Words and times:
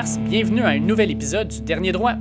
15 0.00 0.18
mars. 0.18 0.30
Bienvenue 0.30 0.62
à 0.62 0.68
un 0.68 0.78
nouvel 0.78 1.10
épisode 1.10 1.48
du 1.48 1.60
Dernier 1.60 1.92
Droit. 1.92 2.14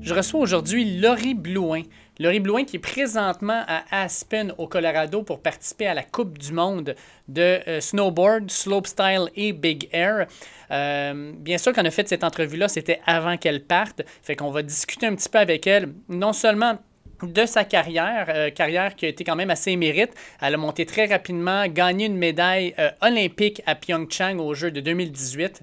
Je 0.00 0.14
reçois 0.14 0.40
aujourd'hui 0.40 0.98
Laurie 0.98 1.34
Blouin. 1.34 1.82
Laurie 2.18 2.40
Blouin 2.40 2.64
qui 2.64 2.76
est 2.76 2.78
présentement 2.78 3.62
à 3.68 3.82
Aspen 3.90 4.54
au 4.56 4.66
Colorado 4.66 5.22
pour 5.22 5.42
participer 5.42 5.86
à 5.86 5.92
la 5.92 6.04
Coupe 6.04 6.38
du 6.38 6.52
monde 6.52 6.94
de 7.28 7.60
euh, 7.68 7.80
snowboard, 7.82 8.50
slopestyle 8.50 9.28
et 9.36 9.52
big 9.52 9.90
air. 9.92 10.26
Euh, 10.70 11.32
bien 11.36 11.58
sûr, 11.58 11.74
quand 11.74 11.82
on 11.82 11.86
a 11.86 11.90
fait 11.90 12.08
cette 12.08 12.24
entrevue-là, 12.24 12.68
c'était 12.68 13.00
avant 13.04 13.36
qu'elle 13.36 13.62
parte. 13.62 14.00
Fait 14.22 14.34
qu'on 14.34 14.50
va 14.50 14.62
discuter 14.62 15.06
un 15.06 15.14
petit 15.14 15.28
peu 15.28 15.38
avec 15.38 15.66
elle, 15.66 15.92
non 16.08 16.32
seulement 16.32 16.78
de 17.22 17.44
sa 17.44 17.64
carrière, 17.64 18.26
euh, 18.30 18.48
carrière 18.48 18.94
qui 18.96 19.04
a 19.04 19.10
été 19.10 19.22
quand 19.22 19.36
même 19.36 19.50
assez 19.50 19.72
émérite. 19.72 20.14
Elle 20.40 20.54
a 20.54 20.56
monté 20.56 20.86
très 20.86 21.04
rapidement, 21.04 21.66
gagné 21.66 22.06
une 22.06 22.16
médaille 22.16 22.74
olympique 23.02 23.60
à 23.66 23.74
Pyeongchang 23.74 24.38
aux 24.38 24.54
Jeux 24.54 24.70
de 24.70 24.80
2018. 24.80 25.62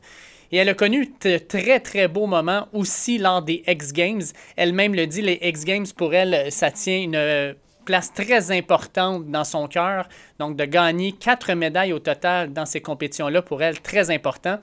Et 0.52 0.58
elle 0.58 0.70
a 0.70 0.74
connu 0.74 1.14
de 1.22 1.38
très, 1.38 1.80
très 1.80 2.08
beaux 2.08 2.26
moments 2.26 2.68
aussi 2.74 3.18
lors 3.18 3.42
des 3.42 3.64
X 3.68 3.94
Games. 3.94 4.24
Elle-même 4.56 4.96
le 4.96 5.06
dit, 5.08 5.22
les 5.22 5.40
X 5.42 5.64
Games, 5.64 5.86
pour 5.96 6.14
elle, 6.14 6.52
ça 6.52 6.72
tient 6.72 7.00
une 7.00 7.56
place 7.86 8.14
très 8.14 8.52
importante 8.52 9.32
dans 9.32 9.44
son 9.44 9.68
cœur. 9.68 10.08
Donc, 10.38 10.56
de 10.56 10.66
gagner 10.66 11.12
quatre 11.12 11.52
médailles 11.54 11.94
au 11.94 12.00
total 12.00 12.54
dans 12.54 12.66
ces 12.66 12.82
compétitions-là, 12.82 13.42
pour 13.42 13.64
elle, 13.64 13.80
très 13.82 14.12
important. 14.12 14.60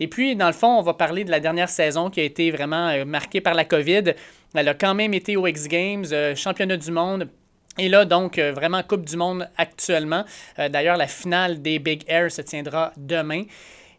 Et 0.00 0.08
puis, 0.08 0.36
dans 0.36 0.46
le 0.46 0.52
fond, 0.52 0.78
on 0.78 0.82
va 0.82 0.94
parler 0.94 1.24
de 1.24 1.30
la 1.30 1.38
dernière 1.38 1.68
saison 1.68 2.10
qui 2.10 2.20
a 2.20 2.24
été 2.24 2.50
vraiment 2.50 2.88
euh, 2.88 3.04
marquée 3.04 3.40
par 3.40 3.54
la 3.54 3.64
COVID. 3.64 4.14
Elle 4.54 4.68
a 4.68 4.74
quand 4.74 4.94
même 4.94 5.14
été 5.14 5.36
aux 5.36 5.46
X 5.46 5.68
Games, 5.68 6.06
euh, 6.12 6.34
championnat 6.34 6.76
du 6.76 6.90
monde, 6.90 7.28
et 7.78 7.88
là, 7.88 8.04
donc, 8.04 8.38
euh, 8.38 8.52
vraiment 8.52 8.82
Coupe 8.82 9.04
du 9.04 9.16
Monde 9.16 9.48
actuellement. 9.56 10.24
D'ailleurs, 10.58 10.96
la 10.96 11.06
finale 11.06 11.62
des 11.62 11.78
Big 11.78 12.04
Air 12.06 12.30
se 12.30 12.42
tiendra 12.42 12.92
demain. 12.96 13.44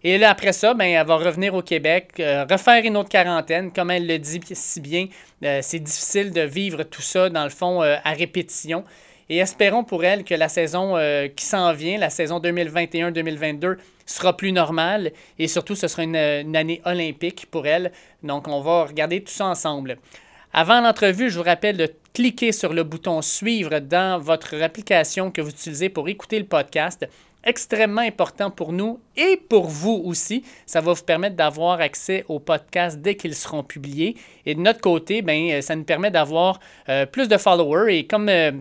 Et 0.05 0.17
là, 0.17 0.31
après 0.31 0.51
ça, 0.51 0.73
ben, 0.73 0.85
elle 0.85 1.07
va 1.07 1.15
revenir 1.15 1.53
au 1.53 1.61
Québec, 1.61 2.11
euh, 2.19 2.45
refaire 2.49 2.83
une 2.83 2.97
autre 2.97 3.07
quarantaine. 3.07 3.71
Comme 3.71 3.89
elle 3.89 4.05
le 4.05 4.19
dit 4.19 4.41
si 4.51 4.81
bien, 4.81 5.07
euh, 5.43 5.59
c'est 5.61 5.79
difficile 5.79 6.33
de 6.33 6.41
vivre 6.41 6.83
tout 6.83 7.01
ça, 7.01 7.29
dans 7.29 7.45
le 7.45 7.49
fond, 7.49 7.81
euh, 7.81 7.95
à 8.03 8.11
répétition. 8.11 8.83
Et 9.29 9.37
espérons 9.37 9.85
pour 9.85 10.03
elle 10.03 10.25
que 10.25 10.35
la 10.35 10.49
saison 10.49 10.97
qui 11.33 11.45
s'en 11.45 11.71
vient, 11.71 11.97
la 11.97 12.09
saison 12.09 12.39
2021-2022, 12.39 13.77
sera 14.05 14.35
plus 14.35 14.51
normale. 14.51 15.13
Et 15.39 15.47
surtout, 15.47 15.75
ce 15.75 15.87
sera 15.87 16.03
une, 16.03 16.17
une, 16.17 16.57
année 16.57 16.81
olympique 16.83 17.47
pour 17.49 17.65
elle. 17.65 17.93
Donc, 18.21 18.49
on 18.49 18.59
va 18.59 18.83
regarder 18.83 19.23
tout 19.23 19.31
ça 19.31 19.45
ensemble. 19.45 19.97
Avant 20.51 20.81
l'entrevue, 20.81 21.29
je 21.29 21.37
vous 21.37 21.45
rappelle 21.45 21.77
de 21.77 21.89
cliquer 22.13 22.51
sur 22.51 22.73
le 22.73 22.83
bouton 22.83 23.21
Suivre 23.21 23.79
dans 23.79 24.19
votre 24.19 24.61
application 24.61 25.31
que 25.31 25.41
vous 25.41 25.51
utilisez 25.51 25.87
pour 25.87 26.09
écouter 26.09 26.37
le 26.37 26.45
podcast 26.45 27.07
extrêmement 27.43 28.01
important 28.01 28.51
pour 28.51 28.71
nous 28.73 28.99
et 29.15 29.37
pour 29.37 29.67
vous 29.67 30.01
aussi. 30.05 30.43
Ça 30.65 30.81
va 30.81 30.93
vous 30.93 31.03
permettre 31.03 31.35
d'avoir 31.35 31.79
accès 31.79 32.25
aux 32.27 32.39
podcasts 32.39 32.99
dès 32.99 33.15
qu'ils 33.15 33.35
seront 33.35 33.63
publiés. 33.63 34.15
Et 34.45 34.55
de 34.55 34.59
notre 34.59 34.81
côté, 34.81 35.21
ben, 35.21 35.61
ça 35.61 35.75
nous 35.75 35.83
permet 35.83 36.11
d'avoir 36.11 36.59
euh, 36.89 37.05
plus 37.05 37.27
de 37.27 37.37
followers. 37.37 37.97
Et 37.97 38.07
comme 38.07 38.29
euh, 38.29 38.51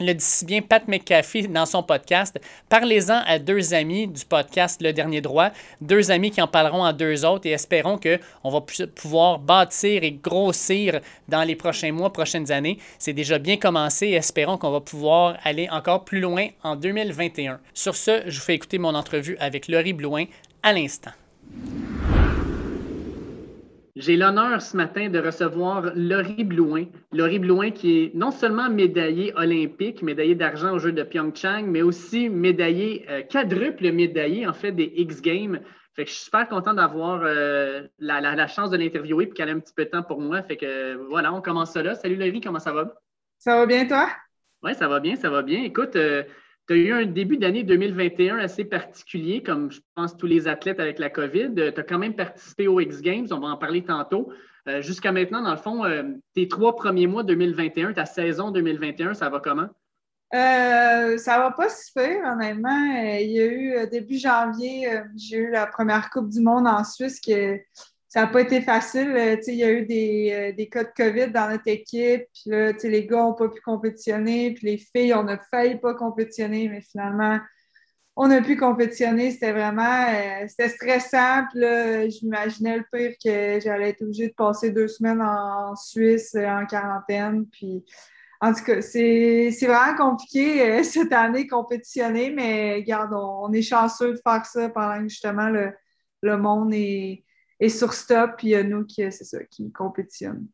le 0.00 0.14
dit 0.14 0.24
si 0.24 0.44
bien 0.44 0.62
Pat 0.62 0.86
McAfee 0.88 1.48
dans 1.48 1.66
son 1.66 1.82
podcast. 1.82 2.40
Parlez-en 2.68 3.22
à 3.26 3.38
deux 3.38 3.74
amis 3.74 4.08
du 4.08 4.24
podcast 4.24 4.80
Le 4.82 4.92
Dernier 4.92 5.20
Droit, 5.20 5.50
deux 5.80 6.10
amis 6.10 6.30
qui 6.30 6.40
en 6.40 6.46
parleront 6.48 6.84
à 6.84 6.92
deux 6.92 7.24
autres 7.24 7.46
et 7.46 7.50
espérons 7.50 7.98
qu'on 7.98 8.50
va 8.50 8.60
pouvoir 8.94 9.38
bâtir 9.38 10.02
et 10.02 10.12
grossir 10.12 11.00
dans 11.28 11.42
les 11.42 11.56
prochains 11.56 11.92
mois, 11.92 12.12
prochaines 12.12 12.50
années. 12.50 12.78
C'est 12.98 13.12
déjà 13.12 13.38
bien 13.38 13.56
commencé 13.56 14.06
et 14.06 14.14
espérons 14.14 14.56
qu'on 14.56 14.70
va 14.70 14.80
pouvoir 14.80 15.36
aller 15.44 15.68
encore 15.70 16.04
plus 16.04 16.20
loin 16.20 16.48
en 16.62 16.76
2021. 16.76 17.60
Sur 17.74 17.94
ce, 17.94 18.22
je 18.26 18.38
vous 18.38 18.44
fais 18.44 18.54
écouter 18.54 18.78
mon 18.78 18.94
entrevue 18.94 19.36
avec 19.38 19.68
Laurie 19.68 19.92
Blouin 19.92 20.24
à 20.62 20.72
l'instant. 20.72 21.12
J'ai 24.00 24.16
l'honneur 24.16 24.62
ce 24.62 24.78
matin 24.78 25.10
de 25.10 25.18
recevoir 25.18 25.92
Laurie 25.94 26.42
Blouin. 26.42 26.86
Laurie 27.12 27.38
Blouin 27.38 27.70
qui 27.70 28.04
est 28.04 28.14
non 28.14 28.30
seulement 28.30 28.70
médaillée 28.70 29.30
olympique, 29.36 30.00
médaillée 30.00 30.34
d'argent 30.34 30.72
aux 30.72 30.78
Jeux 30.78 30.92
de 30.92 31.02
Pyeongchang, 31.02 31.66
mais 31.66 31.82
aussi 31.82 32.30
médaillée, 32.30 33.04
euh, 33.10 33.20
quadruple 33.20 33.92
médaillée 33.92 34.46
en 34.46 34.54
fait 34.54 34.72
des 34.72 34.90
X 34.96 35.20
Games. 35.20 35.60
Fait 35.92 36.04
que 36.04 36.10
je 36.10 36.14
suis 36.14 36.24
super 36.24 36.48
content 36.48 36.72
d'avoir 36.72 37.20
euh, 37.24 37.82
la, 37.98 38.46
chance 38.46 38.70
de 38.70 38.78
l'interviewer 38.78 39.24
et 39.24 39.28
qu'elle 39.28 39.50
ait 39.50 39.52
un 39.52 39.60
petit 39.60 39.74
peu 39.74 39.84
de 39.84 39.90
temps 39.90 40.02
pour 40.02 40.18
moi. 40.18 40.42
Fait 40.44 40.56
que 40.56 40.94
voilà, 41.10 41.30
on 41.34 41.42
commence 41.42 41.72
ça 41.72 41.82
là. 41.82 41.94
Salut 41.94 42.16
Laurie, 42.16 42.40
comment 42.40 42.58
ça 42.58 42.72
va? 42.72 42.94
Ça 43.36 43.54
va 43.54 43.66
bien 43.66 43.86
toi? 43.86 44.08
Oui, 44.62 44.74
ça 44.74 44.88
va 44.88 45.00
bien, 45.00 45.16
ça 45.16 45.28
va 45.28 45.42
bien. 45.42 45.62
Écoute, 45.62 45.96
euh, 45.96 46.22
tu 46.70 46.74
as 46.74 46.78
eu 46.78 46.92
un 46.92 47.04
début 47.04 47.36
d'année 47.36 47.64
2021 47.64 48.38
assez 48.38 48.64
particulier, 48.64 49.42
comme 49.42 49.72
je 49.72 49.80
pense 49.96 50.16
tous 50.16 50.28
les 50.28 50.46
athlètes 50.46 50.78
avec 50.78 51.00
la 51.00 51.10
COVID. 51.10 51.52
Tu 51.56 51.80
as 51.80 51.82
quand 51.82 51.98
même 51.98 52.14
participé 52.14 52.68
aux 52.68 52.78
X 52.78 53.00
Games, 53.00 53.26
on 53.32 53.40
va 53.40 53.48
en 53.48 53.56
parler 53.56 53.82
tantôt. 53.82 54.32
Euh, 54.68 54.80
jusqu'à 54.80 55.10
maintenant, 55.10 55.42
dans 55.42 55.50
le 55.50 55.56
fond, 55.56 55.84
euh, 55.84 56.04
tes 56.32 56.46
trois 56.46 56.76
premiers 56.76 57.08
mois 57.08 57.24
2021, 57.24 57.92
ta 57.94 58.04
saison 58.04 58.52
2021, 58.52 59.14
ça 59.14 59.28
va 59.28 59.40
comment? 59.40 59.66
Euh, 60.32 61.18
ça 61.18 61.38
va 61.40 61.50
pas 61.50 61.68
si 61.68 61.90
honnêtement. 61.98 62.84
il 63.18 63.32
y 63.32 63.40
a 63.40 63.46
eu 63.46 63.88
début 63.90 64.18
janvier, 64.18 65.00
j'ai 65.16 65.38
eu 65.38 65.50
la 65.50 65.66
première 65.66 66.08
Coupe 66.10 66.28
du 66.28 66.40
Monde 66.40 66.68
en 66.68 66.84
Suisse 66.84 67.18
qui 67.18 67.32
ça 68.10 68.22
n'a 68.22 68.26
pas 68.26 68.40
été 68.40 68.60
facile. 68.60 69.14
Euh, 69.16 69.36
il 69.46 69.54
y 69.54 69.62
a 69.62 69.70
eu 69.70 69.86
des, 69.86 70.30
euh, 70.32 70.52
des, 70.52 70.68
cas 70.68 70.82
de 70.82 70.90
COVID 70.96 71.30
dans 71.30 71.48
notre 71.48 71.68
équipe. 71.68 72.24
Là, 72.44 72.72
les 72.82 73.06
gars 73.06 73.18
n'ont 73.18 73.34
pas 73.34 73.48
pu 73.48 73.60
compétitionner. 73.60 74.52
Puis 74.52 74.66
les 74.66 74.78
filles, 74.78 75.14
on 75.14 75.28
a 75.28 75.38
failli 75.38 75.78
pas 75.78 75.94
compétitionner, 75.94 76.68
mais 76.68 76.80
finalement, 76.80 77.38
on 78.16 78.28
a 78.32 78.42
pu 78.42 78.56
compétitionner. 78.56 79.30
C'était 79.30 79.52
vraiment 79.52 80.06
euh, 80.08 80.44
c'était 80.48 80.70
stressant. 80.70 81.44
J'imaginais 81.54 82.78
le 82.78 82.84
pire 82.92 83.12
que 83.24 83.60
j'allais 83.60 83.90
être 83.90 84.02
obligée 84.02 84.28
de 84.28 84.34
passer 84.34 84.72
deux 84.72 84.88
semaines 84.88 85.22
en, 85.22 85.76
Suisse 85.76 86.34
en 86.34 86.66
quarantaine. 86.66 87.46
Puis 87.52 87.84
en 88.40 88.52
tout 88.52 88.64
cas, 88.64 88.82
c'est 88.82 89.52
vraiment 89.62 89.96
compliqué 89.96 90.82
cette 90.82 91.12
année 91.12 91.46
compétitionner, 91.46 92.32
mais 92.32 92.74
regarde, 92.74 93.12
on, 93.14 93.52
est 93.52 93.62
chanceux 93.62 94.14
de 94.14 94.20
faire 94.20 94.44
ça 94.46 94.68
pendant 94.68 94.96
que 95.00 95.08
justement 95.08 95.48
le, 95.48 95.72
le 96.22 96.36
monde 96.36 96.74
est 96.74 97.24
et 97.60 97.68
sur 97.68 97.92
stop, 97.92 98.42
il 98.42 98.48
y 98.48 98.54
a 98.54 98.62
nous 98.62 98.84
qui, 98.84 99.02
c'est 99.12 99.24
ça, 99.24 99.44
qui 99.44 99.70
compétitionnent. 99.70 100.46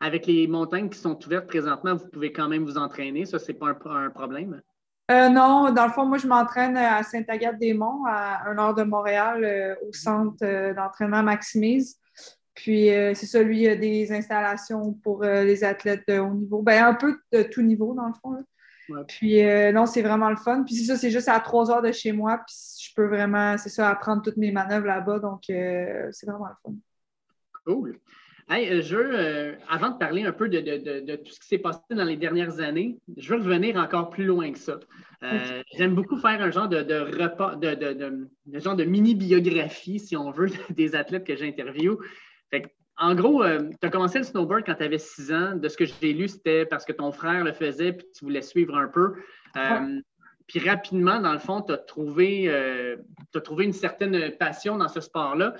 Avec 0.00 0.26
les 0.26 0.46
montagnes 0.46 0.88
qui 0.88 0.98
sont 0.98 1.18
ouvertes 1.26 1.46
présentement, 1.46 1.94
vous 1.94 2.08
pouvez 2.08 2.32
quand 2.32 2.48
même 2.48 2.64
vous 2.64 2.78
entraîner. 2.78 3.26
Ça, 3.26 3.38
c'est 3.38 3.52
pas 3.52 3.66
un, 3.84 4.10
problème? 4.10 4.62
Euh, 5.10 5.28
non, 5.28 5.72
dans 5.72 5.86
le 5.86 5.92
fond, 5.92 6.06
moi, 6.06 6.18
je 6.18 6.26
m'entraîne 6.26 6.76
à 6.76 7.02
Sainte-Agathe-des-Monts, 7.02 8.04
à 8.06 8.48
un 8.48 8.58
heure 8.58 8.74
de 8.74 8.82
Montréal, 8.82 9.44
euh, 9.44 9.74
au 9.86 9.92
centre 9.92 10.36
euh, 10.42 10.72
d'entraînement 10.72 11.22
Maximise. 11.22 11.98
Puis, 12.54 12.88
c'est 12.88 13.26
ça, 13.26 13.40
lui, 13.40 13.58
il 13.58 13.62
y 13.62 13.68
a 13.68 13.76
des 13.76 14.10
installations 14.10 14.92
pour 15.04 15.22
les 15.22 15.62
athlètes 15.62 16.02
de 16.08 16.18
haut 16.18 16.34
niveau. 16.34 16.60
Ben, 16.60 16.86
un 16.86 16.94
peu 16.94 17.20
de 17.32 17.44
tout 17.44 17.62
niveau, 17.62 17.94
dans 17.94 18.08
le 18.08 18.14
fond. 18.20 18.44
Puis, 19.06 19.42
non, 19.72 19.86
c'est 19.86 20.02
vraiment 20.02 20.30
le 20.30 20.36
fun. 20.36 20.62
Puis, 20.64 20.74
c'est 20.74 20.84
ça, 20.84 20.96
c'est 20.96 21.10
juste 21.10 21.28
à 21.28 21.38
trois 21.40 21.70
heures 21.70 21.82
de 21.82 21.92
chez 21.92 22.12
moi. 22.12 22.40
Puis, 22.46 22.78
peux 22.98 23.06
vraiment, 23.06 23.56
c'est 23.56 23.68
ça, 23.68 23.88
apprendre 23.88 24.22
toutes 24.22 24.36
mes 24.36 24.50
manœuvres 24.50 24.86
là-bas. 24.86 25.20
Donc, 25.20 25.48
euh, 25.50 26.08
c'est 26.10 26.26
vraiment 26.26 26.48
le 26.48 26.54
fun. 26.62 26.74
Cool. 27.64 28.00
Hey, 28.50 28.68
euh, 28.70 28.82
je 28.82 28.96
veux, 28.96 29.10
euh, 29.12 29.54
avant 29.68 29.90
de 29.90 29.98
parler 29.98 30.24
un 30.24 30.32
peu 30.32 30.48
de, 30.48 31.16
tout 31.16 31.30
ce 31.30 31.38
qui 31.38 31.46
s'est 31.46 31.58
passé 31.58 31.80
dans 31.90 32.04
les 32.04 32.16
dernières 32.16 32.58
années, 32.58 32.98
je 33.16 33.32
veux 33.32 33.40
revenir 33.40 33.76
encore 33.76 34.10
plus 34.10 34.24
loin 34.24 34.50
que 34.52 34.58
ça. 34.58 34.80
J'aime 35.76 35.94
beaucoup 35.94 36.18
faire 36.18 36.42
un 36.42 36.50
genre 36.50 36.68
de, 36.68 36.78
repas, 36.78 37.54
de, 37.54 38.58
genre 38.58 38.74
de 38.76 38.84
mini-biographie, 38.84 40.00
si 40.00 40.16
on 40.16 40.32
veut, 40.32 40.48
des 40.70 40.96
athlètes 40.96 41.24
que 41.24 41.36
j'interviewe. 41.36 41.98
En 42.98 43.14
gros, 43.14 43.44
tu 43.44 43.86
as 43.86 43.90
commencé 43.90 44.18
le 44.18 44.24
snowboard 44.24 44.64
quand 44.66 44.74
tu 44.74 44.82
avais 44.82 44.98
6 44.98 45.32
ans. 45.32 45.54
De 45.54 45.68
ce 45.68 45.76
que 45.76 45.84
j'ai 45.84 46.12
lu, 46.12 46.28
c'était 46.28 46.66
parce 46.66 46.84
que 46.84 46.92
ton 46.92 47.12
frère 47.12 47.44
le 47.44 47.52
faisait 47.52 47.92
puis 47.92 48.06
tu 48.16 48.24
voulais 48.24 48.42
suivre 48.42 48.76
un 48.76 48.88
peu. 48.88 49.14
Puis 50.48 50.60
rapidement, 50.60 51.20
dans 51.20 51.34
le 51.34 51.38
fond, 51.38 51.60
tu 51.62 51.72
as, 51.72 51.76
trouvé, 51.76 52.44
euh, 52.48 52.96
trouvé 53.44 53.66
une 53.66 53.72
certaine 53.72 54.32
passion 54.38 54.78
dans 54.78 54.88
ce 54.88 55.00
sport-là. 55.00 55.54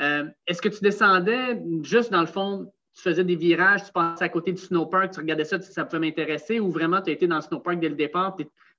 Euh, 0.00 0.24
est-ce 0.46 0.62
que 0.62 0.68
tu 0.68 0.80
descendais 0.80 1.60
juste 1.82 2.12
dans 2.12 2.20
le 2.20 2.26
fond, 2.26 2.72
tu 2.94 3.02
faisais 3.02 3.24
des 3.24 3.34
virages, 3.34 3.84
tu 3.84 3.92
passais 3.92 4.24
à 4.24 4.28
côté 4.28 4.52
du 4.52 4.62
snowpark, 4.62 5.10
tu 5.10 5.20
regardais 5.20 5.44
ça, 5.44 5.60
ça 5.60 5.84
pouvait 5.84 5.98
m'intéresser, 5.98 6.60
ou 6.60 6.70
vraiment 6.70 7.02
tu 7.02 7.10
as 7.10 7.14
été 7.14 7.26
dans 7.26 7.36
le 7.36 7.42
snowpark 7.42 7.80
dès 7.80 7.88
le 7.88 7.96
départ? 7.96 8.36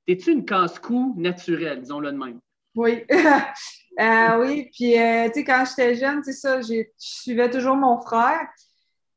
T'es-tu 0.07 0.31
une 0.31 0.45
casse-cou 0.45 1.13
naturelle, 1.17 1.81
disons-le 1.81 2.13
de 2.13 2.17
même? 2.17 2.39
Oui. 2.75 3.03
Euh, 3.99 4.41
oui, 4.41 4.69
puis 4.73 4.93
tu 4.93 5.33
sais, 5.33 5.43
quand 5.43 5.65
j'étais 5.67 5.95
jeune, 5.95 6.23
c'est 6.23 6.33
ça, 6.33 6.61
je 6.61 6.83
suivais 6.97 7.49
toujours 7.49 7.75
mon 7.75 7.99
frère. 8.01 8.47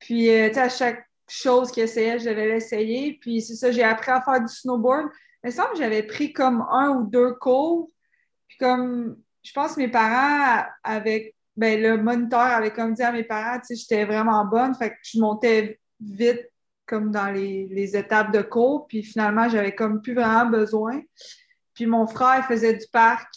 Puis, 0.00 0.26
tu 0.26 0.54
sais, 0.54 0.60
à 0.60 0.68
chaque 0.68 1.06
chose 1.28 1.70
qu'il 1.70 1.84
essayait, 1.84 2.18
je 2.18 2.28
devais 2.28 2.48
l'essayer. 2.48 3.18
Puis, 3.20 3.40
c'est 3.40 3.54
ça, 3.54 3.70
j'ai 3.70 3.84
appris 3.84 4.10
à 4.10 4.20
faire 4.20 4.40
du 4.40 4.52
snowboard 4.52 5.08
il 5.44 5.48
me 5.48 5.52
semble 5.52 5.72
que 5.72 5.78
j'avais 5.78 6.04
pris 6.04 6.32
comme 6.32 6.64
un 6.70 6.90
ou 6.90 7.04
deux 7.04 7.32
cours. 7.32 7.90
Puis 8.48 8.58
comme, 8.58 9.16
je 9.42 9.52
pense 9.52 9.74
que 9.74 9.80
mes 9.80 9.88
parents, 9.88 10.64
avec, 10.84 11.34
ben, 11.56 11.80
le 11.82 11.96
moniteur 11.96 12.40
avait 12.40 12.72
comme 12.72 12.94
dit 12.94 13.02
à 13.02 13.12
mes 13.12 13.24
parents, 13.24 13.58
tu 13.58 13.74
sais, 13.74 13.76
j'étais 13.76 14.04
vraiment 14.04 14.44
bonne. 14.44 14.74
Fait 14.74 14.90
que 14.90 14.96
je 15.02 15.18
montais 15.18 15.80
vite 16.00 16.48
comme 16.86 17.10
dans 17.10 17.30
les, 17.30 17.96
étapes 17.96 18.32
de 18.32 18.42
cours. 18.42 18.86
Puis 18.86 19.02
finalement, 19.02 19.48
j'avais 19.48 19.74
comme 19.74 20.00
plus 20.00 20.14
vraiment 20.14 20.48
besoin. 20.48 21.00
Puis 21.74 21.86
mon 21.86 22.06
frère 22.06 22.46
faisait 22.46 22.74
du 22.74 22.86
parc 22.92 23.28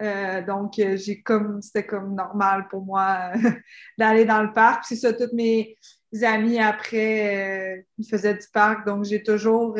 Euh, 0.00 0.42
donc, 0.42 0.74
j'ai 0.76 1.22
comme 1.22 1.60
c'était 1.60 1.86
comme 1.86 2.14
normal 2.14 2.68
pour 2.68 2.84
moi 2.84 3.32
d'aller 3.98 4.24
dans 4.24 4.42
le 4.42 4.52
parc. 4.52 4.84
c'est 4.84 4.96
ça, 4.96 5.12
toutes 5.12 5.32
mes 5.32 5.76
amis 6.22 6.58
après, 6.58 7.86
ils 7.98 8.08
faisaient 8.08 8.34
du 8.34 8.46
parc. 8.52 8.86
Donc, 8.86 9.04
j'ai 9.04 9.22
toujours 9.22 9.76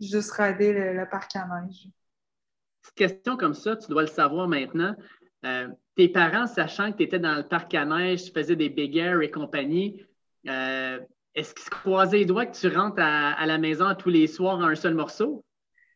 juste 0.00 0.32
radé 0.32 0.72
le, 0.72 1.08
parc 1.08 1.36
à 1.36 1.46
neige. 1.46 1.88
Question 2.94 3.36
comme 3.36 3.54
ça, 3.54 3.76
tu 3.76 3.88
dois 3.88 4.02
le 4.02 4.08
savoir 4.08 4.48
maintenant. 4.48 4.94
tes 5.94 6.08
parents, 6.08 6.46
sachant 6.46 6.92
que 6.92 6.98
tu 6.98 7.02
étais 7.04 7.18
dans 7.18 7.36
le 7.36 7.42
parc 7.42 7.74
à 7.74 7.84
neige, 7.84 8.24
tu 8.24 8.32
faisais 8.32 8.56
des 8.56 8.68
big 8.68 8.96
air 8.96 9.20
et 9.20 9.30
compagnie, 9.30 10.04
est-ce 11.36 11.52
qu'ils 11.54 11.64
se 11.64 11.70
croisaient 11.70 12.16
les 12.16 12.24
doigts 12.24 12.46
que 12.46 12.56
tu 12.56 12.74
rentres 12.74 13.00
à, 13.00 13.44
la 13.44 13.58
maison 13.58 13.94
tous 13.94 14.08
les 14.08 14.26
soirs 14.26 14.56
en 14.56 14.64
un 14.64 14.74
seul 14.74 14.94
morceau? 14.94 15.44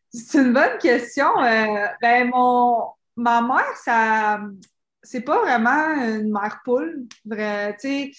C'est 0.09 0.39
une 0.39 0.53
bonne 0.53 0.77
question. 0.79 1.29
Euh, 1.41 1.87
ben, 1.99 2.29
mon, 2.29 2.85
ma 3.21 3.41
mère, 3.41 3.77
ça, 3.83 4.41
c'est 5.03 5.21
pas 5.21 5.39
vraiment 5.41 6.17
une 6.19 6.31
mère 6.31 6.59
poule. 6.63 7.07
Vrai, 7.25 7.75
tu 7.79 7.87
sais, 7.87 8.11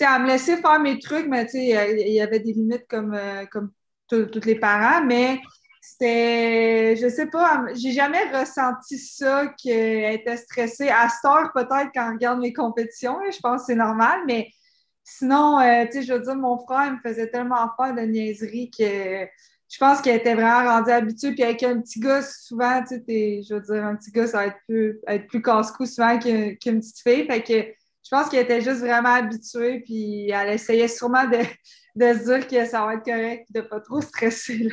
elle 0.00 0.22
me 0.22 0.26
laissait 0.26 0.56
faire 0.56 0.80
mes 0.80 0.98
trucs, 0.98 1.26
mais 1.26 1.46
il 1.54 2.12
y 2.12 2.20
avait 2.20 2.40
des 2.40 2.52
limites 2.52 2.86
comme, 2.88 3.14
euh, 3.14 3.46
comme 3.46 3.72
tous 4.08 4.44
les 4.44 4.56
parents, 4.56 5.04
mais 5.04 5.40
c'était, 5.80 6.96
je 6.96 7.08
sais 7.08 7.26
pas, 7.26 7.64
j'ai 7.74 7.92
jamais 7.92 8.24
ressenti 8.30 8.98
ça 8.98 9.46
qu'elle 9.62 10.14
était 10.14 10.36
stressée. 10.36 10.88
À 10.88 11.08
cette 11.08 11.52
peut-être, 11.54 11.90
quand 11.94 12.10
on 12.10 12.12
regarde 12.12 12.40
mes 12.40 12.52
compétitions, 12.52 13.18
je 13.32 13.38
pense 13.40 13.62
que 13.62 13.66
c'est 13.68 13.74
normal, 13.74 14.20
mais 14.26 14.48
Sinon, 15.04 15.58
euh, 15.58 15.84
tu 15.86 15.92
sais, 15.92 16.02
je 16.02 16.12
veux 16.12 16.20
dire, 16.20 16.36
mon 16.36 16.58
frère 16.58 16.92
me 16.92 16.98
faisait 17.00 17.28
tellement 17.28 17.68
peur 17.76 17.94
de 17.94 18.02
niaiserie 18.02 18.70
que 18.70 19.26
je 19.72 19.78
pense 19.78 20.02
qu'il 20.02 20.12
était 20.12 20.34
vraiment 20.34 20.70
rendu 20.70 20.90
habitué. 20.90 21.32
Puis 21.32 21.42
avec 21.42 21.62
un 21.62 21.80
petit 21.80 21.98
gars, 21.98 22.20
souvent, 22.20 22.82
tu 22.82 23.02
sais, 23.08 23.40
je 23.42 23.54
veux 23.54 23.60
dire, 23.62 23.84
un 23.86 23.96
petit 23.96 24.10
gars, 24.10 24.26
ça 24.26 24.38
va 24.38 24.46
être 24.48 24.58
plus, 24.68 25.00
être 25.06 25.26
plus 25.28 25.40
casse-cou 25.40 25.86
souvent 25.86 26.18
qu'une 26.18 26.58
petite 26.58 26.98
fille. 26.98 27.24
Fait 27.24 27.42
que 27.42 27.72
je 28.04 28.10
pense 28.10 28.28
qu'il 28.28 28.38
était 28.38 28.60
juste 28.60 28.80
vraiment 28.80 29.14
habitué. 29.14 29.80
Puis 29.80 30.28
elle 30.28 30.50
essayait 30.50 30.88
sûrement 30.88 31.24
de, 31.24 31.38
se 31.98 32.24
dire 32.24 32.46
que 32.46 32.66
ça 32.66 32.84
va 32.84 32.94
être 32.94 33.04
correct, 33.04 33.46
de 33.48 33.60
ne 33.60 33.66
pas 33.66 33.80
trop 33.80 34.02
stresser. 34.02 34.68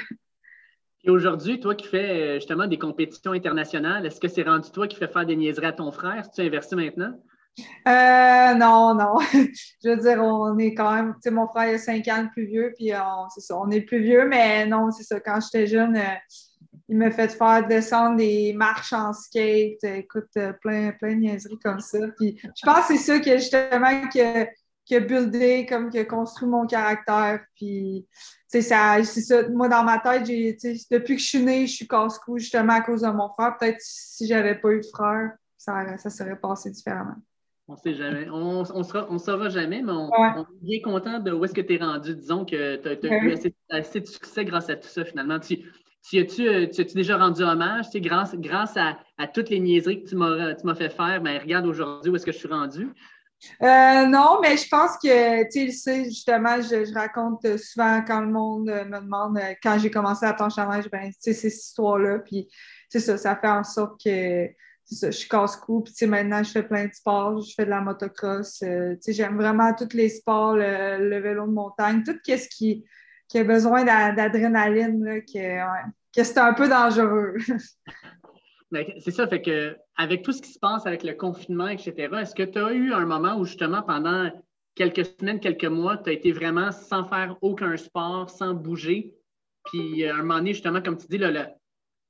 Et 1.06 1.10
aujourd'hui, 1.10 1.62
toi 1.62 1.76
qui 1.76 1.88
fais 1.88 2.10
euh, 2.10 2.36
justement 2.36 2.68
des 2.68 2.78
compétitions 2.78 3.32
internationales, 3.32 4.06
est-ce 4.06 4.20
que 4.20 4.28
c'est 4.28 4.44
rendu 4.44 4.70
toi 4.70 4.86
qui 4.86 4.98
fais 4.98 5.08
faire 5.08 5.26
des 5.26 5.38
niaiseries 5.38 5.68
à 5.68 5.72
ton 5.72 5.94
frère? 5.94 6.26
Si 6.26 6.32
tu 6.32 6.42
inversé 6.42 6.76
maintenant? 6.76 7.18
Euh, 7.88 8.54
non, 8.56 8.96
non. 8.96 9.20
je 9.84 9.90
veux 9.90 9.98
dire, 9.98 10.22
on 10.24 10.58
est 10.58 10.74
quand 10.74 10.94
même, 10.94 11.14
tu 11.16 11.22
sais, 11.24 11.32
mon 11.32 11.48
frère 11.48 11.70
est 11.70 11.78
5 11.78 12.08
ans 12.08 12.28
plus 12.32 12.46
vieux, 12.46 12.74
puis 12.76 12.92
c'est 13.34 13.42
ça, 13.42 13.58
on 13.58 13.70
est 13.72 13.82
plus 13.82 14.02
vieux, 14.02 14.28
mais 14.28 14.66
non, 14.66 14.92
c'est 14.92 15.04
ça. 15.04 15.20
Quand 15.20 15.40
j'étais 15.42 15.68
jeune, 15.68 15.96
euh, 15.96 16.16
il 16.88 16.98
m'a 16.98 17.12
fait 17.12 17.30
faire 17.30 17.68
descendre 17.68 18.18
des 18.18 18.54
marches 18.54 18.94
en 18.94 19.14
skate, 19.14 19.84
écoute, 19.84 20.30
euh, 20.38 20.54
plein, 20.54 20.92
plein 20.92 21.16
de 21.16 21.20
niaiseries 21.20 21.60
comme 21.64 21.80
ça. 21.80 22.00
Puis 22.18 22.40
je 22.44 22.66
pense 22.66 22.88
que 22.88 22.98
c'est 22.98 23.04
ça 23.04 23.20
que 23.20 23.38
justement 23.38 24.08
que, 24.14 24.46
que 24.90 25.00
buildé, 25.00 25.68
comme 25.68 25.92
que 25.92 26.04
construit 26.04 26.50
mon 26.50 26.66
caractère. 26.66 27.42
Puis, 27.56 28.08
c'est 28.48 28.64
ça, 28.64 29.04
c'est 29.04 29.22
ça. 29.22 29.48
Moi, 29.50 29.70
dans 29.70 29.84
ma 29.84 30.00
tête, 30.00 30.26
j'ai, 30.26 30.58
depuis 30.90 31.16
que 31.16 31.22
je 31.22 31.28
suis 31.28 31.44
née, 31.44 31.68
je 31.68 31.76
suis 31.76 31.88
casse-cou 31.88 32.40
justement 32.40 32.74
à 32.74 32.82
cause 32.82 33.02
de 33.02 33.10
mon 33.10 33.30
frère. 33.30 33.56
Peut-être 33.60 33.80
si 33.80 34.26
j'avais 34.26 34.56
pas 34.56 34.72
eu 34.72 34.82
de 34.82 34.88
frère, 34.92 35.32
ça, 35.58 35.98
ça 35.98 36.10
serait 36.10 36.40
passé 36.40 36.72
différemment. 36.72 37.16
On 37.70 37.74
ne 37.74 37.78
sait 37.78 37.94
jamais. 37.94 38.28
On 38.32 39.14
ne 39.14 39.18
saura 39.20 39.50
jamais, 39.50 39.84
mais 39.84 39.92
on, 39.92 40.10
est 40.10 40.46
bien 40.64 40.80
content 40.84 41.20
de 41.20 41.32
où 41.32 41.46
est-ce 41.46 41.54
que 41.54 41.62
tu 41.62 41.76
es 41.76 41.78
rendu. 41.78 42.16
Disons 42.16 42.44
que 42.44 42.78
tu 42.78 43.08
as, 43.08 43.24
eu 43.24 43.36
assez, 43.70 44.00
de 44.00 44.08
succès 44.08 44.44
grâce 44.44 44.72
à 44.72 44.76
tout 44.76 44.88
ça, 44.88 45.06
finalement. 45.06 45.40
Tu, 45.40 45.60
tu 46.02 46.18
as-tu 46.18 46.50
euh, 46.50 46.66
déjà 46.96 47.18
rendu 47.18 47.44
hommage? 47.44 47.86
grâce, 47.94 48.34
grâce 48.36 48.76
à, 48.76 48.98
toutes 49.28 49.52
les 49.52 49.60
niaiseries 49.60 50.04
que 50.04 50.10
tu 50.10 50.16
m'as 50.16 50.76
fait 50.76 50.90
faire, 50.90 51.22
ben, 51.22 51.40
regarde 51.40 51.68
aujourd'hui 51.68 52.12
où 52.12 52.16
est-ce 52.16 52.26
que 52.26 52.32
je 52.32 52.40
suis 52.40 52.48
rendu. 52.48 52.92
Euh, 53.62 54.06
non, 54.08 54.40
mais 54.42 54.58
je 54.58 54.68
pense 54.68 54.98
que, 54.98 55.44
tu 55.52 55.72
sais, 55.72 56.06
justement, 56.06 56.60
je, 56.62 56.92
raconte 56.96 57.46
souvent 57.58 58.04
quand 58.06 58.22
le 58.22 58.32
monde 58.32 58.66
me 58.66 59.00
demande, 59.00 59.38
euh, 59.38 59.54
quand 59.62 59.78
j'ai 59.78 59.92
commencé 59.92 60.26
à 60.26 60.36
à 60.36 60.76
neige, 60.76 60.90
ben, 60.92 61.06
tu 61.10 61.14
sais, 61.20 61.34
ces 61.34 61.56
histoires-là, 61.56 62.20
puis 62.20 62.50
c'est 62.90 63.00
ça, 63.00 63.16
ça 63.16 63.36
fait 63.36 63.48
en 63.48 63.64
sorte 63.64 64.02
que 64.04 64.50
je 64.92 65.12
suis 65.12 65.30
casse-cou. 65.30 65.82
Puis, 65.82 66.06
maintenant, 66.08 66.44
je 66.44 66.52
fais 66.52 66.64
plein 66.64 66.88
de 66.88 66.94
sports. 66.94 67.42
Je 67.42 67.54
fais 67.54 67.66
de 67.66 67.70
la 67.70 67.82
motocross. 67.82 68.62
Euh, 68.64 68.96
j'aime 69.08 69.38
vraiment 69.38 69.74
tous 69.74 69.96
les 69.96 70.10
sports, 70.10 70.56
le, 70.56 71.20
vélo 71.20 71.46
de 71.46 71.52
montagne, 71.52 72.04
tout 72.04 72.18
ce 72.26 72.48
qui, 72.50 72.86
a 73.36 73.44
besoin 73.44 73.84
d'adrénaline, 73.84 75.22
que, 75.32 75.60
que 76.16 76.24
c'est 76.24 76.40
un 76.40 76.54
peu 76.54 76.68
dangereux. 76.68 77.36
Ben, 78.72 78.86
c'est 79.00 79.10
ça, 79.10 79.28
fait 79.28 79.42
que 79.42 79.76
avec 79.98 80.22
tout 80.22 80.32
ce 80.32 80.44
qui 80.44 80.52
se 80.52 80.60
passe 80.60 80.86
avec 80.86 81.04
le 81.04 81.14
confinement, 81.14 81.70
etc., 81.70 82.08
est-ce 82.22 82.36
que 82.36 82.44
tu 82.44 82.60
as 82.60 82.72
eu 82.72 82.94
un 82.94 83.06
moment 83.06 83.36
où 83.36 83.44
justement 83.44 83.82
pendant 83.82 84.30
quelques 84.76 85.06
semaines, 85.06 85.40
quelques 85.40 85.66
mois, 85.66 85.98
tu 85.98 86.12
as 86.12 86.14
été 86.14 86.32
vraiment 86.32 86.72
sans 86.72 87.04
faire 87.06 87.36
aucun 87.42 87.76
sport, 87.78 88.30
sans 88.30 88.54
bouger? 88.54 89.16
Puis 89.66 90.06
à 90.06 90.14
un 90.14 90.18
moment 90.20 90.36
donné, 90.36 90.54
justement, 90.54 90.84
comme 90.84 90.98
tu 90.98 91.08
dis, 91.08 91.18
le, 91.18 91.46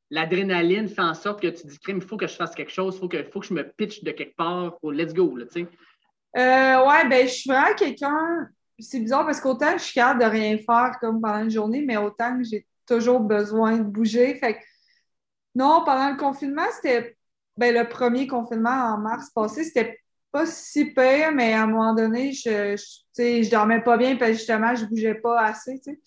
l'adrénaline 0.09 0.87
fait 0.87 1.01
en 1.01 1.13
sorte 1.13 1.41
que 1.41 1.47
tu 1.47 1.67
dis, 1.67 1.79
crime, 1.79 1.97
il 1.97 2.07
faut 2.07 2.17
que 2.17 2.27
je 2.27 2.35
fasse 2.35 2.55
quelque 2.55 2.71
chose, 2.71 2.95
il 2.95 2.99
faut 2.99 3.07
que, 3.07 3.23
faut 3.23 3.39
que 3.39 3.47
je 3.47 3.53
me 3.53 3.63
pitch 3.63 4.03
de 4.03 4.11
quelque 4.11 4.35
part, 4.35 4.77
pour 4.79 4.91
let's 4.91 5.13
go, 5.13 5.35
là, 5.35 5.45
tu 5.45 5.61
sais. 5.61 5.67
Euh, 6.37 6.85
ouais, 6.87 7.07
ben, 7.07 7.27
je 7.27 7.33
suis 7.33 7.49
vraiment 7.49 7.73
quelqu'un. 7.75 8.49
C'est 8.77 8.99
bizarre 8.99 9.25
parce 9.25 9.41
qu'autant 9.41 9.77
je 9.77 9.83
suis 9.83 9.93
capable 9.93 10.21
de 10.21 10.25
rien 10.25 10.57
faire 10.57 10.91
comme 11.01 11.19
pendant 11.19 11.43
une 11.43 11.49
journée, 11.49 11.81
mais 11.81 11.97
autant 11.97 12.37
que 12.37 12.43
j'ai 12.43 12.65
toujours 12.87 13.19
besoin 13.19 13.77
de 13.77 13.83
bouger. 13.83 14.35
Fait 14.35 14.53
que, 14.53 14.59
non, 15.55 15.83
pendant 15.85 16.11
le 16.11 16.17
confinement, 16.17 16.67
c'était. 16.73 17.15
Ben, 17.57 17.75
le 17.75 17.89
premier 17.89 18.25
confinement 18.25 18.69
en 18.69 18.97
mars 18.99 19.31
passé, 19.31 19.65
c'était 19.65 19.99
pas 20.31 20.45
si 20.45 20.93
pire, 20.93 21.33
mais 21.33 21.53
à 21.53 21.63
un 21.63 21.67
moment 21.67 21.93
donné, 21.93 22.31
je, 22.31 22.77
je, 22.77 23.43
je 23.43 23.49
dormais 23.49 23.81
pas 23.81 23.97
bien 23.97 24.15
parce 24.15 24.31
que 24.31 24.37
justement, 24.37 24.73
je 24.75 24.85
bougeais 24.85 25.15
pas 25.15 25.41
assez. 25.41 25.81
Tu 25.83 25.91
sais. 25.91 25.99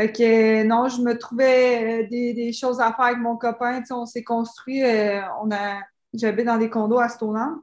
Fait 0.00 0.12
que 0.12 0.62
non, 0.62 0.88
je 0.88 1.02
me 1.02 1.18
trouvais 1.18 2.04
euh, 2.04 2.08
des, 2.08 2.54
choses 2.54 2.80
à 2.80 2.90
faire 2.94 3.04
avec 3.04 3.18
mon 3.18 3.36
copain. 3.36 3.82
on 3.90 4.06
s'est 4.06 4.24
construit, 4.24 4.82
euh, 4.82 5.20
on 5.42 5.50
a, 5.50 5.78
j'habite 6.14 6.46
dans 6.46 6.56
des 6.56 6.70
condos 6.70 7.00
à 7.00 7.10
Stoneham. 7.10 7.60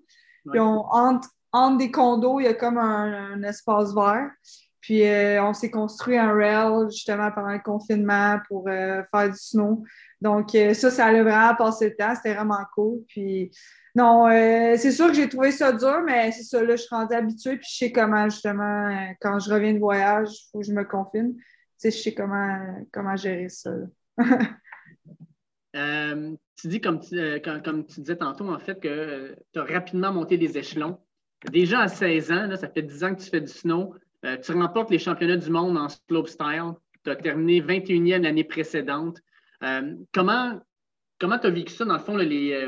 Puis 0.52 0.60
on, 0.60 0.86
entre, 0.92 1.30
des 1.80 1.90
condos, 1.90 2.40
il 2.40 2.44
y 2.44 2.48
a 2.48 2.54
comme 2.54 2.78
un, 2.78 3.42
espace 3.42 3.92
vert. 3.96 4.30
Puis 4.82 5.04
euh, 5.04 5.44
on 5.44 5.54
s'est 5.54 5.72
construit 5.72 6.16
un 6.16 6.32
rail 6.32 6.92
justement 6.92 7.32
pendant 7.32 7.54
le 7.54 7.60
confinement 7.60 8.40
pour 8.48 8.66
faire 8.66 9.30
du 9.32 9.36
snow. 9.36 9.84
Donc 10.22 10.52
ça, 10.52 10.92
ça 10.92 11.06
allait 11.08 11.24
vraiment 11.24 11.56
passer 11.56 11.90
le 11.90 11.96
temps. 11.96 12.14
C'était 12.14 12.36
vraiment 12.36 12.64
cool. 12.76 13.00
Puis 13.08 13.50
non, 13.96 14.28
c'est 14.30 14.92
sûr 14.92 15.08
que 15.08 15.16
j'ai 15.16 15.28
trouvé 15.28 15.52
ça 15.52 15.72
dur, 15.72 16.04
mais 16.06 16.32
c'est 16.32 16.44
ça, 16.44 16.64
là, 16.64 16.76
je 16.76 16.84
suis 16.84 16.96
rendue 16.96 17.16
habituée. 17.16 17.58
Puis 17.58 17.68
je 17.72 17.78
sais 17.78 17.92
comment 17.92 18.30
justement, 18.30 18.96
quand 19.20 19.40
je 19.40 19.52
reviens 19.52 19.74
de 19.74 19.80
voyage, 19.80 20.30
il 20.34 20.50
faut 20.52 20.60
que 20.60 20.68
je 20.68 20.74
me 20.74 20.84
confine 20.84 21.34
je 21.84 21.90
sais 21.90 22.14
comment, 22.14 22.86
comment 22.92 23.16
gérer 23.16 23.50
ça. 23.50 23.72
Euh, 25.76 26.36
tu 26.56 26.70
dis, 26.70 26.82
comme 26.82 27.00
tu, 27.00 27.20
euh, 27.20 27.40
comme, 27.40 27.86
tu 27.86 28.00
disais 28.00 28.16
tantôt, 28.16 28.50
en 28.50 28.58
fait, 28.58 28.80
que 28.80 28.88
euh, 28.88 29.36
tu 29.54 29.60
as 29.60 29.64
rapidement 29.64 30.12
monté 30.12 30.36
des 30.38 30.58
échelons. 30.58 30.98
Déjà 31.52 31.82
à 31.82 31.88
16 31.88 32.32
ans, 32.32 32.56
ça 32.56 32.68
fait 32.68 32.82
10 32.82 33.04
ans 33.04 33.14
que 33.14 33.22
tu 33.22 33.30
fais 33.30 33.42
du 33.42 33.52
snow. 33.52 33.94
tu 34.24 34.52
remportes 34.54 34.90
les 34.90 34.98
championnats 34.98 35.38
du 35.38 35.52
monde 35.52 35.78
en 35.78 35.88
slopestyle. 35.88 36.74
Tu 37.04 37.12
as 37.12 37.16
terminé 37.16 37.62
21e 37.62 38.24
l'année 38.24 38.44
précédente. 38.44 39.20
comment 40.14 40.60
comment 41.20 41.38
tu 41.38 41.46
as 41.46 41.52
vécu 41.52 41.74
ça, 41.74 41.86
dans 41.86 41.94
le 41.94 42.00
fond, 42.00 42.18
les, 42.18 42.68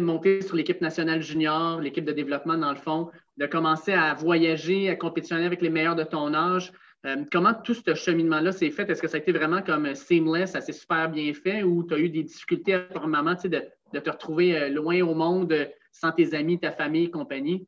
monter 0.00 0.42
sur 0.42 0.56
l'équipe 0.56 0.80
nationale 0.80 1.22
junior, 1.22 1.80
l'équipe 1.80 2.04
de 2.04 2.12
développement, 2.12 2.56
dans 2.56 2.70
le 2.70 2.76
fond, 2.76 3.10
de 3.36 3.46
commencer 3.46 3.92
à 3.92 4.14
voyager, 4.14 4.88
à 4.88 4.96
compétitionner 4.96 5.44
avec 5.44 5.62
les 5.62 5.70
meilleurs 5.70 5.96
de 5.96 6.04
ton 6.04 6.34
âge? 6.34 6.72
Euh, 7.04 7.24
comment 7.32 7.52
tout 7.52 7.74
ce 7.74 7.94
cheminement-là 7.94 8.52
s'est 8.52 8.70
fait? 8.70 8.88
Est-ce 8.88 9.02
que 9.02 9.08
ça 9.08 9.16
a 9.16 9.20
été 9.20 9.32
vraiment 9.32 9.60
comme 9.60 9.92
seamless, 9.94 10.52
ça 10.52 10.60
s'est 10.60 10.72
super 10.72 11.10
bien 11.10 11.32
fait 11.34 11.62
ou 11.64 11.82
tu 11.82 11.94
as 11.94 11.98
eu 11.98 12.08
des 12.08 12.22
difficultés 12.22 12.74
à 12.74 12.86
un 12.94 13.06
moment 13.06 13.34
de, 13.34 13.98
te 13.98 14.10
retrouver 14.10 14.56
euh, 14.56 14.68
loin 14.68 15.00
au 15.02 15.14
monde 15.14 15.68
sans 15.90 16.12
tes 16.12 16.32
amis, 16.34 16.60
ta 16.60 16.70
famille, 16.70 17.10
compagnie? 17.10 17.66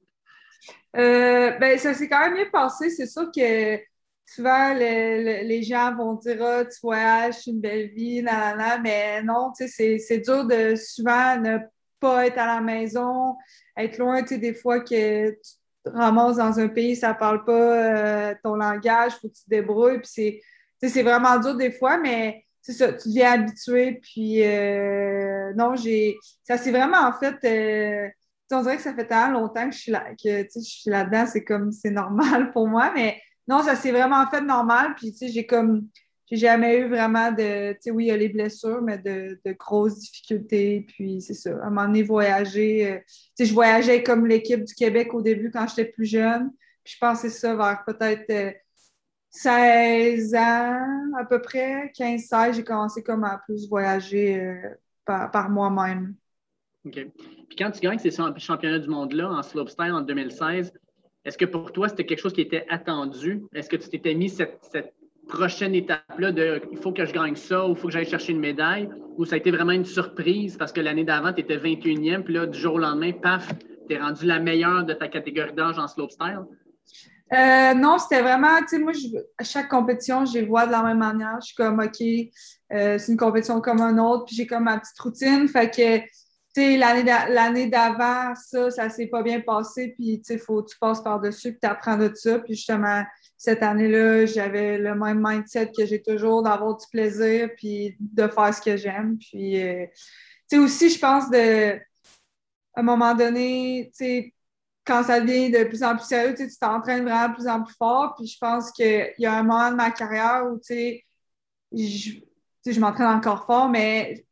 Euh, 0.96 1.50
ben, 1.58 1.76
ça 1.78 1.94
s'est 1.94 2.08
quand 2.08 2.20
même 2.20 2.34
bien 2.34 2.50
passé. 2.50 2.90
C'est 2.90 3.06
sûr 3.06 3.30
que 3.34 3.80
souvent 4.24 4.72
les 4.74 5.62
gens 5.64 5.94
vont 5.96 6.14
dire 6.14 6.38
Ah, 6.40 6.64
tu 6.64 6.78
voyages, 6.80 7.48
une 7.48 7.60
belle 7.60 7.88
vie, 7.88 8.22
nanana, 8.22 8.78
mais 8.78 9.20
non, 9.22 9.52
c'est 9.54 10.18
dur 10.18 10.46
de 10.46 10.76
souvent 10.76 11.40
ne 11.40 11.58
pas 11.98 12.26
être 12.28 12.38
à 12.38 12.46
la 12.46 12.60
maison, 12.60 13.34
être 13.76 13.98
loin, 13.98 14.22
des 14.22 14.54
fois 14.54 14.78
que 14.80 15.30
tu 15.30 15.38
ramasses 15.84 16.36
dans 16.36 16.58
un 16.58 16.68
pays, 16.68 16.96
ça 16.96 17.14
parle 17.14 17.44
pas 17.44 17.52
euh, 17.52 18.34
ton 18.42 18.56
langage, 18.56 19.12
faut 19.12 19.28
que 19.28 19.34
tu 19.34 19.44
te 19.44 19.50
débrouilles. 19.50 20.00
Puis 20.00 20.40
c'est 20.82 21.02
vraiment 21.02 21.38
dur 21.38 21.54
des 21.54 21.70
fois, 21.70 21.98
mais 21.98 22.44
c'est 22.60 22.72
ça, 22.72 22.92
tu 22.92 23.08
deviens 23.08 23.32
habitué. 23.32 24.00
Puis 24.02 24.44
euh, 24.44 25.52
non, 25.56 25.76
j'ai. 25.76 26.16
Ça 26.44 26.56
c'est 26.56 26.70
vraiment 26.70 27.00
en 27.00 27.12
fait. 27.12 27.36
Euh, 27.44 28.08
on 28.52 28.62
dirait 28.62 28.76
que 28.76 28.82
ça 28.82 28.94
fait 28.94 29.06
tellement 29.06 29.40
longtemps 29.40 29.68
que 29.68 29.74
je 29.74 29.80
suis 29.80 29.92
là, 29.92 30.04
que 30.22 30.44
je 30.54 30.60
suis 30.60 30.90
là-dedans, 30.90 31.26
c'est 31.26 31.42
comme 31.42 31.72
c'est 31.72 31.90
normal 31.90 32.50
pour 32.52 32.68
moi, 32.68 32.92
mais 32.94 33.20
non, 33.48 33.62
ça 33.62 33.74
s'est 33.74 33.90
vraiment 33.90 34.26
fait 34.28 34.40
normal. 34.40 34.94
Puis 34.96 35.14
j'ai 35.20 35.46
comme 35.46 35.88
j'ai 36.34 36.46
jamais 36.46 36.78
eu 36.78 36.88
vraiment 36.88 37.30
de, 37.30 37.72
tu 37.74 37.78
sais, 37.80 37.90
oui, 37.90 38.04
il 38.04 38.08
y 38.08 38.10
a 38.10 38.16
les 38.16 38.28
blessures, 38.28 38.82
mais 38.82 38.98
de, 38.98 39.38
grosses 39.52 39.98
difficultés. 39.98 40.84
Puis 40.88 41.20
c'est 41.20 41.34
ça, 41.34 41.50
à 41.50 41.66
un 41.66 41.70
moment 41.70 41.86
donné, 41.86 42.02
voyager. 42.02 42.92
Euh, 42.92 42.98
je 43.38 43.52
voyageais 43.52 44.02
comme 44.02 44.26
l'équipe 44.26 44.64
du 44.64 44.74
Québec 44.74 45.14
au 45.14 45.22
début 45.22 45.50
quand 45.50 45.66
j'étais 45.68 45.90
plus 45.90 46.06
jeune. 46.06 46.50
Puis 46.82 46.94
je 46.94 46.98
pensais 46.98 47.30
ça 47.30 47.54
vers 47.54 47.84
peut-être 47.86 48.56
16 49.30 50.34
euh, 50.34 50.38
ans 50.38 51.16
à 51.18 51.24
peu 51.24 51.40
près, 51.40 51.92
15-16, 51.96 52.56
j'ai 52.56 52.64
commencé 52.64 53.02
comme 53.02 53.24
à 53.24 53.40
plus 53.46 53.68
voyager 53.68 54.40
euh, 54.40 54.74
par, 55.04 55.48
moi-même. 55.50 56.14
OK. 56.84 56.94
Puis 57.48 57.56
quand 57.56 57.70
tu 57.70 57.80
gagnes 57.80 57.98
ces 57.98 58.10
championnats 58.10 58.78
du 58.78 58.88
monde-là 58.88 59.30
en 59.30 59.42
slopestyle 59.42 59.92
en 59.92 60.00
2016, 60.00 60.72
est-ce 61.24 61.38
que 61.38 61.44
pour 61.46 61.72
toi, 61.72 61.88
c'était 61.88 62.04
quelque 62.04 62.20
chose 62.20 62.34
qui 62.34 62.42
était 62.42 62.66
attendu? 62.68 63.42
Est-ce 63.54 63.70
que 63.70 63.76
tu 63.76 63.88
t'étais 63.88 64.14
mis 64.14 64.28
cette 64.28 64.60
prochaine 65.28 65.74
étape-là 65.74 66.32
de 66.32 66.62
il 66.70 66.78
faut 66.78 66.92
que 66.92 67.04
je 67.04 67.12
gagne 67.12 67.36
ça 67.36 67.66
ou 67.66 67.72
il 67.72 67.76
faut 67.76 67.88
que 67.88 67.92
j'aille 67.92 68.08
chercher 68.08 68.32
une 68.32 68.40
médaille 68.40 68.88
ou 69.16 69.24
ça 69.24 69.34
a 69.34 69.38
été 69.38 69.50
vraiment 69.50 69.72
une 69.72 69.84
surprise 69.84 70.56
parce 70.56 70.72
que 70.72 70.80
l'année 70.80 71.04
d'avant, 71.04 71.32
tu 71.32 71.40
étais 71.40 71.56
21e, 71.56 72.22
puis 72.22 72.34
là, 72.34 72.46
du 72.46 72.58
jour 72.58 72.74
au 72.74 72.78
lendemain, 72.78 73.12
paf, 73.12 73.48
tu 73.88 73.94
es 73.94 73.98
rendu 73.98 74.26
la 74.26 74.38
meilleure 74.38 74.84
de 74.84 74.94
ta 74.94 75.08
catégorie 75.08 75.52
d'âge 75.52 75.78
en 75.78 75.88
slopestyle? 75.88 76.44
Euh, 77.32 77.74
non, 77.74 77.98
c'était 77.98 78.22
vraiment, 78.22 78.58
tu 78.60 78.68
sais, 78.68 78.78
moi, 78.78 78.92
à 79.38 79.44
chaque 79.44 79.68
compétition, 79.68 80.24
je 80.24 80.34
les 80.34 80.44
vois 80.44 80.66
de 80.66 80.72
la 80.72 80.82
même 80.82 80.98
manière. 80.98 81.38
Je 81.40 81.46
suis 81.46 81.54
comme, 81.54 81.80
OK, 81.80 82.00
euh, 82.72 82.98
c'est 82.98 83.12
une 83.12 83.18
compétition 83.18 83.60
comme 83.60 83.80
un 83.80 83.98
autre, 83.98 84.26
puis 84.26 84.36
j'ai 84.36 84.46
comme 84.46 84.64
ma 84.64 84.78
petite 84.78 84.98
routine. 85.00 85.48
Fait 85.48 85.70
que, 85.70 85.98
tu 85.98 86.06
sais, 86.54 86.76
l'année 86.76 87.66
d'avant, 87.66 88.34
ça, 88.36 88.70
ça 88.70 88.88
s'est 88.90 89.06
pas 89.06 89.22
bien 89.22 89.40
passé, 89.40 89.94
puis, 89.98 90.20
tu 90.20 90.38
sais, 90.38 90.40
tu 90.40 90.78
passes 90.78 91.02
par-dessus, 91.02 91.52
puis 91.52 91.60
tu 91.62 91.68
apprends 91.68 91.96
de 91.96 92.10
ça. 92.14 92.38
Puis, 92.38 92.54
justement, 92.54 93.02
cette 93.44 93.62
année-là, 93.62 94.24
j'avais 94.24 94.78
le 94.78 94.94
même 94.94 95.22
mindset 95.22 95.70
que 95.76 95.84
j'ai 95.84 96.00
toujours 96.00 96.42
d'avoir 96.42 96.76
du 96.76 96.86
plaisir 96.90 97.50
puis 97.58 97.94
de 98.00 98.26
faire 98.26 98.54
ce 98.54 98.62
que 98.62 98.74
j'aime. 98.78 99.18
Puis, 99.18 99.62
euh, 99.62 99.84
tu 100.48 100.56
sais, 100.56 100.58
aussi, 100.58 100.88
je 100.88 100.98
pense 100.98 101.28
de, 101.30 101.74
à 101.74 101.80
un 102.76 102.82
moment 102.82 103.14
donné, 103.14 103.90
tu 103.92 104.04
sais, 104.04 104.34
quand 104.86 105.02
ça 105.04 105.20
devient 105.20 105.50
de 105.50 105.64
plus 105.64 105.82
en 105.82 105.94
plus 105.94 106.06
sérieux, 106.06 106.34
tu 106.34 106.48
t'entraînes 106.58 107.04
vraiment 107.04 107.28
de 107.28 107.34
plus 107.34 107.46
en 107.46 107.62
plus 107.62 107.74
fort. 107.74 108.14
Puis 108.16 108.28
je 108.28 108.38
pense 108.38 108.72
qu'il 108.72 109.12
y 109.18 109.26
a 109.26 109.34
un 109.34 109.42
moment 109.42 109.70
de 109.70 109.76
ma 109.76 109.90
carrière 109.90 110.46
où, 110.50 110.56
tu 110.56 110.74
sais, 110.74 111.04
je, 112.66 112.80
m'entraîne 112.80 113.08
encore 113.08 113.44
fort, 113.44 113.68
mais 113.68 114.24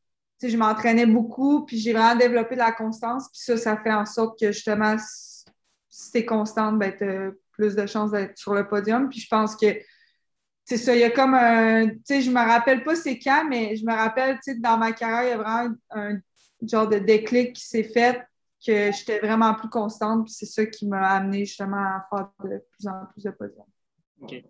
je 0.43 0.57
m'entraînais 0.57 1.07
beaucoup, 1.07 1.67
puis 1.67 1.79
j'ai 1.79 1.93
vraiment 1.93 2.17
développé 2.17 2.55
de 2.55 2.61
la 2.61 2.73
constance. 2.73 3.29
Puis 3.29 3.43
ça, 3.43 3.59
ça 3.59 3.77
fait 3.77 3.93
en 3.93 4.07
sorte 4.07 4.41
que 4.41 4.53
justement, 4.53 4.97
si 5.91 6.11
tu 6.13 6.19
es 6.19 6.25
constante, 6.25 6.79
ben, 6.79 7.35
plus 7.63 7.77
de 7.77 7.87
chances 7.87 8.11
d'être 8.11 8.37
sur 8.37 8.55
le 8.55 8.67
podium. 8.67 9.09
Puis 9.09 9.21
je 9.21 9.29
pense 9.29 9.55
que 9.57 9.67
c'est 10.65 10.77
ça, 10.77 10.95
il 10.95 11.01
y 11.01 11.05
a 11.05 11.11
comme 11.11 11.35
un. 11.35 11.89
Tu 11.89 12.01
sais, 12.05 12.23
je 12.23 12.31
me 12.31 12.41
rappelle 12.41 12.83
pas 12.83 12.95
c'est 12.95 13.19
quand, 13.19 13.47
mais 13.49 13.77
je 13.77 13.85
me 13.85 13.93
rappelle, 13.93 14.37
tu 14.37 14.53
sais, 14.53 14.59
dans 14.59 14.79
ma 14.79 14.93
carrière, 14.93 15.25
il 15.25 15.29
y 15.29 15.33
a 15.33 15.37
vraiment 15.37 15.75
un, 15.91 16.19
genre 16.67 16.89
de 16.89 16.99
déclic 16.99 17.55
qui 17.55 17.67
s'est 17.67 17.83
fait 17.83 18.25
que 18.65 18.93
j'étais 18.93 19.19
vraiment 19.19 19.55
plus 19.55 19.69
constante. 19.69 20.27
Puis 20.27 20.35
c'est 20.35 20.47
ça 20.47 20.67
qui 20.67 20.87
m'a 20.87 21.09
amené 21.09 21.45
justement 21.45 21.77
à 21.77 22.07
faire 22.09 22.29
de 22.45 22.63
plus 22.71 22.87
en 22.87 23.07
plus 23.13 23.25
de 23.25 23.31
podiums. 23.31 23.65
OK. 24.23 24.45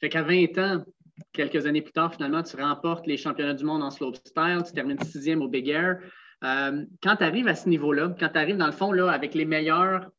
Fait 0.00 0.08
qu'à 0.08 0.22
20 0.22 0.58
ans, 0.58 0.84
quelques 1.32 1.64
années 1.66 1.82
plus 1.82 1.92
tard, 1.92 2.12
finalement, 2.12 2.42
tu 2.42 2.56
remportes 2.56 3.06
les 3.06 3.16
championnats 3.16 3.54
du 3.54 3.64
monde 3.64 3.84
en 3.84 3.90
slopestyle, 3.92 4.62
tu 4.66 4.72
termines 4.72 5.00
sixième 5.04 5.42
au 5.42 5.48
Big 5.48 5.68
Air. 5.68 6.00
Euh, 6.42 6.84
quand 7.00 7.16
tu 7.16 7.22
arrives 7.22 7.46
à 7.46 7.54
ce 7.54 7.68
niveau-là, 7.68 8.12
quand 8.18 8.30
tu 8.30 8.38
arrives 8.38 8.56
dans 8.56 8.66
le 8.66 8.72
fond 8.72 8.90
là, 8.90 9.12
avec 9.12 9.34
les 9.34 9.44
meilleurs 9.44 10.10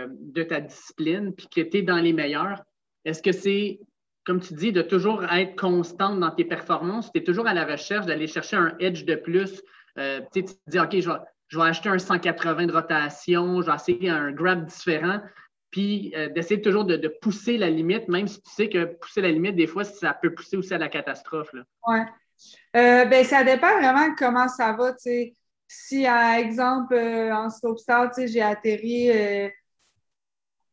euh, 0.00 0.06
de 0.10 0.42
ta 0.42 0.60
discipline, 0.60 1.32
puis 1.34 1.48
que 1.48 1.60
tu 1.60 1.78
es 1.78 1.82
dans 1.82 1.98
les 1.98 2.12
meilleurs, 2.12 2.62
est-ce 3.04 3.22
que 3.22 3.32
c'est, 3.32 3.80
comme 4.24 4.40
tu 4.40 4.54
dis, 4.54 4.72
de 4.72 4.82
toujours 4.82 5.24
être 5.24 5.58
constante 5.58 6.20
dans 6.20 6.30
tes 6.30 6.44
performances? 6.44 7.10
Tu 7.12 7.20
es 7.20 7.24
toujours 7.24 7.46
à 7.46 7.54
la 7.54 7.64
recherche 7.64 8.06
d'aller 8.06 8.26
chercher 8.26 8.56
un 8.56 8.74
edge 8.78 9.04
de 9.04 9.14
plus. 9.14 9.62
Euh, 9.98 10.20
tu 10.32 10.44
te 10.44 10.52
dis, 10.66 10.78
OK, 10.78 10.98
je 10.98 11.58
vais, 11.58 11.62
acheter 11.62 11.88
un 11.88 11.98
180 11.98 12.66
de 12.66 12.72
rotation, 12.72 13.62
je 13.62 13.66
vais 13.66 13.74
essayer 13.74 14.10
un 14.10 14.30
grab 14.32 14.66
différent, 14.66 15.20
puis 15.70 16.12
euh, 16.16 16.28
d'essayer 16.28 16.60
toujours 16.60 16.84
de, 16.84 17.08
pousser 17.20 17.56
la 17.56 17.70
limite, 17.70 18.08
même 18.08 18.28
si 18.28 18.40
tu 18.42 18.50
sais 18.50 18.68
que 18.68 18.84
pousser 18.84 19.20
la 19.20 19.30
limite, 19.30 19.56
des 19.56 19.66
fois, 19.66 19.84
ça 19.84 20.14
peut 20.14 20.34
pousser 20.34 20.56
aussi 20.56 20.74
à 20.74 20.78
la 20.78 20.88
catastrophe. 20.88 21.50
Oui. 21.86 21.98
ben, 22.74 23.24
ça 23.24 23.42
dépend 23.44 23.78
vraiment 23.78 24.08
de 24.08 24.14
comment 24.16 24.48
ça 24.48 24.72
va. 24.72 24.94
si, 24.98 26.04
par 26.04 26.34
exemple, 26.34 26.94
en 26.94 27.50
slopestyle, 27.50 28.28
j'ai 28.28 28.42
atterri, 28.42 29.50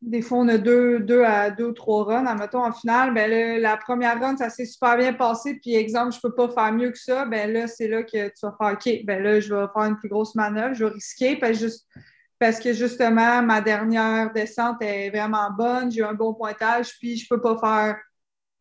des 0.00 0.22
fois, 0.22 0.38
on 0.38 0.48
a 0.48 0.58
deux, 0.58 1.00
deux 1.00 1.24
à 1.24 1.50
deux 1.50 1.66
ou 1.66 1.72
trois 1.72 2.04
runs, 2.04 2.26
admettons, 2.26 2.64
en 2.64 2.72
finale, 2.72 3.12
ben 3.12 3.60
la 3.60 3.76
première 3.76 4.20
run, 4.20 4.36
ça 4.36 4.48
s'est 4.48 4.64
super 4.64 4.96
bien 4.96 5.12
passé, 5.12 5.58
puis 5.60 5.74
exemple, 5.74 6.12
je 6.12 6.18
ne 6.18 6.22
peux 6.22 6.34
pas 6.34 6.48
faire 6.48 6.72
mieux 6.72 6.90
que 6.90 6.98
ça, 6.98 7.24
ben 7.24 7.52
là, 7.52 7.66
c'est 7.66 7.88
là 7.88 8.02
que 8.04 8.28
tu 8.28 8.46
vas 8.46 8.54
faire 8.58 8.72
OK, 8.74 9.04
ben 9.04 9.22
là, 9.22 9.40
je 9.40 9.52
vais 9.52 9.66
faire 9.72 9.84
une 9.84 9.96
plus 9.96 10.08
grosse 10.08 10.34
manœuvre, 10.34 10.74
je 10.74 10.84
vais 10.84 10.92
risquer, 10.92 11.36
parce, 11.36 12.60
que 12.60 12.72
justement, 12.72 13.42
ma 13.42 13.60
dernière 13.60 14.32
descente 14.32 14.76
est 14.82 15.10
vraiment 15.10 15.50
bonne, 15.50 15.90
j'ai 15.90 16.04
un 16.04 16.14
bon 16.14 16.32
pointage, 16.32 16.96
puis 16.98 17.16
je 17.16 17.26
ne 17.28 17.36
peux 17.36 17.42
pas 17.42 17.58
faire 17.58 17.96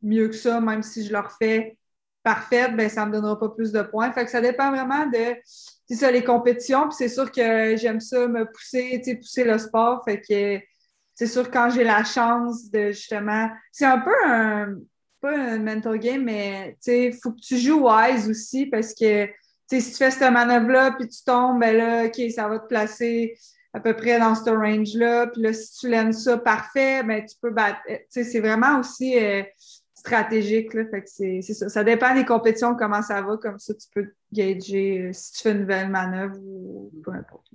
mieux 0.01 0.29
que 0.29 0.35
ça, 0.35 0.59
même 0.59 0.81
si 0.81 1.05
je 1.05 1.13
le 1.13 1.19
refais 1.19 1.77
parfaite, 2.23 2.75
ben 2.75 2.89
ça 2.89 3.05
ne 3.05 3.07
me 3.07 3.13
donnera 3.13 3.39
pas 3.39 3.49
plus 3.49 3.71
de 3.71 3.81
points. 3.81 4.11
Fait 4.11 4.25
que 4.25 4.31
ça 4.31 4.41
dépend 4.41 4.69
vraiment 4.69 5.05
de 5.05 6.11
les 6.11 6.23
compétitions. 6.25 6.89
Puis 6.89 6.97
c'est 6.97 7.07
sûr 7.07 7.31
que 7.31 7.77
j'aime 7.77 8.01
ça 8.01 8.27
me 8.27 8.45
pousser, 8.51 9.01
pousser 9.17 9.45
le 9.45 9.57
sport. 9.57 10.03
Fait 10.03 10.19
que 10.19 10.59
c'est 11.17 11.25
sûr 11.25 11.49
quand 11.49 11.71
j'ai 11.71 11.83
la 11.83 12.03
chance 12.03 12.69
de 12.69 12.91
justement. 12.91 13.49
C'est 13.71 13.85
un 13.85 13.97
peu 13.97 14.13
un 14.23 14.75
pas 15.19 15.35
un 15.35 15.57
mental 15.57 15.97
game, 15.97 16.23
mais 16.23 16.73
tu 16.73 16.91
sais, 16.91 17.11
faut 17.11 17.31
que 17.31 17.41
tu 17.41 17.57
joues 17.57 17.89
wise 17.89 18.29
aussi 18.29 18.67
parce 18.67 18.93
que 18.93 19.27
si 19.67 19.91
tu 19.91 19.97
fais 19.97 20.11
cette 20.11 20.31
manœuvre-là, 20.31 20.91
puis 20.91 21.07
tu 21.07 21.23
tombes, 21.23 21.59
ben 21.59 21.75
là, 21.75 22.05
OK, 22.05 22.21
ça 22.29 22.47
va 22.47 22.59
te 22.59 22.67
placer 22.67 23.35
à 23.73 23.79
peu 23.79 23.95
près 23.95 24.19
dans 24.19 24.35
ce 24.35 24.47
range-là. 24.47 25.27
Puis 25.27 25.41
là, 25.41 25.53
si 25.53 25.79
tu 25.79 25.89
l'aimes 25.89 26.13
ça 26.13 26.37
parfait, 26.37 27.01
ben 27.01 27.25
tu 27.25 27.35
peux 27.41 27.49
battre. 27.49 27.79
Sais, 28.09 28.23
c'est 28.23 28.39
vraiment 28.39 28.79
aussi. 28.79 29.17
Euh, 29.17 29.41
stratégique. 29.95 30.73
Là, 30.73 30.85
fait 30.85 31.01
que 31.01 31.09
c'est, 31.09 31.41
ça. 31.41 31.69
Ça 31.69 31.83
dépend 31.83 32.13
des 32.13 32.25
compétitions, 32.25 32.75
comment 32.75 33.01
ça 33.01 33.21
va. 33.21 33.37
Comme 33.37 33.57
ça, 33.57 33.73
tu 33.73 33.87
peux 33.93 34.13
gager 34.31 35.07
euh, 35.07 35.13
si 35.13 35.33
tu 35.33 35.41
fais 35.41 35.51
une 35.51 35.61
nouvelle 35.61 35.89
manœuvre 35.89 36.37
ou 36.39 36.91
peu 37.03 37.11
importe. 37.11 37.47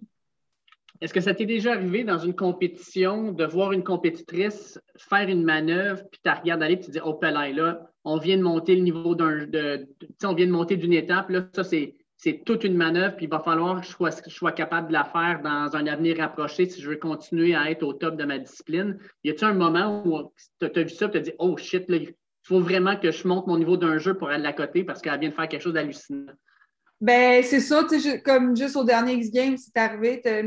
Est-ce 1.03 1.13
que 1.13 1.21
ça 1.21 1.35
t'est 1.35 1.47
déjà 1.47 1.73
arrivé 1.73 2.05
dans 2.05 2.19
une 2.19 2.37
compétition 2.37 3.33
de 3.33 3.45
voir 3.45 3.73
une 3.73 3.83
compétitrice 3.83 4.81
faire 4.97 5.29
une 5.29 5.43
manœuvre, 5.43 6.01
puis 6.09 6.21
tu 6.25 6.31
regardes 6.31 6.63
aller, 6.63 6.77
puis 6.77 6.87
tu 6.87 6.91
dis, 6.93 7.01
oh, 7.05 7.19
là, 7.21 7.91
on 8.05 8.19
vient 8.19 8.37
de 8.37 8.43
monter 8.43 8.77
le 8.77 8.83
niveau 8.83 9.17
d'un. 9.17 9.47
De, 9.47 9.89
on 10.23 10.33
vient 10.33 10.47
de 10.47 10.53
monter 10.53 10.77
d'une 10.77 10.93
étape, 10.93 11.29
là, 11.31 11.45
ça, 11.55 11.65
c'est, 11.65 11.97
toute 12.47 12.63
une 12.63 12.77
manœuvre, 12.77 13.17
puis 13.17 13.27
il 13.27 13.29
va 13.29 13.41
falloir 13.41 13.81
que 13.81 13.87
je 13.89 14.31
sois, 14.31 14.53
capable 14.53 14.89
de 14.89 14.93
la 14.93 15.03
faire 15.03 15.41
dans 15.43 15.75
un 15.75 15.89
avenir 15.89 16.19
rapproché 16.19 16.67
si 16.67 16.81
je 16.81 16.89
veux 16.89 16.97
continuer 16.97 17.57
à 17.57 17.69
être 17.69 17.83
au 17.83 17.95
top 17.95 18.17
de 18.17 18.25
ma 18.25 18.39
discipline. 18.39 18.97
Y 19.25 19.31
a-t-il 19.31 19.47
un 19.47 19.55
moment 19.55 20.05
où 20.07 20.33
tu 20.61 20.67
as 20.67 20.83
vu 20.85 20.89
ça 20.89 21.07
et 21.07 21.11
tu 21.11 21.17
as 21.17 21.21
dit, 21.21 21.33
oh 21.41 21.57
shit, 21.57 21.91
là, 21.91 21.97
il 21.97 22.15
faut 22.45 22.61
vraiment 22.61 22.95
que 22.95 23.11
je 23.11 23.27
monte 23.27 23.49
mon 23.49 23.59
niveau 23.59 23.77
d'un 23.77 23.99
jeu 23.99 24.15
pour 24.15 24.29
aller 24.29 24.47
à 24.47 24.53
côté 24.53 24.85
parce 24.85 25.03
qu'elle 25.03 25.19
vient 25.19 25.31
de 25.31 25.35
faire 25.35 25.49
quelque 25.49 25.63
chose 25.63 25.73
d'hallucinant? 25.73 26.33
Ben, 27.03 27.43
c'est 27.43 27.59
ça, 27.59 27.85
comme 28.25 28.57
juste 28.57 28.77
au 28.77 28.85
dernier 28.85 29.15
X-Games, 29.15 29.57
c'est 29.59 29.77
arrivé, 29.77 30.21
tu 30.23 30.29
as 30.29 30.45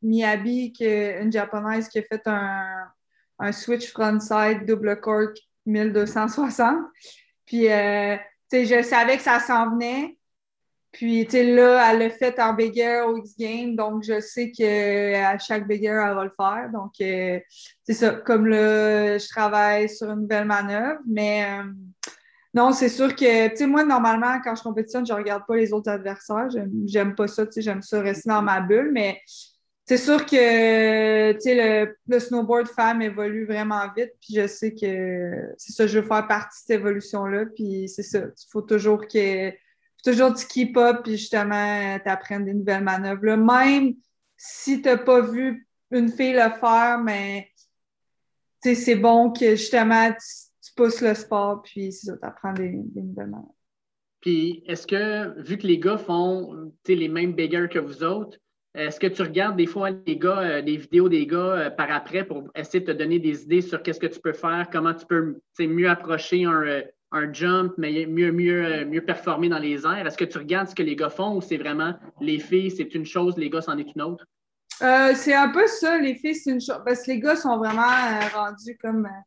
Miyabi, 0.00 0.72
une 0.80 1.30
japonaise 1.30 1.86
qui 1.90 1.98
a 1.98 2.02
fait 2.02 2.22
un, 2.24 3.52
switch 3.52 3.92
frontside 3.92 4.64
double 4.64 4.98
cork 5.00 5.36
1260. 5.66 6.78
Puis, 7.44 7.70
euh, 7.70 8.16
tu 8.50 8.64
sais, 8.64 8.64
je 8.64 8.82
savais 8.82 9.18
que 9.18 9.22
ça 9.22 9.38
s'en 9.38 9.72
venait. 9.72 10.16
Puis, 10.92 11.26
tu 11.26 11.32
sais, 11.32 11.44
là, 11.44 11.92
elle 11.92 11.98
l'a 11.98 12.08
fait 12.08 12.40
en 12.40 12.54
Big 12.54 12.78
Air 12.78 13.06
au 13.06 13.18
X-Game, 13.18 13.76
donc 13.76 14.02
je 14.02 14.18
sais 14.20 14.50
qu'à 14.50 15.36
chaque 15.36 15.68
Big 15.68 15.84
Air, 15.84 16.06
elle 16.06 16.14
va 16.14 16.24
le 16.24 16.32
faire. 16.34 16.70
Donc, 16.72 16.92
euh, 17.02 17.38
c'est 17.82 17.92
ça. 17.92 18.12
Comme 18.12 18.46
là, 18.46 19.18
je 19.18 19.28
travaille 19.28 19.90
sur 19.90 20.08
une 20.08 20.22
nouvelle 20.22 20.46
manœuvre, 20.46 21.00
mais 21.06 21.44
euh, 21.44 21.70
non, 22.54 22.72
c'est 22.72 22.88
sûr 22.88 23.14
que, 23.14 23.48
tu 23.48 23.56
sais, 23.56 23.66
moi, 23.66 23.84
normalement, 23.84 24.40
quand 24.42 24.54
je 24.54 24.62
compétitionne, 24.62 25.06
je 25.06 25.12
ne 25.12 25.18
regarde 25.18 25.44
pas 25.46 25.56
les 25.56 25.72
autres 25.72 25.90
adversaires. 25.90 26.48
J'aime 26.86 27.14
pas 27.14 27.28
ça, 27.28 27.46
tu 27.46 27.52
sais, 27.52 27.62
j'aime 27.62 27.82
ça 27.82 28.00
rester 28.00 28.28
dans 28.28 28.42
ma 28.42 28.60
bulle, 28.60 28.90
mais 28.92 29.20
c'est 29.84 29.98
sûr 29.98 30.24
que, 30.24 31.32
tu 31.32 31.40
sais, 31.40 31.94
le, 32.06 32.20
snowboard 32.20 32.68
femme 32.68 33.02
évolue 33.02 33.46
vraiment 33.46 33.82
vite, 33.96 34.12
puis 34.20 34.34
je 34.34 34.46
sais 34.46 34.74
que 34.74 35.54
c'est 35.56 35.72
ça, 35.72 35.86
je 35.86 35.98
veux 35.98 36.06
faire 36.06 36.26
partie 36.26 36.58
de 36.58 36.66
cette 36.66 36.80
évolution-là, 36.80 37.46
puis 37.54 37.88
c'est 37.88 38.02
ça. 38.02 38.18
Il 38.18 38.46
faut 38.50 38.62
toujours 38.62 39.06
que 39.06 39.52
toujours 40.04 40.32
du 40.32 40.44
keep-up, 40.46 41.00
puis 41.02 41.16
justement, 41.16 41.98
t'apprennes 42.04 42.44
des 42.44 42.54
nouvelles 42.54 42.84
manœuvres. 42.84 43.36
Même 43.36 43.94
si 44.36 44.82
t'as 44.82 44.98
pas 44.98 45.20
vu 45.20 45.66
une 45.90 46.10
fille 46.10 46.34
le 46.34 46.50
faire, 46.60 46.98
mais 47.02 47.48
c'est 48.62 48.96
bon 48.96 49.32
que 49.32 49.56
justement, 49.56 50.10
tu, 50.10 50.47
pousses 50.78 51.02
le 51.02 51.14
sport, 51.14 51.62
puis 51.62 51.92
c'est 51.92 52.06
ça, 52.06 52.16
t'apprends 52.16 52.52
des, 52.52 52.72
des 52.94 53.02
nouvelles. 53.02 53.34
Puis, 54.20 54.62
est-ce 54.66 54.86
que, 54.86 55.40
vu 55.40 55.58
que 55.58 55.66
les 55.66 55.78
gars 55.78 55.98
font 55.98 56.72
les 56.86 57.08
mêmes 57.08 57.34
beggars 57.34 57.68
que 57.68 57.78
vous 57.78 58.02
autres, 58.02 58.38
est-ce 58.74 59.00
que 59.00 59.08
tu 59.08 59.22
regardes 59.22 59.56
des 59.56 59.66
fois 59.66 59.90
les 59.90 60.16
gars, 60.16 60.40
euh, 60.40 60.62
des 60.62 60.76
vidéos 60.76 61.08
des 61.08 61.26
gars 61.26 61.52
euh, 61.52 61.70
par 61.70 61.90
après 61.90 62.24
pour 62.24 62.44
essayer 62.54 62.80
de 62.80 62.92
te 62.92 62.96
donner 62.96 63.18
des 63.18 63.42
idées 63.42 63.62
sur 63.62 63.82
qu'est-ce 63.82 63.98
que 63.98 64.06
tu 64.06 64.20
peux 64.20 64.32
faire, 64.32 64.68
comment 64.70 64.94
tu 64.94 65.06
peux 65.06 65.40
mieux 65.58 65.88
approcher 65.88 66.44
un, 66.44 66.62
euh, 66.62 66.82
un 67.10 67.32
jump, 67.32 67.72
mais 67.76 68.06
mieux, 68.06 68.30
mieux, 68.30 68.84
mieux 68.84 69.04
performer 69.04 69.48
dans 69.48 69.58
les 69.58 69.84
airs? 69.84 70.06
Est-ce 70.06 70.18
que 70.18 70.24
tu 70.24 70.38
regardes 70.38 70.68
ce 70.68 70.74
que 70.74 70.82
les 70.82 70.96
gars 70.96 71.10
font 71.10 71.36
ou 71.36 71.40
c'est 71.40 71.56
vraiment 71.56 71.94
les 72.20 72.38
filles, 72.38 72.70
c'est 72.70 72.94
une 72.94 73.06
chose, 73.06 73.36
les 73.36 73.50
gars, 73.50 73.62
c'en 73.62 73.78
est 73.78 73.90
une 73.94 74.02
autre? 74.02 74.24
Euh, 74.82 75.12
c'est 75.14 75.34
un 75.34 75.48
peu 75.48 75.66
ça, 75.66 75.98
les 75.98 76.14
filles, 76.14 76.36
c'est 76.36 76.50
une 76.50 76.60
chose. 76.60 76.80
Parce 76.84 77.02
que 77.02 77.10
les 77.10 77.20
gars 77.20 77.36
sont 77.36 77.56
vraiment 77.56 77.82
euh, 77.82 78.28
rendus 78.32 78.78
comme 78.80 79.06
euh, 79.06 79.20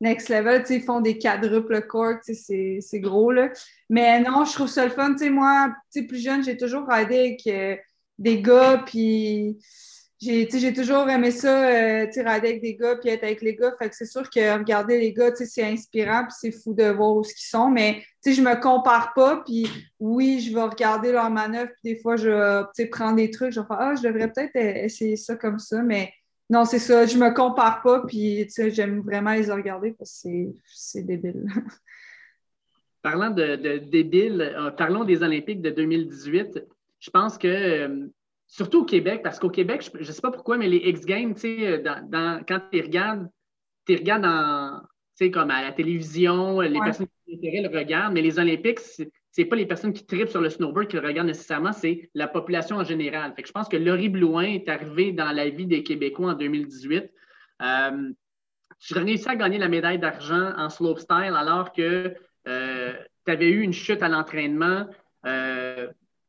next 0.00 0.28
level. 0.28 0.64
Ils 0.70 0.82
font 0.82 1.00
des 1.00 1.18
quadruples 1.18 1.86
court, 1.86 2.18
c'est 2.22 3.00
gros. 3.00 3.32
Là. 3.32 3.50
Mais 3.88 4.20
non, 4.20 4.44
je 4.44 4.52
trouve 4.52 4.68
ça 4.68 4.84
le 4.84 4.90
fun. 4.90 5.16
sais 5.16 5.30
moi, 5.30 5.74
plus 5.92 6.22
jeune, 6.22 6.44
j'ai 6.44 6.56
toujours 6.56 6.86
ridé 6.88 7.38
avec 7.44 7.80
des 8.18 8.42
gars, 8.42 8.82
puis 8.84 9.58
j'ai 10.20 10.72
toujours 10.72 11.08
aimé 11.08 11.30
ça, 11.30 11.68
euh, 11.68 12.06
rider 12.06 12.24
avec 12.26 12.60
des 12.60 12.74
gars 12.74 12.96
puis 12.96 13.10
être 13.10 13.22
avec 13.22 13.40
les 13.40 13.54
gars. 13.54 13.72
Fait 13.78 13.88
que 13.88 13.94
c'est 13.94 14.06
sûr 14.06 14.28
que 14.28 14.58
regarder 14.58 14.98
les 14.98 15.12
gars, 15.12 15.32
c'est 15.34 15.62
inspirant 15.62 16.24
puis 16.24 16.34
c'est 16.40 16.50
fou 16.50 16.74
de 16.74 16.88
voir 16.90 17.16
où 17.16 17.22
ils 17.22 17.32
sont. 17.36 17.70
Mais 17.70 18.02
je 18.26 18.40
me 18.42 18.60
compare 18.60 19.12
pas. 19.14 19.42
Puis 19.46 19.68
oui, 20.00 20.40
je 20.40 20.52
vais 20.52 20.62
regarder 20.62 21.12
leurs 21.12 21.30
manœuvres. 21.30 21.70
Puis 21.80 21.94
des 21.94 22.00
fois, 22.00 22.16
je 22.16 22.28
vais 22.76 22.86
prendre 22.86 23.16
des 23.16 23.30
trucs. 23.30 23.52
Je 23.52 23.60
vais 23.60 23.66
faire 23.66 23.76
Ah, 23.78 23.94
je 23.94 24.02
devrais 24.02 24.30
peut-être 24.32 24.56
e-, 24.56 24.84
essayer 24.84 25.16
ça 25.16 25.36
comme 25.36 25.60
ça. 25.60 25.82
Mais 25.82 26.12
non, 26.50 26.64
c'est 26.64 26.78
ça. 26.78 27.04
Je 27.06 27.18
me 27.18 27.32
compare 27.34 27.82
pas. 27.82 28.00
Puis 28.06 28.48
j'aime 28.48 29.00
vraiment 29.00 29.34
les 29.34 29.50
regarder 29.50 29.92
parce 29.92 30.22
que 30.22 30.28
c'est 30.64 31.02
débile. 31.02 31.46
Parlant 33.02 33.30
de, 33.30 33.56
de 33.56 33.78
débile, 33.78 34.40
euh, 34.40 34.70
parlons 34.70 35.04
des 35.04 35.22
Olympiques 35.22 35.62
de 35.62 35.70
2018. 35.70 36.64
Je 36.98 37.10
pense 37.10 37.38
que 37.38 37.46
euh, 37.46 38.06
surtout 38.48 38.80
au 38.80 38.84
Québec, 38.84 39.20
parce 39.22 39.38
qu'au 39.38 39.50
Québec, 39.50 39.88
je 39.94 39.98
ne 39.98 40.12
sais 40.12 40.20
pas 40.20 40.32
pourquoi, 40.32 40.58
mais 40.58 40.68
les 40.68 40.78
X 40.78 41.04
Games, 41.04 41.34
euh, 41.44 41.80
dans, 41.80 42.42
quand 42.46 42.60
tu 42.72 42.80
regardes, 42.80 43.28
tu 43.86 43.94
regardes 43.94 44.24
comme 45.32 45.50
à 45.50 45.62
la 45.62 45.72
télévision, 45.72 46.60
les 46.60 46.78
personnes 46.80 47.06
qui 47.06 47.34
ont 47.34 47.38
intérêt 47.38 47.68
le 47.68 47.76
regardent, 47.76 48.14
mais 48.14 48.22
les 48.22 48.38
Olympiques, 48.38 48.80
ce 49.38 49.44
n'est 49.44 49.48
pas 49.48 49.54
les 49.54 49.66
personnes 49.66 49.92
qui 49.92 50.04
tripent 50.04 50.30
sur 50.30 50.40
le 50.40 50.50
snowboard 50.50 50.88
qui 50.88 50.96
le 50.96 51.06
regardent 51.06 51.28
nécessairement, 51.28 51.72
c'est 51.72 52.10
la 52.12 52.26
population 52.26 52.74
en 52.74 52.82
général. 52.82 53.34
Je 53.38 53.52
pense 53.52 53.68
que 53.68 53.76
Laurie 53.76 54.08
Blouin 54.08 54.42
est 54.42 54.68
arrivé 54.68 55.12
dans 55.12 55.30
la 55.30 55.48
vie 55.48 55.66
des 55.66 55.84
Québécois 55.84 56.32
en 56.32 56.34
2018. 56.34 57.08
Euh, 57.62 58.10
tu 58.80 58.98
as 58.98 59.00
réussi 59.00 59.28
à 59.28 59.36
gagner 59.36 59.58
la 59.58 59.68
médaille 59.68 60.00
d'argent 60.00 60.52
en 60.56 60.68
slopestyle 60.70 61.34
alors 61.36 61.72
que 61.72 62.16
euh, 62.48 62.92
tu 63.24 63.30
avais 63.30 63.48
eu 63.48 63.60
une 63.60 63.72
chute 63.72 64.02
à 64.02 64.08
l'entraînement. 64.08 64.88
Euh, 65.24 65.86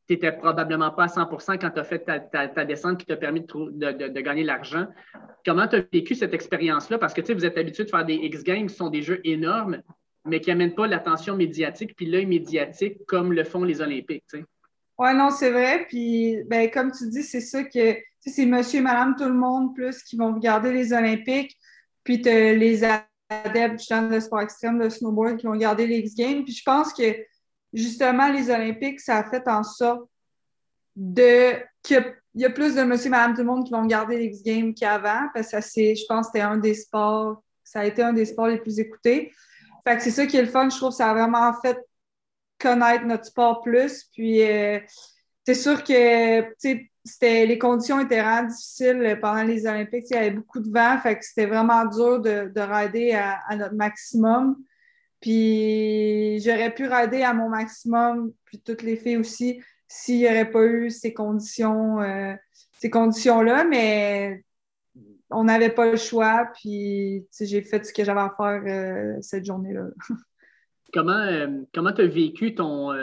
tu 0.07 0.13
n'étais 0.13 0.31
probablement 0.31 0.91
pas 0.91 1.05
à 1.05 1.07
100% 1.07 1.57
quand 1.57 1.71
tu 1.71 1.79
as 1.79 1.83
fait 1.83 2.05
ta, 2.05 2.65
descente 2.65 2.99
qui 2.99 3.07
t'a 3.07 3.17
permis 3.17 3.41
de, 3.41 4.21
gagner 4.21 4.43
l'argent. 4.43 4.85
Comment 5.43 5.67
tu 5.67 5.77
as 5.77 5.83
vécu 5.91 6.13
cette 6.13 6.35
expérience-là? 6.35 6.99
Parce 6.99 7.15
que 7.15 7.33
vous 7.33 7.45
êtes 7.45 7.57
habitué 7.57 7.85
de 7.85 7.89
faire 7.89 8.05
des 8.05 8.13
X-Games 8.13 8.67
qui 8.67 8.75
sont 8.75 8.91
des 8.91 9.01
jeux 9.01 9.19
énormes, 9.23 9.81
mais 10.29 10.39
qui 10.39 10.49
n'amènent 10.49 10.75
pas 10.75 10.87
l'attention 10.87 11.35
médiatique 11.35 11.95
puis 11.95 12.05
l'œil 12.05 12.25
médiatique 12.25 13.05
comme 13.05 13.33
le 13.33 13.43
font 13.43 13.63
les 13.63 13.81
Olympiques. 13.81 14.23
Oui, 14.99 15.15
non, 15.15 15.29
c'est 15.29 15.49
vrai. 15.49 15.85
Puis, 15.87 16.37
ben, 16.47 16.69
comme 16.69 16.91
tu 16.91 17.07
dis, 17.07 17.23
c'est 17.23 17.41
ça 17.41 17.63
que 17.63 17.97
c'est 18.19 18.45
monsieur 18.45 18.79
et 18.79 18.83
madame, 18.83 19.15
tout 19.17 19.25
le 19.25 19.33
monde, 19.33 19.73
plus 19.73 20.03
qui 20.03 20.17
vont 20.17 20.33
regarder 20.33 20.73
les 20.73 20.91
Olympiques. 20.91 21.57
Puis, 22.03 22.17
les 22.17 22.83
adeptes 23.29 23.81
de 23.89 24.19
sport 24.19 24.41
extrême, 24.41 24.77
de 24.77 24.89
snowboard, 24.89 25.37
qui 25.37 25.45
vont 25.45 25.53
regarder 25.53 25.87
les 25.87 25.99
X-Games. 25.99 26.43
Puis, 26.43 26.53
je 26.53 26.63
pense 26.63 26.93
que 26.93 27.15
justement, 27.71 28.29
les 28.29 28.49
Olympiques, 28.49 28.99
ça 28.99 29.19
a 29.19 29.29
fait 29.29 29.47
en 29.47 29.63
sorte 29.63 30.09
de 30.97 31.53
qu'il 31.81 32.03
y, 32.35 32.45
a 32.45 32.49
plus 32.49 32.75
de 32.75 32.83
monsieur, 32.83 33.09
madame, 33.09 33.33
tout 33.33 33.41
le 33.41 33.47
monde 33.47 33.65
qui 33.65 33.71
vont 33.71 33.83
regarder 33.83 34.17
les 34.17 34.25
X-Games 34.25 34.73
qu'avant, 34.73 35.29
parce 35.33 35.51
que 35.51 35.61
c'est, 35.61 35.95
je 35.95 36.03
pense 36.09 36.27
que 36.27 36.31
c'était 36.33 36.45
un 36.45 36.57
des 36.57 36.73
sports, 36.73 37.41
ça 37.63 37.81
a 37.81 37.85
été 37.85 38.01
un 38.01 38.11
des 38.11 38.25
sports 38.25 38.47
les 38.47 38.57
plus 38.57 38.79
écoutés. 38.79 39.31
C'est 39.99 40.11
ça 40.11 40.25
qui 40.25 40.37
est 40.37 40.41
le 40.41 40.47
fun. 40.47 40.69
Je 40.69 40.77
trouve 40.77 40.91
ça 40.91 41.09
a 41.09 41.13
vraiment 41.13 41.53
fait 41.61 41.77
connaître 42.59 43.05
notre 43.05 43.25
sport 43.25 43.61
plus. 43.61 44.05
Puis, 44.13 44.43
euh, 44.43 44.79
c'est 45.45 45.55
sûr 45.55 45.83
que, 45.83 46.43
les 47.21 47.57
conditions 47.57 47.99
étaient 47.99 48.21
vraiment 48.21 48.47
difficiles 48.47 49.17
pendant 49.21 49.43
les 49.43 49.65
Olympiques. 49.65 50.05
Il 50.11 50.15
y 50.15 50.17
avait 50.17 50.31
beaucoup 50.31 50.59
de 50.59 50.71
vent, 50.71 50.99
c'était 51.21 51.47
vraiment 51.47 51.85
dur 51.85 52.19
de, 52.19 52.51
de 52.53 52.61
rider 52.61 53.13
à, 53.13 53.55
notre 53.55 53.73
maximum. 53.73 54.57
Puis 55.21 56.39
j'aurais 56.41 56.73
pu 56.73 56.87
rider 56.87 57.23
à 57.23 57.33
mon 57.33 57.49
maximum, 57.49 58.31
puis 58.45 58.61
toutes 58.61 58.83
les 58.83 58.95
filles 58.95 59.17
aussi, 59.17 59.61
s'il 59.87 60.19
n'y 60.19 60.27
aurait 60.27 60.49
pas 60.49 60.63
eu 60.63 60.91
ces 60.91 61.13
conditions, 61.13 61.99
euh, 61.99 62.35
ces 62.79 62.89
conditions-là, 62.89 63.65
mais 63.65 64.43
on 65.29 65.43
n'avait 65.43 65.69
pas 65.69 65.91
le 65.91 65.97
choix, 65.97 66.49
puis 66.55 67.25
j'ai 67.39 67.61
fait 67.61 67.85
ce 67.85 67.93
que 67.93 68.03
j'avais 68.03 68.21
à 68.21 68.31
faire 68.35 68.63
euh, 68.65 69.17
cette 69.21 69.45
journée-là. 69.45 69.87
comment 70.93 71.11
euh, 71.11 71.47
comment 71.73 71.91
tu 71.91 72.01
as 72.01 72.07
vécu 72.07 72.55
ton, 72.55 72.93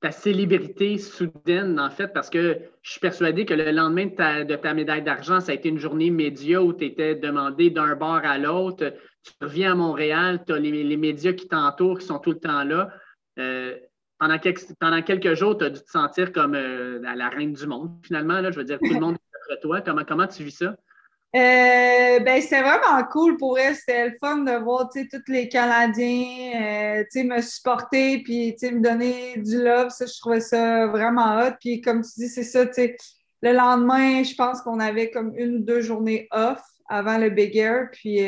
ta 0.00 0.10
célébrité 0.10 0.98
soudaine, 0.98 1.80
en 1.80 1.90
fait, 1.90 2.08
parce 2.08 2.30
que 2.30 2.58
je 2.82 2.90
suis 2.90 3.00
persuadé 3.00 3.44
que 3.44 3.54
le 3.54 3.70
lendemain 3.72 4.06
de 4.06 4.14
ta, 4.14 4.44
de 4.44 4.56
ta 4.56 4.74
médaille 4.74 5.02
d'argent, 5.02 5.40
ça 5.40 5.52
a 5.52 5.54
été 5.54 5.68
une 5.68 5.78
journée 5.78 6.10
média 6.10 6.62
où 6.62 6.72
tu 6.72 6.84
étais 6.84 7.14
demandé 7.14 7.70
d'un 7.70 7.96
bord 7.96 8.20
à 8.24 8.38
l'autre 8.38 8.92
tu 9.26 9.32
reviens 9.40 9.72
à 9.72 9.74
Montréal, 9.74 10.44
tu 10.46 10.52
as 10.52 10.58
les, 10.58 10.96
médias 10.96 11.32
qui 11.32 11.48
t'entourent, 11.48 11.98
qui 11.98 12.06
sont 12.06 12.18
tout 12.18 12.30
le 12.30 12.38
temps 12.38 12.64
là. 12.64 12.90
Euh, 13.38 13.76
pendant, 14.18 14.38
quelques, 14.38 15.34
jours, 15.34 15.58
tu 15.58 15.64
as 15.64 15.70
dû 15.70 15.80
te 15.80 15.90
sentir 15.90 16.32
comme 16.32 16.54
euh, 16.54 17.00
la 17.00 17.28
reine 17.28 17.52
du 17.52 17.66
monde, 17.66 17.98
finalement. 18.02 18.40
Là, 18.40 18.50
je 18.50 18.56
veux 18.56 18.64
dire, 18.64 18.78
tout 18.78 18.92
le 18.92 19.00
monde 19.00 19.16
est 19.16 19.36
après 19.44 19.60
toi. 19.60 19.80
Comment, 19.80 20.04
comment 20.04 20.26
tu 20.26 20.44
vis 20.44 20.52
ça? 20.52 20.76
Euh, 21.34 22.20
ben, 22.20 22.40
c'était 22.40 22.62
vraiment 22.62 23.02
cool 23.10 23.36
pour 23.36 23.58
elle. 23.58 23.74
C'était 23.74 24.08
le 24.08 24.14
fun 24.18 24.38
de 24.38 24.52
voir 24.52 24.88
tous 24.88 25.22
les 25.28 25.48
Canadiens 25.48 27.04
me 27.14 27.42
supporter 27.42 28.22
puis 28.22 28.56
me 28.62 28.80
donner 28.80 29.36
du 29.38 29.62
love. 29.62 29.90
Ça, 29.90 30.06
je 30.06 30.18
trouvais 30.18 30.40
ça 30.40 30.86
vraiment 30.86 31.38
hot. 31.40 31.52
Puis 31.60 31.80
comme 31.80 32.02
tu 32.02 32.20
dis, 32.20 32.28
c'est 32.28 32.44
ça. 32.44 32.64
Le 33.42 33.52
lendemain, 33.52 34.22
je 34.22 34.34
pense 34.34 34.62
qu'on 34.62 34.80
avait 34.80 35.10
comme 35.10 35.36
une 35.36 35.56
ou 35.56 35.58
deux 35.58 35.82
journées 35.82 36.26
off 36.30 36.62
avant 36.88 37.18
le 37.18 37.28
Big 37.30 37.56
Air. 37.56 37.88
Puis 37.92 38.20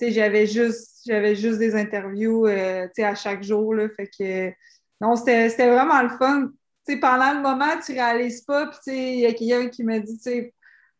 j'avais 0.00 0.46
juste, 0.46 1.02
j'avais 1.06 1.36
juste 1.36 1.58
des 1.58 1.74
interviews 1.74 2.46
euh, 2.46 2.86
à 2.98 3.14
chaque 3.14 3.42
jour. 3.42 3.74
Là, 3.74 3.88
fait 3.88 4.08
que 4.18 4.52
non, 5.00 5.16
c'était 5.16 5.48
vraiment 5.48 6.02
le 6.02 6.10
fun. 6.10 6.50
pendant 7.00 7.32
le 7.32 7.40
moment, 7.40 7.80
tu 7.84 7.92
réalises 7.92 8.42
pas, 8.42 8.66
puis 8.66 9.14
il 9.14 9.20
y 9.20 9.26
a 9.26 9.32
quelqu'un 9.32 9.68
qui 9.68 9.84
m'a 9.84 9.98
dit 9.98 10.18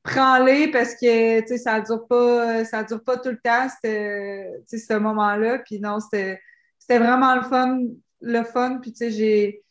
prends-les 0.07 0.71
parce 0.71 0.95
que 0.95 1.57
ça 1.59 1.81
ne 1.81 1.85
dure, 1.85 2.07
pas, 2.07 2.65
ça 2.65 2.85
dure 2.85 3.03
pas 3.03 3.19
tout 3.19 3.31
le 3.31 3.39
temps, 3.39 3.69
ce 3.83 4.99
moment-là. 4.99 5.59
Puis 5.61 5.81
non, 5.81 5.99
c'était 6.01 6.39
vraiment 6.89 7.35
le 7.35 7.43
fun, 7.43 7.81
le 8.21 8.43
fun. 8.45 8.79
Puis 8.81 8.95
j'ai 8.99 9.63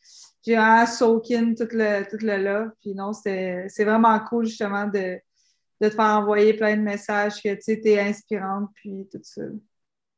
j'ai 0.46 0.56
vraiment 0.56 0.86
soak 0.86 1.32
in 1.32 1.56
tout 1.56 1.68
le, 1.72 2.08
tout 2.10 2.24
le 2.24 2.38
là. 2.38 2.72
Puis 2.82 2.94
non, 2.94 3.14
c'est 3.14 3.68
vraiment 3.80 4.20
cool 4.20 4.46
justement 4.46 4.86
de, 4.86 5.18
de 5.82 5.90
te 5.90 5.96
faire 5.96 6.20
envoyer 6.20 6.54
plein 6.54 6.78
de 6.78 6.82
messages 6.82 7.42
que 7.42 7.56
tu 7.56 7.88
es 7.88 8.00
inspirante, 8.00 8.70
puis 8.76 9.08
tout 9.12 9.20
ça. 9.24 9.42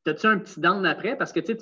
As-tu 0.06 0.26
un 0.26 0.38
petit 0.38 0.60
down 0.60 0.84
après? 0.86 1.16
Parce 1.16 1.32
que 1.32 1.40
tu 1.40 1.52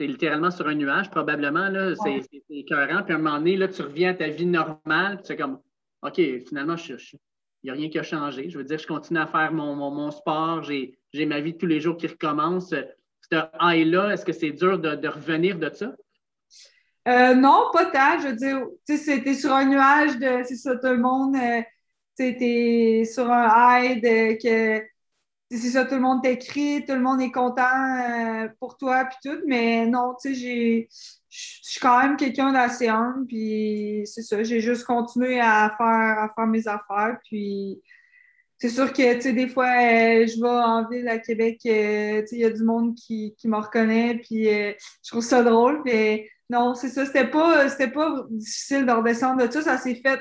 es 0.00 0.06
littéralement 0.06 0.50
sur 0.50 0.66
un 0.66 0.74
nuage, 0.74 1.10
probablement. 1.10 1.68
C'est 2.02 2.22
écœurant. 2.50 3.02
Puis 3.02 3.12
à 3.12 3.16
un 3.16 3.20
moment 3.20 3.38
donné, 3.38 3.56
là, 3.56 3.68
tu 3.68 3.82
reviens 3.82 4.10
à 4.10 4.14
ta 4.14 4.28
vie 4.28 4.46
normale. 4.46 5.22
Tu 5.24 5.32
es 5.32 5.36
comme, 5.36 5.60
OK, 6.02 6.20
finalement, 6.46 6.76
il 6.76 6.96
n'y 7.64 7.70
a 7.70 7.74
rien 7.74 7.88
qui 7.88 7.98
a 7.98 8.02
changé. 8.02 8.50
Je 8.50 8.58
veux 8.58 8.64
dire, 8.64 8.78
je 8.78 8.86
continue 8.86 9.20
à 9.20 9.26
faire 9.26 9.52
mon, 9.52 9.74
mon, 9.74 10.10
sport. 10.10 10.62
J'ai 10.62 11.26
ma 11.26 11.40
vie 11.40 11.56
tous 11.56 11.66
les 11.66 11.80
jours 11.80 11.96
qui 11.96 12.06
recommence. 12.06 12.70
Ce 12.70 13.36
high-là, 13.60 14.12
est-ce 14.12 14.24
que 14.24 14.32
c'est 14.32 14.50
dur 14.50 14.78
de, 14.78 15.08
revenir 15.08 15.58
de 15.58 15.70
ça? 15.72 15.92
Euh, 17.08 17.34
non, 17.34 17.66
pas 17.72 17.86
tant. 17.86 18.18
Je 18.20 18.28
veux 18.28 18.36
dire, 18.36 18.60
tu 18.86 18.96
sais, 18.96 19.16
c'était 19.16 19.34
sur 19.34 19.52
un 19.52 19.64
nuage 19.64 20.18
de, 20.18 20.42
c'est 20.44 20.56
ça, 20.56 20.76
tout 20.76 20.88
le 20.88 20.98
monde. 20.98 21.36
Euh, 21.36 21.62
tu 22.18 23.06
sur 23.06 23.30
un 23.30 23.84
hide, 23.84 24.38
que 24.42 24.91
c'est 25.58 25.70
ça, 25.70 25.84
tout 25.84 25.94
le 25.94 26.00
monde 26.00 26.22
t'écrit, 26.22 26.84
tout 26.84 26.94
le 26.94 27.00
monde 27.00 27.20
est 27.20 27.30
content 27.30 27.62
euh, 27.62 28.48
pour 28.58 28.76
toi, 28.76 29.04
puis 29.04 29.16
tout. 29.22 29.40
Mais 29.46 29.86
non, 29.86 30.14
tu 30.20 30.34
sais, 30.34 30.88
je 31.28 31.68
suis 31.70 31.80
quand 31.80 32.00
même 32.02 32.16
quelqu'un 32.16 32.52
d'assez 32.52 32.88
humble, 32.88 33.26
puis 33.26 34.02
c'est 34.04 34.22
ça, 34.22 34.42
j'ai 34.42 34.60
juste 34.60 34.84
continué 34.84 35.40
à 35.40 35.74
faire, 35.76 36.18
à 36.18 36.28
faire 36.34 36.46
mes 36.46 36.66
affaires, 36.68 37.18
puis 37.24 37.82
c'est 38.58 38.68
sûr 38.68 38.92
que, 38.92 39.14
tu 39.14 39.20
sais, 39.20 39.32
des 39.32 39.48
fois, 39.48 39.66
euh, 39.66 40.26
je 40.26 40.40
vais 40.40 40.48
en 40.48 40.88
ville 40.88 41.08
à 41.08 41.18
Québec, 41.18 41.60
euh, 41.66 42.20
tu 42.22 42.26
sais, 42.28 42.36
il 42.36 42.42
y 42.42 42.44
a 42.44 42.50
du 42.50 42.62
monde 42.64 42.94
qui, 42.94 43.34
qui 43.36 43.48
me 43.48 43.56
reconnaît, 43.56 44.20
puis 44.22 44.44
je 44.44 45.10
trouve 45.10 45.24
ça 45.24 45.42
drôle, 45.42 45.82
mais 45.84 46.28
non, 46.50 46.74
c'est 46.74 46.90
ça, 46.90 47.06
c'était 47.06 47.28
pas, 47.28 47.66
pas 47.68 48.26
difficile 48.30 48.86
de 48.86 48.92
redescendre 48.92 49.46
de 49.46 49.50
ça, 49.50 49.62
ça 49.62 49.78
s'est 49.78 49.94
fait 49.94 50.20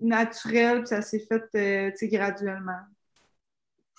naturel, 0.00 0.78
puis 0.78 0.88
ça 0.88 1.02
s'est 1.02 1.24
fait 1.26 1.44
euh, 1.54 1.90
graduellement. 2.02 2.80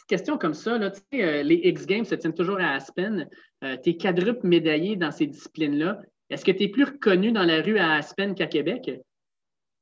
Question 0.08 0.38
comme 0.38 0.54
ça, 0.54 0.78
là, 0.78 0.92
euh, 1.14 1.44
les 1.44 1.56
X 1.56 1.86
Games 1.86 2.06
se 2.06 2.16
tiennent 2.16 2.34
toujours 2.34 2.60
à 2.60 2.74
Aspen. 2.74 3.28
Euh, 3.64 3.78
tu 3.84 3.92
es 3.92 3.98
quadruple 3.98 4.48
médaillé 4.48 4.96
dans 4.96 5.12
ces 5.12 5.28
disciplines-là. 5.28 6.00
Est-ce 6.30 6.46
que 6.46 6.52
tu 6.52 6.64
es 6.64 6.68
plus 6.70 6.86
reconnu 6.86 7.32
dans 7.32 7.44
la 7.44 7.62
rue 7.62 7.78
à 7.78 7.96
Aspen 7.96 8.34
qu'à 8.34 8.48
Québec? 8.48 8.92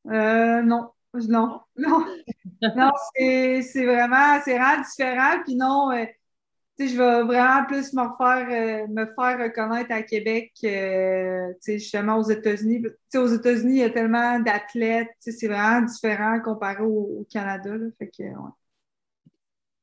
non. 0.05 0.89
Non, 1.29 1.61
non. 1.77 2.05
non, 2.75 2.91
c'est 3.15 3.85
vraiment, 3.85 4.41
c'est 4.43 4.59
différent. 4.83 5.41
Puis 5.45 5.55
non, 5.55 5.91
je 6.77 6.97
vais 6.97 7.23
vraiment 7.23 7.65
plus 7.65 7.93
me 7.93 8.03
faire, 8.17 8.47
euh, 8.49 8.87
me 8.87 9.05
faire 9.05 9.39
reconnaître 9.39 9.91
à 9.91 10.01
Québec, 10.01 10.51
euh, 10.63 11.53
justement 11.65 12.17
aux 12.17 12.29
États-Unis. 12.29 12.83
aux 13.15 13.27
États-Unis, 13.27 13.75
il 13.75 13.79
y 13.79 13.83
a 13.83 13.89
tellement 13.89 14.39
d'athlètes, 14.39 15.09
c'est 15.19 15.47
vraiment 15.47 15.81
différent 15.85 16.39
comparé 16.41 16.83
au, 16.83 17.25
Canada. 17.31 17.71
fait 17.97 18.07
que, 18.07 18.23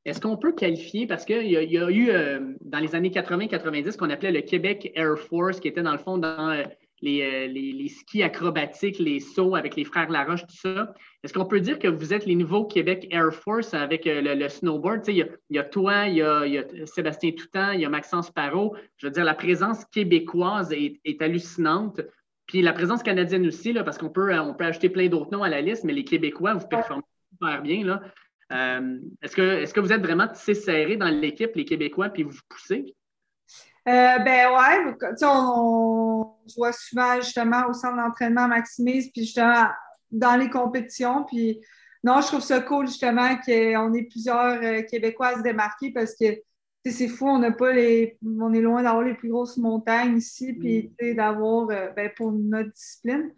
Est-ce 0.04 0.20
qu'on 0.20 0.36
peut 0.36 0.52
qualifier, 0.52 1.06
parce 1.06 1.24
qu'il 1.24 1.46
y, 1.46 1.56
a 1.56 1.90
eu 1.90 2.10
euh, 2.10 2.40
dans 2.62 2.80
les 2.80 2.96
années 2.96 3.10
80-90 3.10 3.96
qu'on 3.96 4.10
appelait 4.10 4.32
le 4.32 4.40
Québec 4.40 4.90
Air 4.96 5.16
Force, 5.16 5.60
qui 5.60 5.68
était 5.68 5.82
dans 5.82 5.92
le 5.92 5.98
fond 5.98 6.18
dans 6.18 6.50
euh, 6.50 6.64
les, 7.00 7.46
les, 7.48 7.88
skis 7.88 8.24
acrobatiques, 8.24 8.98
les 8.98 9.20
sauts 9.20 9.54
avec 9.54 9.76
les 9.76 9.84
frères 9.84 10.10
Laroche, 10.10 10.44
tout 10.44 10.56
ça. 10.56 10.92
Est-ce 11.22 11.32
qu'on 11.32 11.44
peut 11.44 11.60
dire 11.60 11.78
que 11.78 11.86
vous 11.86 12.12
êtes 12.12 12.26
les 12.26 12.34
nouveaux 12.34 12.64
Québec 12.64 13.06
Air 13.12 13.32
Force 13.32 13.74
avec 13.74 14.08
euh, 14.08 14.20
le, 14.34 14.48
snowboard? 14.48 15.06
Il 15.06 15.24
y, 15.50 15.58
a, 15.58 15.62
toi, 15.62 16.08
il 16.08 16.16
y 16.16 16.22
a, 16.22 16.64
Sébastien 16.84 17.30
Toutan, 17.30 17.70
il 17.70 17.82
y 17.82 17.84
a 17.84 17.88
Maxence 17.88 18.30
Parot. 18.32 18.74
Je 18.96 19.06
veux 19.06 19.12
dire, 19.12 19.24
la 19.24 19.34
présence 19.34 19.84
québécoise 19.84 20.72
est, 20.72 21.22
hallucinante. 21.22 22.00
Puis 22.46 22.60
la 22.60 22.72
présence 22.72 23.04
canadienne 23.04 23.46
aussi, 23.46 23.72
là, 23.72 23.84
parce 23.84 23.98
qu'on 23.98 24.10
peut, 24.10 24.36
on 24.36 24.54
peut 24.54 24.64
ajouter 24.64 24.88
plein 24.88 25.06
d'autres 25.06 25.30
noms 25.30 25.44
à 25.44 25.48
la 25.48 25.60
liste, 25.60 25.84
mais 25.84 25.92
les 25.92 26.02
Québécois, 26.02 26.54
vous 26.54 26.66
performez 26.66 27.04
super 27.32 27.62
bien. 27.62 27.84
Là. 27.84 28.02
Euh, 28.50 28.98
est-ce, 29.22 29.36
que, 29.36 29.42
est-ce 29.42 29.72
que 29.72 29.80
vous 29.80 29.92
êtes 29.92 30.02
vraiment 30.02 30.28
tissé 30.28 30.54
serré 30.54 30.96
dans 30.96 31.08
l'équipe, 31.08 31.54
les 31.54 31.64
Québécois, 31.64 32.10
puis 32.10 32.22
vous 32.22 32.30
vous 32.30 32.40
poussez? 32.48 32.94
Euh, 33.88 34.18
ben 34.18 34.50
ouais, 34.52 34.94
on, 35.22 36.36
on, 36.44 36.48
se 36.48 36.56
voit 36.56 36.72
souvent 36.72 37.16
justement 37.16 37.66
au 37.68 37.72
centre 37.72 37.96
d'entraînement 37.96 38.46
Maximise, 38.46 39.10
puis 39.10 39.22
justement 39.22 39.66
dans 40.10 40.36
les 40.36 40.50
compétitions. 40.50 41.24
Puis 41.24 41.60
non, 42.04 42.20
je 42.20 42.26
trouve 42.28 42.40
ça 42.42 42.60
cool 42.60 42.86
justement 42.86 43.36
qu'on 43.36 43.94
ait 43.94 44.06
plusieurs 44.08 44.62
euh, 44.62 44.82
Québécois 44.82 45.28
à 45.28 45.38
se 45.38 45.42
démarquer 45.42 45.90
parce 45.92 46.14
que 46.14 46.26
c'est 46.84 47.08
fou, 47.08 47.28
on 47.28 47.38
n'a 47.38 47.52
pas 47.52 47.72
les. 47.72 48.18
On 48.24 48.52
est 48.52 48.60
loin 48.60 48.82
d'avoir 48.82 49.04
les 49.04 49.14
plus 49.14 49.30
grosses 49.30 49.56
montagnes 49.56 50.18
ici, 50.18 50.52
puis 50.52 50.92
mm. 51.00 51.14
d'avoir, 51.14 51.66
ben, 51.66 52.10
pour 52.16 52.32
notre 52.32 52.72
discipline, 52.72 53.32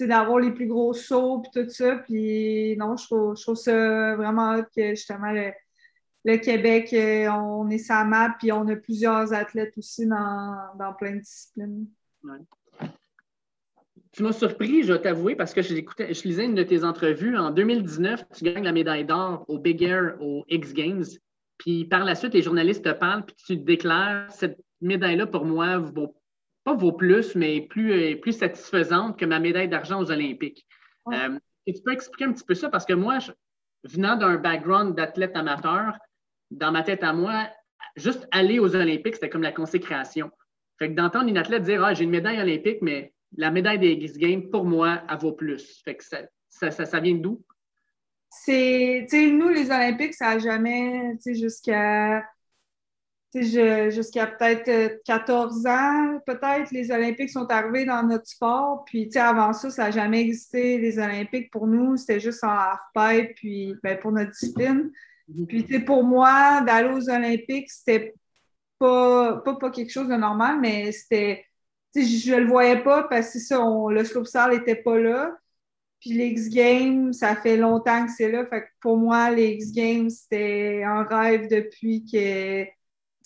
d'avoir 0.00 0.38
les 0.38 0.52
plus 0.52 0.66
gros 0.66 0.92
sauts, 0.92 1.40
puis 1.40 1.62
tout 1.62 1.70
ça. 1.70 1.96
Puis 1.96 2.76
non, 2.76 2.96
je 2.96 3.04
trouve, 3.06 3.36
je 3.36 3.42
trouve 3.42 3.56
ça 3.56 4.16
vraiment 4.16 4.62
que 4.76 4.90
justement 4.90 5.32
le, 5.32 6.36
Québec, 6.38 6.92
euh, 6.92 7.28
on 7.28 7.68
est 7.68 7.78
sa 7.78 8.04
map, 8.04 8.34
puis 8.38 8.50
on 8.50 8.66
a 8.68 8.76
plusieurs 8.76 9.32
athlètes 9.32 9.76
aussi 9.76 10.06
dans, 10.06 10.94
plein 10.98 11.16
de 11.16 11.20
disciplines. 11.20 11.86
Tu 14.12 14.22
m'as 14.22 14.32
surpris, 14.32 14.84
je 14.84 14.92
vais 14.92 15.00
t'avouer, 15.00 15.36
parce 15.36 15.52
que 15.52 15.60
je, 15.60 15.74
je 15.74 16.22
lisais 16.22 16.44
une 16.44 16.54
de 16.54 16.62
tes 16.62 16.84
entrevues. 16.84 17.36
En 17.36 17.50
2019, 17.50 18.24
tu 18.32 18.44
gagnes 18.44 18.64
la 18.64 18.72
médaille 18.72 19.04
d'or 19.04 19.44
au 19.48 19.58
Big 19.58 19.82
Air, 19.82 20.16
aux 20.20 20.44
X 20.48 20.72
Games. 20.72 21.04
Puis 21.58 21.84
par 21.84 22.04
la 22.04 22.14
suite, 22.14 22.34
les 22.34 22.42
journalistes 22.42 22.84
te 22.84 22.92
parlent, 22.92 23.24
puis 23.24 23.36
tu 23.46 23.56
déclares 23.56 24.30
cette 24.32 24.58
médaille-là, 24.80 25.26
pour 25.26 25.44
moi, 25.44 25.78
vaut, 25.78 26.14
pas 26.64 26.74
vaut 26.74 26.92
plus, 26.92 27.34
mais 27.34 27.60
plus, 27.60 27.92
euh, 27.92 28.16
plus 28.16 28.32
satisfaisante 28.32 29.18
que 29.18 29.24
ma 29.24 29.38
médaille 29.38 29.68
d'argent 29.68 30.00
aux 30.00 30.10
Olympiques. 30.10 30.66
Euh, 31.12 31.38
tu 31.66 31.82
peux 31.84 31.92
expliquer 31.92 32.24
un 32.24 32.32
petit 32.32 32.44
peu 32.44 32.54
ça? 32.54 32.70
Parce 32.70 32.86
que 32.86 32.94
moi, 32.94 33.18
venant 33.84 34.16
d'un 34.16 34.36
background 34.36 34.96
d'athlète 34.96 35.36
amateur, 35.36 35.96
dans 36.50 36.72
ma 36.72 36.82
tête 36.82 37.02
à 37.02 37.12
moi, 37.12 37.48
juste 37.96 38.26
aller 38.30 38.58
aux 38.58 38.74
Olympiques, 38.74 39.14
c'était 39.14 39.28
comme 39.28 39.42
la 39.42 39.52
consécration. 39.52 40.30
Fait 40.78 40.88
que 40.88 40.94
d'entendre 40.94 41.28
une 41.28 41.38
athlète 41.38 41.62
dire 41.62 41.84
Ah, 41.84 41.94
j'ai 41.94 42.04
une 42.04 42.10
médaille 42.10 42.40
olympique, 42.40 42.78
mais 42.80 43.12
la 43.36 43.50
médaille 43.50 43.78
des 43.78 43.92
X 43.92 44.16
Games, 44.16 44.50
pour 44.50 44.64
moi, 44.64 45.02
elle 45.08 45.18
vaut 45.18 45.32
plus. 45.32 45.82
Fait 45.84 45.96
que 45.96 46.04
ça, 46.04 46.22
ça, 46.48 46.70
ça, 46.70 47.00
vient 47.00 47.14
d'où? 47.14 47.44
C'est, 48.30 49.06
tu 49.08 49.16
sais, 49.16 49.30
nous, 49.30 49.48
les 49.48 49.70
Olympiques, 49.70 50.14
ça 50.14 50.34
n'a 50.34 50.38
jamais, 50.38 51.16
tu 51.16 51.34
sais, 51.34 51.34
jusqu'à 51.34 52.24
jusqu'à 53.42 54.26
peut-être 54.28 55.02
14 55.04 55.66
euh, 55.66 55.70
ans, 55.70 56.20
peut-être, 56.26 56.70
les 56.70 56.90
Olympiques 56.90 57.30
sont 57.30 57.50
arrivés 57.50 57.84
dans 57.84 58.02
notre 58.04 58.26
sport. 58.26 58.84
Puis, 58.84 59.06
tu 59.06 59.12
sais, 59.12 59.20
avant 59.20 59.52
ça, 59.52 59.70
ça 59.70 59.84
n'a 59.84 59.90
jamais 59.90 60.20
existé, 60.20 60.78
les 60.78 60.98
Olympiques. 60.98 61.50
Pour 61.50 61.66
nous, 61.66 61.96
c'était 61.96 62.20
juste 62.20 62.44
en 62.44 62.50
half-pipe, 62.50 63.34
puis 63.34 63.74
ben, 63.82 63.98
pour 63.98 64.12
notre 64.12 64.30
discipline. 64.30 64.90
Puis, 65.48 65.64
tu 65.64 65.84
pour 65.84 66.04
moi, 66.04 66.60
d'aller 66.60 66.90
aux 66.90 67.10
Olympiques, 67.10 67.70
c'était 67.70 68.14
pas, 68.78 69.42
pas, 69.44 69.70
quelque 69.70 69.90
chose 69.90 70.08
de 70.08 70.16
normal, 70.16 70.60
mais 70.60 70.92
c'était. 70.92 71.44
Je 71.96 72.34
le 72.34 72.46
voyais 72.46 72.82
pas 72.82 73.04
parce 73.04 73.32
que 73.32 73.38
ça, 73.38 73.58
le 73.88 74.04
slopestyle 74.04 74.50
n'était 74.50 74.82
pas 74.82 74.98
là. 74.98 75.36
Puis 76.00 76.12
les 76.12 76.26
X 76.28 76.48
Games, 76.50 77.12
ça 77.12 77.36
fait 77.36 77.56
longtemps 77.56 78.04
que 78.04 78.12
c'est 78.12 78.30
là. 78.30 78.44
Fait 78.46 78.62
que 78.62 78.66
pour 78.80 78.98
moi, 78.98 79.30
les 79.30 79.52
X 79.52 79.72
Games, 79.72 80.10
c'était 80.10 80.82
un 80.84 81.04
rêve 81.04 81.48
depuis 81.48 82.04
que 82.04 82.66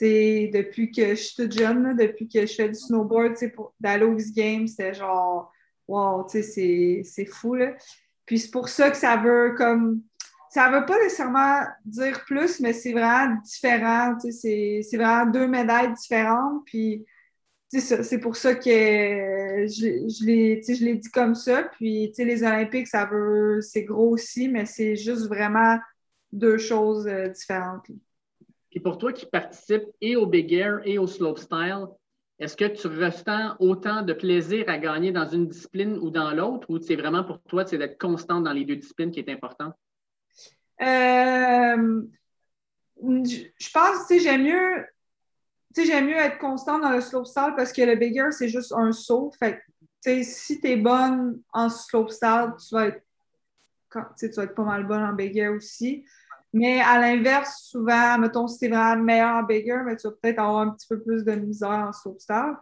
depuis 0.01 0.91
que 0.91 1.11
je 1.11 1.15
suis 1.15 1.37
toute 1.37 1.53
jeune, 1.53 1.97
depuis 1.97 2.29
que 2.29 2.47
je 2.47 2.55
fais 2.55 2.69
du 2.69 2.75
snowboard, 2.75 3.35
d'aller 3.81 4.05
aux 4.05 4.19
X 4.19 4.33
Games, 4.33 4.67
c'était 4.67 4.95
genre 4.95 5.53
wow, 5.87 6.27
c'est 6.29 7.27
fou. 7.31 7.57
Puis 8.27 8.39
c'est 8.39 8.51
pour 8.51 8.69
ça 8.69 8.91
que 8.91 8.97
ça 8.97 9.17
veut 9.17 9.55
comme 9.57 10.03
ça 10.51 10.71
veut 10.71 10.87
pas 10.87 10.99
nécessairement 11.03 11.63
dire 11.85 12.25
plus, 12.25 12.61
mais 12.61 12.73
c'est 12.73 12.93
vraiment 12.93 13.37
différent. 13.45 14.17
C'est 14.19 14.83
vraiment 14.95 15.31
deux 15.31 15.47
médailles 15.47 15.93
différentes. 15.93 16.65
Puis, 16.65 17.05
c'est 17.71 18.19
pour 18.19 18.35
ça 18.35 18.55
que 18.55 18.63
je, 18.71 20.09
je 20.09 20.25
l'ai 20.25 20.97
dit 20.97 21.11
comme 21.11 21.35
ça. 21.35 21.65
Puis, 21.65 22.13
les 22.17 22.43
Olympiques, 22.43 22.89
ça 22.89 23.05
veut, 23.05 23.61
c'est 23.61 23.85
gros 23.85 24.11
aussi, 24.11 24.49
mais 24.49 24.65
c'est 24.65 24.97
juste 24.97 25.29
vraiment 25.29 25.79
deux 26.33 26.59
choses 26.59 27.07
euh, 27.07 27.29
différentes. 27.29 27.87
Puis 28.79 28.85
pour 28.85 28.97
toi 28.97 29.13
qui 29.13 29.27
participes 29.27 29.89
et 30.01 30.15
au 30.15 30.25
Big 30.25 30.53
Air 30.53 30.79
et 30.85 30.99
au 30.99 31.09
Slopestyle, 31.09 31.87
est-ce 32.39 32.57
que 32.57 32.67
tu 32.67 32.87
ressens 32.87 33.57
autant 33.59 34.03
de 34.03 34.13
plaisir 34.13 34.67
à 34.69 34.79
gagner 34.79 35.11
dans 35.11 35.27
une 35.27 35.49
discipline 35.49 35.99
ou 35.99 36.11
dans 36.11 36.31
l'autre, 36.31 36.71
ou 36.71 36.79
c'est 36.81 36.95
vraiment 36.95 37.25
pour 37.25 37.43
toi 37.43 37.65
d'être 37.65 37.99
constante 37.99 38.45
dans 38.45 38.53
les 38.53 38.65
deux 38.65 38.77
disciplines 38.77 39.11
qui 39.11 39.19
est 39.19 39.29
important? 39.31 39.73
Euh, 40.81 42.03
je 43.03 43.71
pense, 43.75 44.07
sais, 44.07 44.21
j'aime 44.21 44.45
mieux, 44.45 44.87
j'aime 45.77 46.07
mieux 46.07 46.15
être 46.15 46.39
constante 46.39 46.83
dans 46.83 46.93
le 46.93 47.01
slopestyle 47.01 47.55
parce 47.57 47.73
que 47.73 47.83
le 47.83 47.97
bigger, 47.97 48.31
c'est 48.31 48.49
juste 48.49 48.73
un 48.77 48.93
saut. 48.93 49.33
Fait 49.41 49.61
si 50.23 50.61
tu 50.61 50.69
es 50.69 50.77
bonne 50.77 51.43
en 51.53 51.69
slopestyle, 51.69 52.53
tu 52.65 52.77
vas 52.77 52.87
être, 52.87 53.03
tu 54.17 54.29
vas 54.29 54.45
être 54.45 54.55
pas 54.55 54.63
mal 54.63 54.87
bonne 54.87 55.03
en 55.03 55.15
bigger 55.15 55.49
aussi. 55.49 56.05
Mais 56.53 56.81
à 56.81 56.99
l'inverse, 56.99 57.69
souvent, 57.71 58.19
mettons, 58.19 58.47
si 58.47 58.59
tu 58.59 58.65
es 58.65 58.69
vraiment 58.69 59.03
meilleur 59.03 59.37
en 59.37 59.43
bigger, 59.43 59.81
mais 59.85 59.97
tu 59.97 60.09
vas 60.09 60.15
peut-être 60.21 60.39
avoir 60.39 60.61
un 60.61 60.71
petit 60.71 60.87
peu 60.89 61.01
plus 61.01 61.25
de 61.25 61.33
misère 61.33 61.71
en 61.89 61.93
slopestyle. 61.93 62.55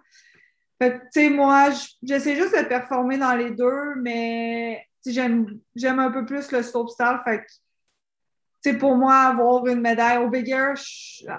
Fait 0.80 0.92
que, 0.92 1.04
tu 1.04 1.08
sais, 1.12 1.30
moi, 1.30 1.68
j'essaie 2.02 2.36
juste 2.36 2.56
de 2.56 2.64
performer 2.64 3.16
dans 3.16 3.34
les 3.34 3.50
deux, 3.50 3.94
mais 4.02 4.84
j'aime 5.06 5.60
un 5.98 6.10
peu 6.10 6.26
plus 6.26 6.50
le 6.50 6.62
slopestyle. 6.62 7.20
Fait 7.24 7.40
que 7.40 7.46
pour 8.72 8.96
moi, 8.96 9.14
avoir 9.14 9.66
une 9.66 9.80
médaille 9.80 10.18
au 10.18 10.28
Big 10.28 10.48
Air, 10.50 10.74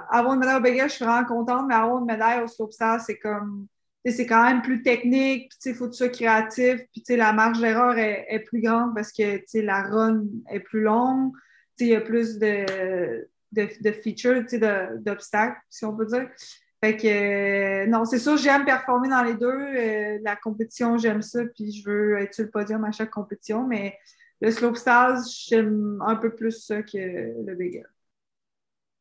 avoir 0.09 0.33
une 0.33 0.39
médaille 0.39 0.57
au 0.57 0.61
Big 0.61 0.77
Air, 0.77 0.87
je 0.87 0.93
suis 0.93 1.05
vraiment 1.05 1.25
contente, 1.25 1.65
mais 1.67 1.75
avoir 1.75 1.99
une 1.99 2.05
médaille 2.05 2.41
au 2.41 2.47
slopestyle, 2.47 2.97
c'est 3.05 3.17
comme, 3.17 3.67
c'est 4.05 4.25
quand 4.25 4.43
même 4.43 4.61
plus 4.61 4.81
technique, 4.81 5.51
puis 5.59 5.71
il 5.71 5.75
faut 5.75 5.85
que 5.85 5.91
tu 5.91 5.97
sois 5.97 6.09
créatif, 6.09 6.79
puis 6.91 7.17
la 7.17 7.33
marge 7.33 7.59
d'erreur 7.59 7.97
est, 7.97 8.43
plus 8.45 8.61
grande 8.61 8.95
parce 8.95 9.11
que 9.11 9.41
la 9.59 9.83
run 9.83 10.23
est 10.49 10.61
plus 10.61 10.81
longue, 10.81 11.33
il 11.79 11.87
y 11.87 11.95
a 11.95 12.01
plus 12.01 12.39
de, 12.39 13.27
de, 13.51 13.67
de 13.81 13.91
features, 13.91 14.43
d'obstacles, 14.99 15.59
si 15.69 15.85
on 15.85 15.95
peut 15.95 16.05
dire. 16.05 16.29
Fait 16.83 16.95
que, 16.95 17.07
euh, 17.07 17.87
non, 17.87 18.05
c'est 18.05 18.19
sûr, 18.19 18.37
j'aime 18.37 18.63
performer 18.63 19.09
dans 19.09 19.23
les 19.23 19.33
deux. 19.33 19.47
Euh, 19.47 20.19
la 20.21 20.35
compétition, 20.35 20.97
j'aime 20.97 21.23
ça, 21.23 21.43
puis 21.55 21.71
je 21.71 21.89
veux 21.89 22.17
être 22.19 22.35
sur 22.35 22.43
le 22.43 22.51
podium 22.51 22.83
à 22.83 22.91
chaque 22.91 23.09
compétition, 23.09 23.65
mais 23.65 23.97
le 24.41 24.51
slopestyle, 24.51 25.15
j'aime 25.47 25.99
un 26.05 26.15
peu 26.15 26.35
plus 26.35 26.51
ça 26.51 26.83
que 26.83 26.97
le 26.97 27.55
big 27.55 27.83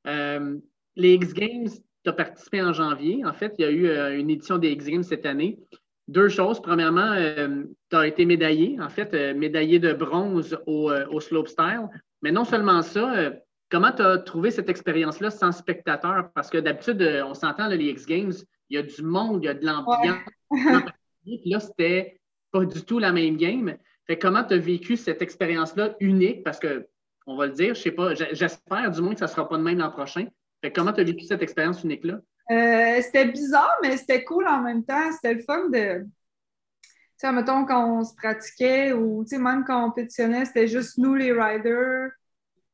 euh, 0.06 0.56
les 0.94 1.14
X 1.14 1.34
Games, 1.34 1.68
tu 1.68 2.10
as 2.10 2.12
participé 2.12 2.62
en 2.62 2.72
janvier. 2.72 3.24
En 3.26 3.34
fait, 3.34 3.54
il 3.58 3.62
y 3.62 3.64
a 3.64 3.70
eu 3.70 4.18
une 4.18 4.30
édition 4.30 4.56
des 4.56 4.70
X 4.70 4.86
Games 4.86 5.02
cette 5.02 5.26
année. 5.26 5.58
Deux 6.08 6.28
choses. 6.28 6.62
Premièrement, 6.62 7.16
tu 7.90 7.96
as 7.96 8.06
été 8.06 8.24
médaillé, 8.24 8.78
en 8.80 8.88
fait, 8.88 9.12
médaillé 9.34 9.80
de 9.80 9.92
bronze 9.92 10.56
au, 10.66 10.92
au 10.92 11.20
slopestyle. 11.20 11.88
Mais 12.26 12.32
non 12.32 12.44
seulement 12.44 12.82
ça, 12.82 13.32
comment 13.70 13.92
tu 13.92 14.02
as 14.02 14.18
trouvé 14.18 14.50
cette 14.50 14.68
expérience-là 14.68 15.30
sans 15.30 15.52
spectateurs? 15.52 16.30
Parce 16.34 16.50
que 16.50 16.58
d'habitude, 16.58 17.00
on 17.24 17.34
s'entend, 17.34 17.68
les 17.68 17.90
X 17.90 18.04
Games, 18.04 18.32
il 18.68 18.76
y 18.76 18.78
a 18.78 18.82
du 18.82 19.02
monde, 19.02 19.44
il 19.44 19.46
y 19.46 19.48
a 19.48 19.54
de 19.54 19.64
l'ambiance. 19.64 20.18
là, 21.44 21.60
c'était 21.60 22.20
pas 22.50 22.64
du 22.64 22.82
tout 22.82 22.98
la 22.98 23.12
même 23.12 23.36
game 23.36 23.76
comment 24.14 24.44
tu 24.44 24.54
as 24.54 24.58
vécu 24.58 24.96
cette 24.96 25.20
expérience-là 25.20 25.96
unique? 25.98 26.44
Parce 26.44 26.60
que, 26.60 26.86
on 27.26 27.36
va 27.36 27.46
le 27.46 27.52
dire, 27.52 27.74
je 27.74 27.82
sais 27.82 27.90
pas, 27.90 28.14
j'espère 28.14 28.90
du 28.92 29.00
moins 29.00 29.14
que 29.14 29.18
ça 29.18 29.26
ne 29.26 29.30
sera 29.30 29.48
pas 29.48 29.58
de 29.58 29.62
même 29.62 29.78
l'an 29.78 29.90
prochain. 29.90 30.28
comment 30.74 30.92
tu 30.92 31.00
as 31.00 31.04
vécu 31.04 31.24
cette 31.24 31.42
expérience 31.42 31.82
unique-là? 31.82 32.20
Euh, 32.48 33.02
c'était 33.02 33.26
bizarre, 33.26 33.74
mais 33.82 33.96
c'était 33.96 34.22
cool 34.22 34.46
en 34.46 34.62
même 34.62 34.84
temps. 34.84 35.10
C'était 35.12 35.34
le 35.34 35.42
fun 35.42 35.68
de. 35.68 36.06
Tu 37.18 37.26
sais, 37.26 37.32
mettons, 37.32 37.64
quand 37.64 37.98
on 37.98 38.04
se 38.04 38.14
pratiquait 38.14 38.92
ou 38.92 39.24
même 39.38 39.64
quand 39.66 39.86
on 39.86 39.90
pétitionnait, 39.90 40.44
c'était 40.44 40.68
juste 40.68 40.98
nous 40.98 41.14
les 41.14 41.32
riders. 41.32 42.10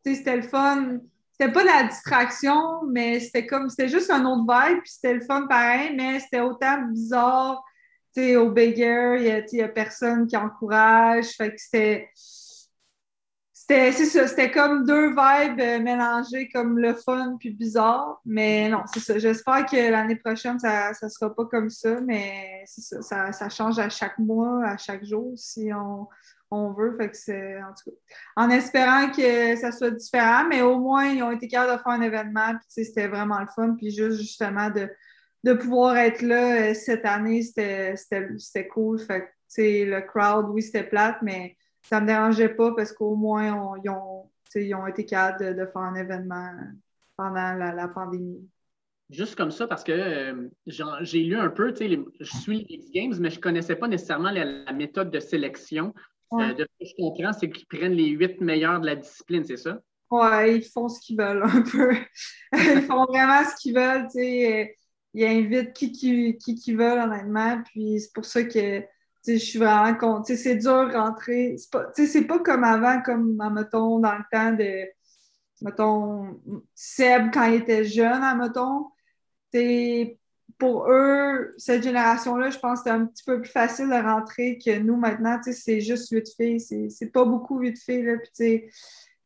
Tu 0.04 0.10
sais, 0.10 0.18
c'était 0.18 0.36
le 0.36 0.42
fun. 0.42 0.98
c'était 1.30 1.52
pas 1.52 1.62
de 1.62 1.68
la 1.68 1.84
distraction, 1.84 2.82
mais 2.90 3.20
c'était 3.20 3.46
comme, 3.46 3.68
c'était 3.68 3.88
juste 3.88 4.10
un 4.10 4.24
autre 4.24 4.42
vibe, 4.42 4.80
puis 4.80 4.90
c'était 4.90 5.14
le 5.14 5.20
fun 5.20 5.46
pareil, 5.46 5.94
mais 5.96 6.18
c'était 6.18 6.40
autant 6.40 6.82
bizarre. 6.82 7.62
Tu 8.14 8.22
sais, 8.22 8.36
au 8.36 8.50
Big 8.50 8.80
Air, 8.80 9.16
il 9.16 9.46
n'y 9.52 9.60
a, 9.60 9.64
a, 9.64 9.68
personne 9.68 10.26
qui 10.26 10.36
encourage. 10.36 11.28
Fait 11.36 11.50
que 11.50 11.56
c'était. 11.58 12.10
C'était, 13.62 13.92
c'est 13.92 14.06
ça, 14.06 14.26
c'était 14.26 14.50
comme 14.50 14.84
deux 14.84 15.10
vibes 15.10 15.60
euh, 15.60 15.78
mélangées, 15.78 16.48
comme 16.52 16.80
le 16.80 16.94
fun 16.94 17.36
puis 17.38 17.50
bizarre. 17.50 18.20
Mais 18.26 18.68
non, 18.68 18.82
c'est 18.92 18.98
ça. 18.98 19.20
J'espère 19.20 19.66
que 19.66 19.76
l'année 19.88 20.16
prochaine, 20.16 20.58
ça 20.58 20.90
ne 21.00 21.08
sera 21.08 21.32
pas 21.32 21.44
comme 21.44 21.70
ça, 21.70 22.00
mais 22.00 22.64
c'est 22.66 22.80
ça, 22.80 23.02
ça, 23.02 23.30
ça, 23.30 23.48
change 23.48 23.78
à 23.78 23.88
chaque 23.88 24.18
mois, 24.18 24.66
à 24.66 24.76
chaque 24.78 25.04
jour, 25.04 25.34
si 25.36 25.70
on, 25.72 26.08
on 26.50 26.72
veut. 26.72 26.96
Fait 26.96 27.08
que 27.08 27.16
c'est, 27.16 27.62
en 27.62 27.68
tout 27.68 27.92
cas, 27.92 27.96
en 28.34 28.50
espérant 28.50 29.12
que 29.12 29.54
ça 29.54 29.70
soit 29.70 29.92
différent, 29.92 30.44
mais 30.48 30.62
au 30.62 30.80
moins, 30.80 31.06
ils 31.06 31.22
ont 31.22 31.30
été 31.30 31.46
capables 31.46 31.78
de 31.78 31.82
faire 31.84 31.92
un 31.92 32.02
événement, 32.02 32.54
puis 32.54 32.84
c'était 32.84 33.06
vraiment 33.06 33.38
le 33.38 33.46
fun. 33.54 33.76
Puis 33.78 33.92
juste, 33.92 34.18
justement, 34.18 34.70
de, 34.70 34.90
de 35.44 35.52
pouvoir 35.52 35.96
être 35.98 36.22
là 36.22 36.70
euh, 36.70 36.74
cette 36.74 37.04
année, 37.04 37.42
c'était, 37.42 37.94
c'était, 37.94 38.66
cool. 38.66 38.98
Fait 38.98 39.20
que, 39.20 39.62
le 39.84 40.00
crowd, 40.00 40.46
oui, 40.50 40.62
c'était 40.62 40.82
plate, 40.82 41.18
mais 41.22 41.56
ça 41.82 42.00
me 42.00 42.06
dérangeait 42.06 42.48
pas 42.48 42.74
parce 42.74 42.92
qu'au 42.92 43.14
moins, 43.14 43.78
ils, 43.82 43.90
ont, 43.90 44.30
ils 44.54 44.74
ont 44.74 44.86
été 44.86 45.04
capables 45.04 45.56
de, 45.56 45.66
faire 45.66 45.82
un 45.82 45.94
événement 45.94 46.50
pendant 47.16 47.54
la, 47.54 47.88
pandémie. 47.88 48.48
Juste 49.10 49.36
comme 49.36 49.50
ça, 49.50 49.66
parce 49.66 49.84
que 49.84 49.92
euh, 49.92 50.48
j'ai 50.66 51.22
lu 51.22 51.36
un 51.36 51.50
peu, 51.50 51.74
je 51.74 52.24
suis 52.24 52.64
les 52.64 52.74
X 52.76 52.90
Games, 52.90 53.14
mais 53.20 53.30
je 53.30 53.36
ne 53.36 53.40
connaissais 53.40 53.76
pas 53.76 53.88
nécessairement 53.88 54.30
la, 54.30 54.72
méthode 54.72 55.10
de 55.10 55.20
sélection. 55.20 55.92
Euh, 56.32 56.54
de 56.54 56.66
ce 56.80 56.84
que 56.84 56.90
je 56.90 56.94
comprends, 56.96 57.32
c'est 57.34 57.50
qu'ils 57.50 57.66
prennent 57.66 57.92
les 57.92 58.08
huit 58.08 58.40
meilleurs 58.40 58.80
de 58.80 58.86
la 58.86 58.96
discipline, 58.96 59.44
c'est 59.44 59.58
ça? 59.58 59.78
Oui, 60.10 60.56
ils 60.56 60.64
font 60.64 60.88
ce 60.88 60.98
qu'ils 61.00 61.18
veulent 61.18 61.42
un 61.42 61.62
peu. 61.62 61.94
ils 62.54 62.82
font 62.82 63.04
vraiment 63.04 63.44
ce 63.44 63.56
qu'ils 63.60 63.74
veulent. 63.74 64.08
Ils 65.14 65.26
invitent 65.26 65.74
qui 65.74 65.92
qui, 65.92 66.38
qui, 66.38 66.54
qui 66.54 66.74
veulent, 66.74 67.00
honnêtement. 67.00 67.62
Puis 67.64 68.00
c'est 68.00 68.12
pour 68.14 68.24
ça 68.24 68.44
que 68.44 68.82
je 69.26 69.36
suis 69.36 69.58
vraiment 69.58 69.94
contre. 69.96 70.34
C'est 70.34 70.56
dur 70.56 70.88
de 70.88 70.94
rentrer. 70.94 71.56
C'est 71.56 71.70
pas, 71.70 71.84
pas 72.28 72.38
comme 72.40 72.64
avant, 72.64 73.00
comme, 73.02 73.36
mettons, 73.54 73.98
dans 73.98 74.14
le 74.14 74.24
temps 74.30 74.52
de, 74.52 74.88
mettons, 75.62 76.40
Seb 76.74 77.30
quand 77.32 77.44
il 77.44 77.54
était 77.54 77.84
jeune, 77.84 78.22
mettons. 78.38 78.88
Pour 80.58 80.88
eux, 80.90 81.54
cette 81.56 81.82
génération-là, 81.82 82.50
je 82.50 82.58
pense 82.58 82.80
que 82.80 82.84
c'est 82.84 82.90
un 82.90 83.06
petit 83.06 83.24
peu 83.24 83.40
plus 83.40 83.50
facile 83.50 83.88
de 83.88 84.00
rentrer 84.00 84.58
que 84.58 84.78
nous 84.78 84.96
maintenant. 84.96 85.40
C'est 85.42 85.80
juste 85.80 86.10
huit 86.10 86.28
filles. 86.36 86.60
C'est 86.90 87.10
pas 87.10 87.24
beaucoup 87.24 87.58
huit 87.58 87.78
filles. 87.78 88.04
Là. 88.04 88.14
Puis, 88.18 88.64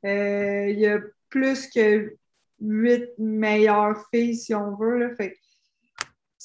euh, 0.05 0.67
il 0.69 0.79
y 0.79 0.87
a 0.87 0.99
plus 1.29 1.69
que 1.69 2.17
huit 2.61 3.11
meilleures 3.19 4.03
filles, 4.11 4.37
si 4.37 4.55
on 4.55 4.77
veut. 4.77 4.99
Là. 4.99 5.15
Fait 5.15 5.37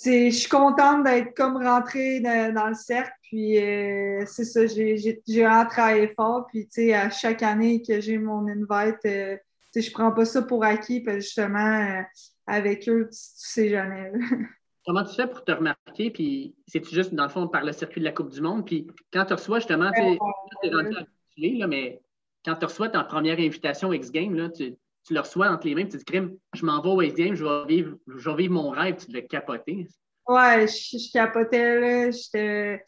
je 0.03 0.29
suis 0.31 0.49
contente 0.49 1.03
d'être 1.03 1.35
comme 1.35 1.57
rentrée 1.57 2.21
dans, 2.21 2.67
le 2.67 2.75
cercle. 2.75 3.11
Puis 3.31 3.63
euh, 3.63 4.25
c'est 4.25 4.43
ça, 4.43 4.67
j'ai 4.67 5.21
vraiment 5.25 5.65
travaillé 5.65 6.09
fort. 6.09 6.47
Puis 6.47 6.65
tu 6.65 6.71
sais, 6.71 6.93
à 6.93 7.09
chaque 7.09 7.41
année 7.41 7.81
que 7.81 8.01
j'ai 8.01 8.17
mon 8.17 8.45
invite, 8.45 8.99
euh, 9.05 9.37
tu 9.71 9.81
sais, 9.81 9.87
je 9.87 9.93
prends 9.93 10.11
pas 10.11 10.25
ça 10.25 10.41
pour 10.41 10.65
acquis 10.65 10.99
parce 10.99 11.15
que 11.15 11.23
justement, 11.23 11.79
euh, 11.79 12.01
avec 12.45 12.89
eux, 12.89 13.07
tu, 13.09 13.17
sais 13.17 13.69
jamais. 13.69 14.11
Comment 14.85 15.05
tu 15.05 15.15
fais 15.15 15.27
pour 15.27 15.45
te 15.45 15.51
remarquer? 15.53 16.11
Puis 16.11 16.57
c'est-tu 16.67 16.93
juste, 16.93 17.13
dans 17.13 17.23
le 17.23 17.29
fond, 17.29 17.47
par 17.47 17.63
le 17.63 17.71
circuit 17.71 18.01
de 18.01 18.05
la 18.05 18.11
Coupe 18.11 18.31
du 18.31 18.41
Monde? 18.41 18.65
Puis 18.65 18.85
quand 19.13 19.23
tu 19.23 19.31
reçois 19.31 19.59
justement, 19.59 19.91
tu 19.93 20.01
es 20.01 20.69
rentré 20.69 20.97
habitué, 20.97 21.57
là, 21.57 21.67
mais 21.67 22.01
quand 22.43 22.55
tu 22.55 22.65
reçois 22.65 22.89
ta 22.89 23.05
première 23.05 23.39
invitation 23.39 23.93
X 23.93 24.11
Game, 24.11 24.35
là, 24.35 24.49
tu, 24.49 24.75
tu 25.05 25.13
le 25.13 25.21
reçois 25.21 25.49
entre 25.49 25.67
les 25.67 25.75
mains, 25.75 25.85
tu 25.85 25.97
te 25.97 26.11
dis, 26.11 26.37
je 26.53 26.65
m'en 26.65 26.81
vais 26.81 26.89
au 26.89 26.95
West 26.95 27.15
Game, 27.15 27.35
je 27.35 27.45
vais 27.45 27.65
vivre, 27.65 27.95
je 28.07 28.29
vais 28.29 28.35
vivre 28.35 28.53
mon 28.55 28.71
rêve, 28.71 28.97
tu 28.97 29.07
devais 29.07 29.25
capoter. 29.25 29.87
Ouais, 30.31 30.65
je, 30.67 31.11
capotais, 31.11 31.79
là. 31.79 32.11
J'étais. 32.11 32.83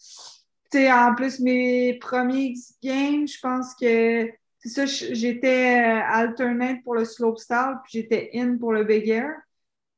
Tu 0.71 0.79
sais, 0.79 0.91
en 0.91 1.13
plus, 1.13 1.39
mes 1.39 1.95
premiers 1.99 2.51
X 2.51 2.73
Games, 2.81 3.27
je 3.27 3.39
pense 3.41 3.75
que. 3.75 4.29
C'est 4.59 4.69
ça, 4.69 4.85
j'étais 4.85 5.81
euh, 5.81 6.01
alternate 6.05 6.83
pour 6.85 6.95
le 6.95 7.03
slopestyle, 7.03 7.79
puis 7.83 7.99
j'étais 7.99 8.29
in 8.33 8.57
pour 8.57 8.71
le 8.71 8.85
big 8.85 9.09
air. 9.09 9.33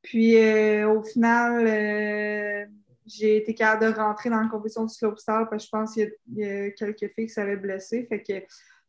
Puis 0.02 0.36
euh, 0.36 0.88
au 0.88 1.04
final, 1.04 1.64
euh, 1.68 2.66
j'ai 3.06 3.36
été 3.36 3.54
capable 3.54 3.92
de 3.92 3.96
rentrer 3.96 4.28
dans 4.28 4.40
la 4.40 4.48
compétition 4.48 4.84
du 4.84 4.92
slopestyle 4.92 5.46
parce 5.48 5.62
que 5.62 5.66
je 5.66 5.70
pense 5.70 5.94
qu'il 5.94 6.12
y, 6.34 6.44
a 6.44 6.70
quelques 6.72 7.12
filles 7.14 7.26
qui 7.26 7.32
s'avaient 7.32 7.56
blessées. 7.56 8.06
Fait 8.08 8.20
que 8.20 8.42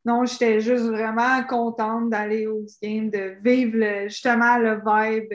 non, 0.03 0.25
j'étais 0.25 0.61
juste 0.61 0.85
vraiment 0.85 1.43
contente 1.43 2.09
d'aller 2.09 2.47
au 2.47 2.63
X-Games, 2.63 3.11
de 3.11 3.37
vivre 3.43 4.07
justement 4.07 4.57
le 4.57 4.77
vibe, 4.77 5.31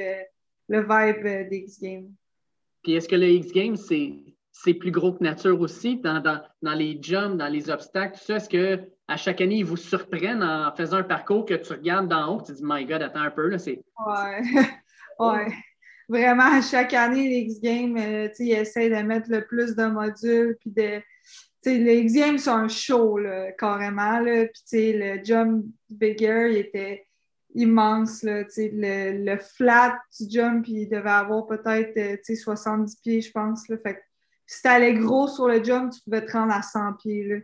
le 0.69 0.81
vibe 0.81 1.49
des 1.51 1.59
X-Games. 1.59 2.11
Puis 2.83 2.95
est-ce 2.95 3.09
que 3.09 3.17
le 3.17 3.29
X-Games, 3.29 3.77
c'est 3.77 4.75
plus 4.75 4.91
gros 4.91 5.13
que 5.13 5.23
nature 5.23 5.61
aussi 5.61 5.97
dans, 5.97 6.23
les 6.75 6.99
jumps, 7.01 7.37
dans 7.37 7.49
les 7.49 7.71
obstacles, 7.71 8.19
tout 8.19 8.25
ça? 8.25 8.37
Est-ce 8.37 8.49
qu'à 8.49 9.17
chaque 9.17 9.41
année, 9.41 9.59
ils 9.59 9.65
vous 9.65 9.77
surprennent 9.77 10.43
en 10.43 10.75
faisant 10.75 10.99
un 10.99 11.03
parcours 11.03 11.45
que 11.45 11.55
tu 11.55 11.73
regardes 11.73 12.09
d'en 12.09 12.37
haut, 12.37 12.43
tu 12.43 12.53
dis, 12.53 12.63
My 12.65 12.85
God, 12.85 13.03
attends 13.03 13.21
un 13.21 13.31
peu, 13.31 13.49
là, 13.49 13.59
c'est. 13.59 13.83
Ouais. 14.07 14.43
ouais. 15.19 15.53
Vraiment, 16.09 16.59
à 16.59 16.61
chaque 16.61 16.93
année, 16.95 17.29
les 17.29 17.39
X-Games, 17.53 17.97
euh, 17.97 18.29
ils 18.39 18.53
essayent 18.53 18.91
de 18.91 18.97
mettre 18.97 19.31
le 19.31 19.47
plus 19.47 19.75
de 19.77 19.87
modules, 19.87 20.57
puis 20.61 20.71
de 20.71 21.01
les 21.65 21.99
X-Games, 22.01 22.39
c'est 22.39 22.51
un 22.51 22.69
show, 22.69 23.19
carrément. 23.59 24.19
Là. 24.21 24.47
Puis, 24.69 24.93
le 24.93 25.23
jump 25.25 25.65
bigger, 25.91 26.49
il 26.51 26.57
était 26.59 27.07
immense. 27.55 28.23
Le, 28.23 28.45
le 29.25 29.37
flat 29.39 29.99
du 30.19 30.31
jump, 30.31 30.67
il 30.69 30.89
devait 30.89 31.11
avoir 31.11 31.47
peut-être 31.47 32.21
70 32.25 32.93
euh, 32.93 32.97
pieds, 33.03 33.21
je 33.21 33.31
pense. 33.31 33.67
Fait 33.67 34.03
si 34.47 34.63
t'allais 34.63 34.95
gros 34.95 35.29
sur 35.29 35.49
le 35.49 35.63
jump, 35.63 35.93
tu 35.93 36.01
pouvais 36.03 36.25
te 36.25 36.33
rendre 36.33 36.53
à 36.53 36.63
100 36.63 36.95
pieds. 36.95 37.25
Là. 37.25 37.37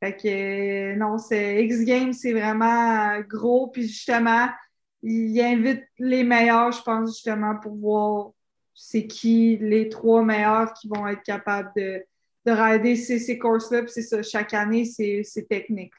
Fait 0.00 0.16
que, 0.16 0.94
non, 0.96 1.18
c'est 1.18 1.64
X-Games, 1.64 2.12
c'est 2.12 2.32
vraiment 2.32 3.20
gros. 3.20 3.68
Puis, 3.68 3.88
justement, 3.88 4.48
il 5.02 5.40
invite 5.40 5.84
les 5.98 6.24
meilleurs, 6.24 6.72
je 6.72 6.82
pense, 6.82 7.10
justement, 7.10 7.56
pour 7.56 7.76
voir 7.76 8.30
c'est 8.80 9.08
qui 9.08 9.58
les 9.60 9.88
trois 9.88 10.22
meilleurs 10.22 10.72
qui 10.72 10.86
vont 10.86 11.08
être 11.08 11.24
capables 11.24 11.72
de 11.74 12.04
de 12.48 12.52
rider 12.52 12.96
ces, 12.96 13.38
courses-là. 13.38 13.82
Puis 13.82 13.92
c'est 13.92 14.02
ça, 14.02 14.22
chaque 14.22 14.54
année, 14.54 14.84
c'est 14.84 15.48
technique. 15.48 15.92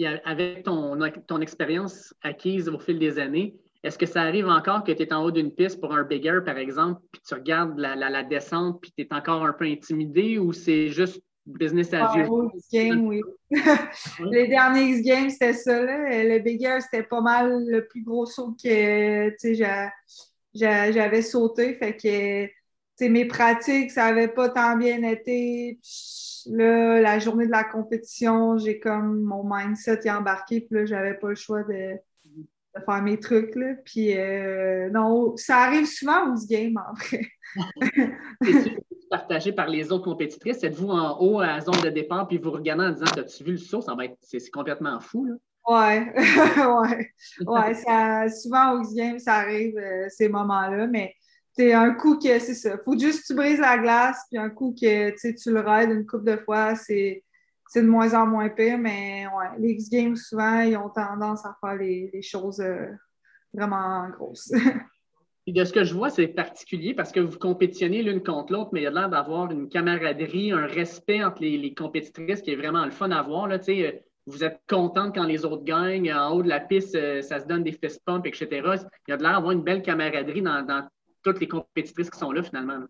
Puis 0.00 0.06
avec 0.24 0.62
ton, 0.62 0.98
ton 1.26 1.40
expérience 1.42 2.14
acquise 2.22 2.70
au 2.70 2.78
fil 2.78 2.98
des 2.98 3.18
années, 3.18 3.54
est-ce 3.82 3.98
que 3.98 4.06
ça 4.06 4.22
arrive 4.22 4.48
encore 4.48 4.82
que 4.82 4.92
tu 4.92 5.02
es 5.02 5.12
en 5.12 5.22
haut 5.22 5.30
d'une 5.30 5.52
piste 5.52 5.78
pour 5.78 5.92
un 5.92 6.04
bigger, 6.04 6.40
par 6.44 6.56
exemple, 6.56 7.02
puis 7.12 7.20
tu 7.26 7.34
regardes 7.34 7.78
la, 7.78 7.94
la, 7.96 8.22
descente, 8.22 8.80
puis 8.80 8.92
tu 8.96 9.04
es 9.04 9.14
encore 9.14 9.44
un 9.44 9.52
peu 9.52 9.66
intimidé 9.66 10.38
ou 10.38 10.54
c'est 10.54 10.88
juste 10.88 11.22
business 11.44 11.92
as 11.92 12.16
usual? 12.16 12.48
Game, 12.72 13.08
oui. 13.08 13.20
Les 14.30 14.48
derniers 14.48 14.96
X-Games, 14.96 15.28
c'était 15.28 15.52
ça. 15.52 15.82
Là. 15.82 16.24
Le 16.24 16.38
bigger, 16.38 16.78
c'était 16.80 17.02
pas 17.02 17.20
mal 17.20 17.62
le 17.66 17.86
plus 17.86 18.02
gros 18.02 18.24
saut 18.24 18.56
que 18.62 19.34
j'avais 20.54 21.22
sauté. 21.22 21.74
Fait 21.74 21.94
que 21.94 23.06
mes 23.06 23.26
pratiques, 23.26 23.90
ça 23.90 24.06
n'avait 24.06 24.28
pas 24.28 24.48
tant 24.48 24.78
bien 24.78 25.02
été. 25.02 25.78
Là, 26.46 27.00
la 27.00 27.18
journée 27.18 27.46
de 27.46 27.50
la 27.50 27.64
compétition, 27.64 28.58
j'ai 28.58 28.78
comme 28.78 29.22
mon 29.22 29.42
mindset 29.44 30.00
est 30.04 30.10
embarqué, 30.10 30.60
puis 30.60 30.78
là, 30.78 30.86
j'avais 30.86 31.14
pas 31.14 31.28
le 31.28 31.34
choix 31.34 31.62
de, 31.62 31.96
faire 32.84 33.02
mes 33.02 33.18
trucs. 33.18 33.54
Là. 33.56 33.74
Puis 33.84 34.16
euh, 34.16 34.90
non, 34.90 35.36
ça 35.36 35.58
arrive 35.58 35.86
souvent 35.86 36.32
aux 36.32 36.46
games, 36.46 36.76
en 36.76 36.94
vrai. 36.94 37.26
partagé 39.10 39.52
par 39.52 39.68
les 39.68 39.92
autres 39.92 40.04
compétitrices? 40.04 40.62
Êtes-vous 40.62 40.88
en 40.88 41.18
haut 41.20 41.40
à 41.40 41.46
la 41.46 41.60
zone 41.60 41.80
de 41.82 41.90
départ, 41.90 42.28
puis 42.28 42.38
vous 42.38 42.52
regardez 42.52 42.84
en 42.84 42.92
disant 42.92 43.06
As-tu 43.18 43.44
vu 43.44 43.52
le 43.52 43.58
saut? 43.58 43.82
Ça 43.82 43.94
va 43.94 44.06
être 44.06 44.16
c'est 44.22 44.50
complètement 44.50 45.00
fou. 45.00 45.26
Là. 45.26 45.34
Ouais, 45.68 46.12
ouais, 46.16 47.10
ouais. 47.46 47.74
Ça, 47.74 48.28
souvent 48.30 48.80
aux 48.80 48.94
games, 48.94 49.18
ça 49.18 49.34
arrive 49.34 49.76
euh, 49.76 50.06
ces 50.08 50.28
moments-là, 50.28 50.86
mais 50.86 51.14
c'est 51.52 51.72
un 51.72 51.94
coup 51.94 52.18
que 52.18 52.38
c'est 52.38 52.54
ça. 52.54 52.78
Faut 52.84 52.98
juste 52.98 53.22
que 53.22 53.26
tu 53.28 53.34
brises 53.34 53.60
la 53.60 53.78
glace, 53.78 54.24
puis 54.30 54.38
un 54.38 54.50
coup 54.50 54.74
que 54.78 55.10
tu 55.10 55.52
le 55.52 55.60
raides 55.60 55.90
une 55.90 56.06
couple 56.06 56.24
de 56.24 56.36
fois, 56.36 56.74
c'est 56.74 57.24
de 57.74 57.82
moins 57.82 58.14
en 58.14 58.26
moins 58.26 58.48
pire. 58.48 58.78
Mais 58.78 59.26
ouais, 59.26 59.58
les 59.58 59.70
X-Games, 59.70 60.16
souvent, 60.16 60.60
ils 60.60 60.76
ont 60.76 60.90
tendance 60.90 61.44
à 61.44 61.56
faire 61.60 61.76
les, 61.76 62.22
choses 62.22 62.60
euh, 62.60 62.86
vraiment 63.52 64.08
grosses. 64.10 64.52
Et 65.46 65.52
de 65.52 65.64
ce 65.64 65.72
que 65.72 65.84
je 65.84 65.94
vois, 65.94 66.10
c'est 66.10 66.28
particulier 66.28 66.94
parce 66.94 67.10
que 67.10 67.18
vous 67.18 67.38
compétitionnez 67.38 68.02
l'une 68.02 68.22
contre 68.22 68.52
l'autre, 68.52 68.70
mais 68.72 68.80
il 68.80 68.84
y 68.84 68.86
a 68.86 68.90
l'air 68.90 69.08
d'avoir 69.08 69.50
une 69.50 69.68
camaraderie, 69.68 70.52
un 70.52 70.66
respect 70.66 71.24
entre 71.24 71.42
les, 71.42 71.74
compétitrices 71.74 72.42
qui 72.42 72.52
est 72.52 72.56
vraiment 72.56 72.84
le 72.84 72.90
fun 72.90 73.10
à 73.10 73.22
voir. 73.22 73.48
Là, 73.48 73.58
euh, 73.68 73.92
vous 74.26 74.44
êtes 74.44 74.60
contente 74.68 75.14
quand 75.14 75.24
les 75.24 75.44
autres 75.44 75.64
gagnent. 75.64 76.12
En 76.12 76.34
haut 76.34 76.42
de 76.42 76.48
la 76.48 76.60
piste, 76.60 76.94
euh, 76.94 77.22
ça 77.22 77.40
se 77.40 77.46
donne 77.46 77.64
des 77.64 77.72
fist 77.72 78.02
pumps, 78.04 78.26
etc. 78.26 78.48
Il 78.52 79.10
y 79.10 79.12
a 79.12 79.16
de 79.16 79.22
l'air 79.22 79.32
d'avoir 79.32 79.52
une 79.52 79.62
belle 79.62 79.82
camaraderie 79.82 80.42
dans, 80.42 80.62
dans 80.62 80.86
toutes 81.22 81.40
les 81.40 81.48
compétitrices 81.48 82.10
qui 82.10 82.18
sont 82.18 82.32
là 82.32 82.42
finalement. 82.42 82.80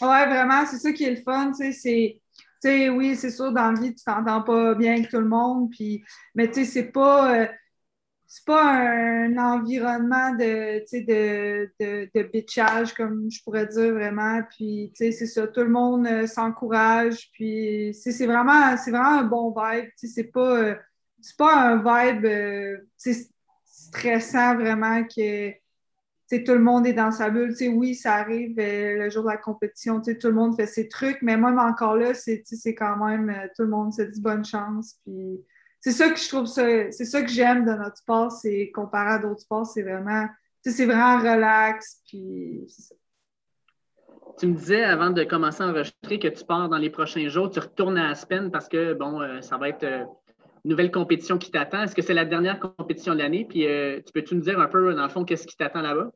Oui, 0.00 0.08
vraiment, 0.26 0.66
c'est 0.66 0.78
ça 0.78 0.92
qui 0.92 1.04
est 1.04 1.10
le 1.10 1.22
fun. 1.22 1.52
C'est, 1.52 2.20
oui, 2.90 3.16
c'est 3.16 3.30
sûr, 3.30 3.52
dans 3.52 3.72
la 3.72 3.80
vie, 3.80 3.94
tu 3.94 4.04
t'entends 4.04 4.42
pas 4.42 4.74
bien 4.74 4.94
avec 4.94 5.08
tout 5.08 5.20
le 5.20 5.28
monde, 5.28 5.70
puis, 5.70 6.04
mais 6.34 6.48
tu 6.48 6.54
sais, 6.54 6.64
c'est 6.64 6.92
pas. 6.92 7.42
Euh, 7.42 7.46
c'est 8.28 8.44
pas 8.44 8.60
un 8.60 9.36
environnement 9.38 10.32
de, 10.32 10.80
de, 10.92 11.70
de, 11.78 12.10
de, 12.12 12.22
bitchage, 12.24 12.92
comme 12.92 13.30
je 13.30 13.40
pourrais 13.44 13.66
dire 13.66 13.94
vraiment. 13.94 14.42
Puis, 14.50 14.90
c'est 14.94 15.12
ça, 15.12 15.46
tout 15.46 15.60
le 15.60 15.68
monde 15.68 16.08
euh, 16.08 16.26
s'encourage. 16.26 17.30
Puis, 17.32 17.94
c'est 17.94 18.26
vraiment, 18.26 18.74
vraiment 18.74 19.20
un 19.20 19.22
bon 19.22 19.54
vibe. 19.56 19.90
C'est 19.94 20.24
pas, 20.24 20.74
c'est 21.20 21.36
pas 21.36 21.54
un 21.54 21.76
vibe 21.76 22.26
stressant 23.64 24.56
vraiment 24.56 25.04
que 25.04 25.52
tout 26.28 26.52
le 26.52 26.58
monde 26.58 26.86
est 26.86 26.92
dans 26.92 27.12
sa 27.12 27.30
bulle. 27.30 27.54
oui, 27.74 27.94
ça 27.94 28.14
arrive 28.14 28.58
euh, 28.58 29.04
le 29.04 29.10
jour 29.10 29.22
de 29.22 29.28
la 29.28 29.36
compétition, 29.36 30.00
tout 30.00 30.14
le 30.24 30.32
monde 30.32 30.56
fait 30.56 30.66
ses 30.66 30.88
trucs, 30.88 31.18
mais 31.22 31.36
même 31.36 31.58
encore 31.58 31.96
là, 31.96 32.14
c'est 32.14 32.42
quand 32.74 32.96
même 32.96 33.30
euh, 33.30 33.48
tout 33.56 33.62
le 33.62 33.68
monde 33.68 33.92
se 33.92 34.02
dit 34.02 34.20
bonne 34.20 34.44
chance. 34.44 34.96
Puis 35.04 35.40
c'est 35.80 35.92
ça 35.92 36.10
que 36.10 36.18
je 36.18 36.28
trouve 36.28 36.46
c'est 36.46 36.90
ça 36.90 37.22
que 37.22 37.28
j'aime 37.28 37.64
de 37.64 37.72
notre 37.72 37.98
sport, 37.98 38.32
c'est 38.32 38.72
comparé 38.74 39.14
à 39.14 39.18
d'autres 39.18 39.40
sports, 39.40 39.66
c'est 39.66 39.82
vraiment, 39.82 40.26
c'est 40.64 40.86
vraiment 40.86 41.18
relax. 41.18 42.02
Puis 42.08 42.66
Tu 44.38 44.48
me 44.48 44.54
disais 44.54 44.82
avant 44.82 45.10
de 45.10 45.22
commencer 45.22 45.62
à 45.62 45.68
enregistrer 45.68 46.18
que 46.18 46.28
tu 46.28 46.44
pars 46.44 46.68
dans 46.68 46.78
les 46.78 46.90
prochains 46.90 47.28
jours, 47.28 47.50
tu 47.50 47.60
retournes 47.60 47.98
à 47.98 48.10
Aspen 48.10 48.50
parce 48.50 48.68
que 48.68 48.94
bon, 48.94 49.20
euh, 49.20 49.40
ça 49.42 49.58
va 49.58 49.68
être 49.68 50.06
nouvelle 50.68 50.90
compétition 50.90 51.38
qui 51.38 51.50
t'attend? 51.50 51.82
Est-ce 51.82 51.94
que 51.94 52.02
c'est 52.02 52.14
la 52.14 52.24
dernière 52.24 52.60
compétition 52.60 53.14
de 53.14 53.18
l'année? 53.18 53.46
Puis, 53.48 53.66
euh, 53.66 54.00
tu 54.04 54.12
peux-tu 54.12 54.34
nous 54.34 54.42
dire 54.42 54.60
un 54.60 54.68
peu, 54.68 54.94
dans 54.94 55.02
le 55.02 55.08
fond, 55.08 55.24
qu'est-ce 55.24 55.46
qui 55.46 55.56
t'attend 55.56 55.82
là-bas? 55.82 56.10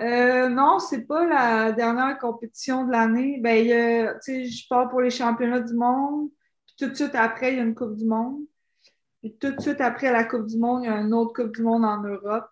Euh, 0.00 0.48
non, 0.48 0.78
c'est 0.78 1.02
pas 1.02 1.26
la 1.26 1.72
dernière 1.72 2.18
compétition 2.18 2.86
de 2.86 2.92
l'année. 2.92 3.38
Ben, 3.42 3.66
je 3.66 4.68
pars 4.68 4.88
pour 4.88 5.02
les 5.02 5.10
championnats 5.10 5.60
du 5.60 5.74
monde. 5.74 6.30
Puis 6.66 6.74
tout 6.78 6.88
de 6.88 6.94
suite 6.94 7.14
après, 7.14 7.52
il 7.52 7.56
y 7.58 7.60
a 7.60 7.64
une 7.64 7.74
Coupe 7.74 7.96
du 7.96 8.06
Monde. 8.06 8.40
Puis 9.20 9.36
tout 9.38 9.50
de 9.50 9.60
suite 9.60 9.80
après 9.80 10.10
la 10.10 10.24
Coupe 10.24 10.46
du 10.46 10.56
Monde, 10.56 10.84
il 10.84 10.86
y 10.86 10.88
a 10.90 10.96
une 10.96 11.12
autre 11.12 11.34
Coupe 11.34 11.54
du 11.54 11.62
Monde 11.62 11.84
en 11.84 12.02
Europe. 12.02 12.48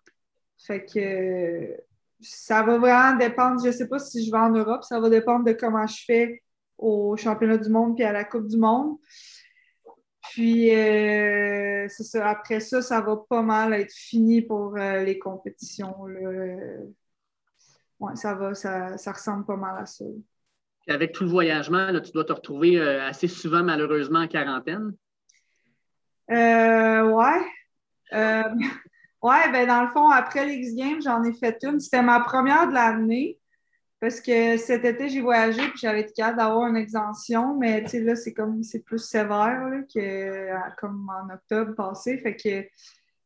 Fait 0.59 0.85
que 0.85 1.75
ça 2.21 2.61
va 2.61 2.77
vraiment 2.77 3.17
dépendre. 3.17 3.63
Je 3.65 3.71
sais 3.71 3.87
pas 3.87 3.97
si 3.97 4.23
je 4.23 4.31
vais 4.31 4.37
en 4.37 4.51
Europe. 4.51 4.83
Ça 4.83 4.99
va 4.99 5.09
dépendre 5.09 5.45
de 5.45 5.53
comment 5.53 5.87
je 5.87 6.03
fais 6.05 6.43
au 6.77 7.17
championnat 7.17 7.57
du 7.57 7.69
monde 7.69 7.95
puis 7.95 8.05
à 8.05 8.11
la 8.11 8.23
Coupe 8.23 8.47
du 8.47 8.57
Monde. 8.57 8.97
Puis, 10.39 10.73
euh, 10.73 11.85
c'est 11.89 12.05
ça. 12.05 12.29
Après 12.29 12.61
ça, 12.61 12.81
ça 12.81 13.01
va 13.01 13.17
pas 13.29 13.41
mal 13.41 13.73
être 13.73 13.91
fini 13.91 14.41
pour 14.41 14.77
euh, 14.77 15.03
les 15.03 15.19
compétitions. 15.19 15.93
Ouais, 17.99 18.15
ça 18.15 18.35
va, 18.35 18.53
ça, 18.53 18.95
ressemble 19.11 19.45
pas 19.45 19.57
mal 19.57 19.81
à 19.81 19.85
ça. 19.85 20.05
avec 20.87 21.11
tout 21.11 21.25
le 21.25 21.29
voyagement, 21.29 21.91
tu 21.99 22.13
dois 22.13 22.23
te 22.23 22.31
retrouver 22.31 22.79
euh, 22.79 23.05
assez 23.05 23.27
souvent, 23.27 23.63
malheureusement, 23.63 24.19
en 24.19 24.27
quarantaine. 24.29 24.93
ouais. 26.29 27.41
ouais, 28.13 29.51
ben 29.51 29.67
dans 29.67 29.83
le 29.83 29.89
fond, 29.89 30.07
après 30.07 30.45
l'X 30.45 30.73
Games, 30.73 31.01
j'en 31.01 31.21
ai 31.25 31.33
fait 31.33 31.57
une. 31.63 31.81
C'était 31.81 32.01
ma 32.01 32.21
première 32.21 32.69
de 32.69 32.73
l'année. 32.75 33.38
Parce 33.99 34.21
que 34.21 34.55
cet 34.55 34.85
été, 34.85 35.09
j'ai 35.09 35.19
voyagé 35.19 35.61
puis 35.61 35.79
j'avais 35.81 36.01
été 36.01 36.13
capable 36.13 36.37
d'avoir 36.37 36.67
une 36.67 36.77
exemption, 36.77 37.57
mais 37.57 37.81
là, 37.81 38.15
c'est 38.15 38.33
comme 38.33 38.63
c'est 38.63 38.79
plus 38.79 38.99
sévère 38.99 39.83
que 39.93 39.99
euh, 39.99 40.57
comme 40.77 41.09
en 41.09 41.33
octobre 41.33 41.75
passé. 41.75 42.17
Fait 42.17 42.35
que 42.35 42.65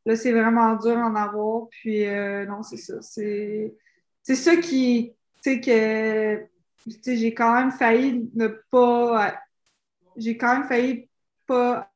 là, 0.05 0.15
c'est 0.15 0.31
vraiment 0.31 0.73
dur 0.75 0.95
d'en 0.95 1.13
avoir. 1.13 1.67
Puis 1.69 2.07
euh, 2.07 2.45
non, 2.47 2.63
c'est 2.63 2.77
ça. 2.77 2.95
C'est 3.01 4.35
ça 4.35 4.55
qui. 4.57 5.13
Tu 5.43 5.61
sais 5.61 5.61
que 5.61 6.47
j'ai 7.05 7.33
quand 7.35 7.53
même 7.53 7.71
failli 7.71 8.31
ne 8.33 8.47
pas. 8.71 9.35
J'ai 10.17 10.37
quand 10.37 10.53
même 10.53 10.67
failli 10.67 11.07
pas. 11.45 11.87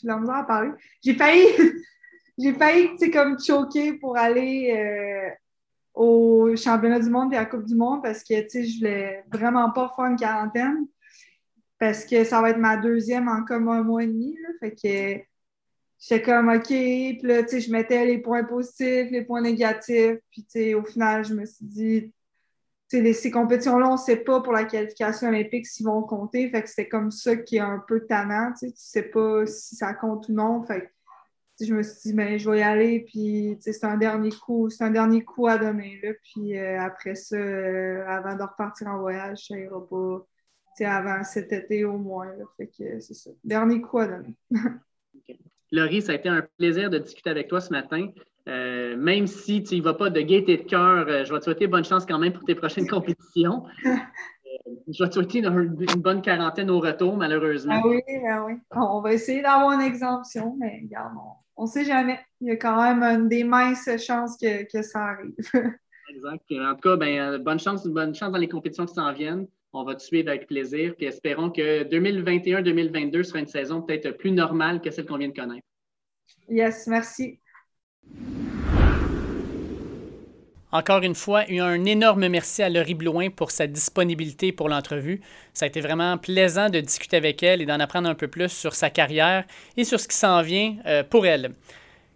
j'ai 0.00 0.08
la 0.08 0.16
misère 0.18 0.34
à 0.34 0.44
parler. 0.44 0.70
J'ai 1.04 1.14
failli. 1.14 1.46
j'ai 2.38 2.52
failli, 2.52 2.90
tu 2.92 2.98
sais, 2.98 3.10
comme 3.12 3.38
choquer 3.38 3.92
pour 3.92 4.16
aller. 4.16 4.72
Euh, 4.76 5.30
au 6.00 6.56
championnat 6.56 6.98
du 6.98 7.10
monde 7.10 7.30
et 7.34 7.36
à 7.36 7.40
la 7.40 7.46
Coupe 7.46 7.66
du 7.66 7.74
monde 7.74 8.02
parce 8.02 8.24
que, 8.24 8.34
je 8.34 8.78
voulais 8.78 9.22
vraiment 9.30 9.70
pas 9.70 9.92
faire 9.94 10.06
une 10.06 10.16
quarantaine 10.16 10.86
parce 11.78 12.06
que 12.06 12.24
ça 12.24 12.40
va 12.40 12.50
être 12.50 12.58
ma 12.58 12.78
deuxième 12.78 13.28
en 13.28 13.44
comme 13.44 13.68
un 13.68 13.82
mois 13.82 14.02
et 14.02 14.06
demi. 14.06 14.34
Là, 14.42 14.48
fait 14.60 14.70
que 14.70 15.22
j'étais 15.98 16.22
comme 16.22 16.48
OK, 16.48 16.68
puis 16.68 17.20
là, 17.22 17.42
je 17.46 17.70
mettais 17.70 18.06
les 18.06 18.16
points 18.16 18.44
positifs, 18.44 19.10
les 19.10 19.24
points 19.24 19.42
négatifs, 19.42 20.16
puis 20.30 20.74
au 20.74 20.84
final, 20.84 21.22
je 21.22 21.34
me 21.34 21.44
suis 21.44 21.66
dit, 21.66 22.12
ces 22.88 23.30
compétitions-là, 23.30 23.90
on 23.90 23.92
ne 23.92 23.98
sait 23.98 24.16
pas 24.16 24.40
pour 24.40 24.54
la 24.54 24.64
qualification 24.64 25.28
olympique 25.28 25.66
s'ils 25.66 25.84
vont 25.84 26.02
compter, 26.02 26.48
fait 26.48 26.62
que 26.62 26.70
c'est 26.70 26.88
comme 26.88 27.10
ça 27.10 27.36
qui 27.36 27.56
est 27.56 27.60
un 27.60 27.84
peu 27.86 28.06
tannant, 28.06 28.52
tu 28.52 28.68
sais, 28.68 28.72
tu 28.72 28.82
sais 28.82 29.02
pas 29.02 29.44
si 29.44 29.76
ça 29.76 29.92
compte 29.92 30.30
ou 30.30 30.32
non, 30.32 30.62
fait 30.62 30.90
je 31.66 31.74
me 31.74 31.82
suis 31.82 32.10
dit, 32.10 32.12
ben, 32.14 32.38
je 32.38 32.50
vais 32.50 32.60
y 32.60 32.62
aller, 32.62 33.00
puis 33.00 33.56
c'est 33.60 33.84
un 33.84 33.96
dernier 33.96 34.30
coup, 34.30 34.70
c'est 34.70 34.84
un 34.84 34.90
dernier 34.90 35.22
coup 35.22 35.46
à 35.46 35.58
donner. 35.58 36.00
Là, 36.02 36.12
puis 36.22 36.58
euh, 36.58 36.80
après 36.80 37.14
ça, 37.14 37.36
euh, 37.36 38.04
avant 38.06 38.36
de 38.36 38.42
repartir 38.42 38.88
en 38.88 38.98
voyage, 38.98 39.46
ça 39.48 39.58
ira 39.58 39.86
pas 39.88 40.26
avant 40.82 41.22
cet 41.24 41.52
été 41.52 41.84
au 41.84 41.98
moins. 41.98 42.26
Là, 42.36 42.44
fait 42.56 42.68
que 42.68 43.00
c'est 43.00 43.14
ça. 43.14 43.30
Dernier 43.44 43.82
coup 43.82 43.98
à 43.98 44.06
donner. 44.06 44.34
Laurie, 45.72 46.00
ça 46.00 46.12
a 46.12 46.14
été 46.14 46.28
un 46.28 46.42
plaisir 46.56 46.88
de 46.88 46.98
discuter 46.98 47.30
avec 47.30 47.48
toi 47.48 47.60
ce 47.60 47.70
matin. 47.70 48.08
Euh, 48.48 48.96
même 48.96 49.26
si 49.26 49.62
tu 49.62 49.74
n'y 49.74 49.80
vas 49.82 49.92
pas 49.92 50.08
de 50.08 50.20
gaieté 50.22 50.56
de 50.56 50.62
cœur, 50.62 51.06
je 51.24 51.32
vais 51.32 51.38
te 51.38 51.44
souhaiter 51.44 51.66
bonne 51.66 51.84
chance 51.84 52.06
quand 52.06 52.18
même 52.18 52.32
pour 52.32 52.44
tes 52.44 52.54
prochaines 52.54 52.88
compétitions. 52.88 53.64
je 54.88 55.02
vais 55.02 55.08
te 55.08 55.14
souhaiter 55.14 55.38
une, 55.38 55.76
bonne 55.96 56.22
quarantaine 56.22 56.70
au 56.70 56.80
retour, 56.80 57.16
malheureusement. 57.16 57.80
Ah 57.82 57.86
oui, 57.86 58.00
ah 58.28 58.44
oui. 58.44 58.54
On 58.70 59.00
va 59.00 59.12
essayer 59.12 59.42
d'avoir 59.42 59.72
une 59.72 59.86
exemption, 59.86 60.56
mais 60.58 60.80
regarde, 60.82 61.12
on 61.56 61.64
ne 61.64 61.68
sait 61.68 61.84
jamais. 61.84 62.18
Il 62.40 62.48
y 62.48 62.50
a 62.50 62.56
quand 62.56 62.82
même 62.82 63.02
une 63.02 63.28
des 63.28 63.44
minces 63.44 63.88
chances 64.04 64.36
que, 64.36 64.64
que 64.70 64.82
ça 64.82 65.00
arrive. 65.00 65.34
exact. 66.10 66.44
En 66.52 66.74
tout 66.74 66.80
cas, 66.80 66.96
ben, 66.96 67.18
euh, 67.18 67.38
bonne 67.38 67.58
chance, 67.58 67.86
bonne 67.86 68.14
chance 68.14 68.32
dans 68.32 68.38
les 68.38 68.48
compétitions 68.48 68.86
qui 68.86 68.94
s'en 68.94 69.12
viennent. 69.12 69.46
On 69.72 69.84
va 69.84 69.94
te 69.94 70.02
suivre 70.02 70.28
avec 70.28 70.46
plaisir. 70.46 70.94
Puis 70.96 71.06
espérons 71.06 71.50
que 71.50 71.84
2021-2022 71.84 73.22
sera 73.22 73.38
une 73.38 73.46
saison 73.46 73.82
peut-être 73.82 74.16
plus 74.16 74.32
normale 74.32 74.80
que 74.80 74.90
celle 74.90 75.06
qu'on 75.06 75.18
vient 75.18 75.28
de 75.28 75.34
connaître. 75.34 75.66
Yes, 76.48 76.86
merci. 76.86 77.40
Encore 80.72 81.02
une 81.02 81.16
fois, 81.16 81.44
un 81.50 81.84
énorme 81.84 82.28
merci 82.28 82.62
à 82.62 82.68
Laurie 82.68 82.94
Blouin 82.94 83.30
pour 83.30 83.50
sa 83.50 83.66
disponibilité 83.66 84.52
pour 84.52 84.68
l'entrevue. 84.68 85.20
Ça 85.52 85.64
a 85.64 85.68
été 85.68 85.80
vraiment 85.80 86.16
plaisant 86.16 86.70
de 86.70 86.78
discuter 86.78 87.16
avec 87.16 87.42
elle 87.42 87.60
et 87.60 87.66
d'en 87.66 87.80
apprendre 87.80 88.08
un 88.08 88.14
peu 88.14 88.28
plus 88.28 88.50
sur 88.50 88.74
sa 88.74 88.88
carrière 88.88 89.44
et 89.76 89.82
sur 89.82 89.98
ce 89.98 90.06
qui 90.06 90.16
s'en 90.16 90.42
vient 90.42 90.76
euh, 90.86 91.02
pour 91.02 91.26
elle. 91.26 91.54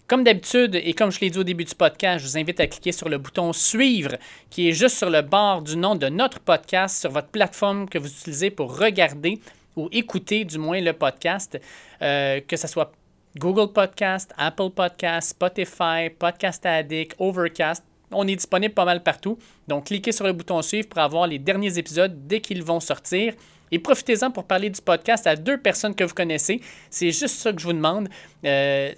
Comme 0.07 0.23
d'habitude, 0.23 0.77
et 0.77 0.93
comme 0.93 1.11
je 1.11 1.19
l'ai 1.19 1.31
dit 1.31 1.38
au 1.38 1.43
début 1.43 1.64
du 1.64 1.75
podcast, 1.75 2.25
je 2.25 2.31
vous 2.31 2.38
invite 2.38 2.61
à 2.61 2.69
cliquer 2.69 2.93
sur 2.93 3.09
le 3.09 3.19
bouton 3.19 3.53
Suivre 3.53 4.17
qui 4.51 4.69
est 4.69 4.73
juste 4.73 4.99
sur 4.99 5.11
le 5.11 5.23
bord 5.23 5.62
du 5.62 5.77
nom 5.77 5.97
de 5.97 6.09
notre 6.09 6.38
podcast 6.38 7.01
sur 7.01 7.11
votre 7.11 7.29
plateforme 7.29 7.88
que 7.88 7.99
vous 7.99 8.09
utilisez 8.09 8.51
pour 8.51 8.79
regarder 8.79 9.40
ou 9.75 9.88
écouter 9.90 10.45
du 10.45 10.59
moins 10.59 10.81
le 10.81 10.93
podcast, 10.93 11.59
euh, 12.03 12.40
que 12.47 12.57
ce 12.57 12.69
soit 12.69 12.93
Google 13.37 13.73
Podcast, 13.73 14.33
Apple 14.38 14.71
Podcast, 14.71 15.31
Spotify, 15.31 16.09
Podcast 16.17 16.64
Addict, 16.64 17.17
Overcast 17.19 17.83
on 18.14 18.27
est 18.27 18.37
disponible 18.37 18.74
pas 18.74 18.85
mal 18.85 19.03
partout. 19.03 19.38
Donc, 19.68 19.87
cliquez 19.87 20.12
sur 20.12 20.27
le 20.27 20.33
bouton 20.33 20.61
suivre 20.62 20.88
pour 20.88 21.00
avoir 21.00 21.27
les 21.27 21.38
derniers 21.38 21.79
épisodes 21.79 22.27
dès 22.27 22.40
qu'ils 22.40 22.62
vont 22.62 22.81
sortir. 22.81 23.35
Et 23.70 23.79
profitez-en 23.79 24.31
pour 24.31 24.44
parler 24.44 24.70
du 24.70 24.81
podcast 24.81 25.27
à 25.27 25.37
deux 25.37 25.59
personnes 25.59 25.94
que 25.94 26.05
vous 26.05 26.14
connaissez. 26.14 26.61
C'est 26.90 27.11
juste 27.11 27.37
ça 27.37 27.53
que 27.53 27.61
je 27.61 27.66
vous 27.66 27.72
demande. 27.72 28.09
Euh, 28.44 28.92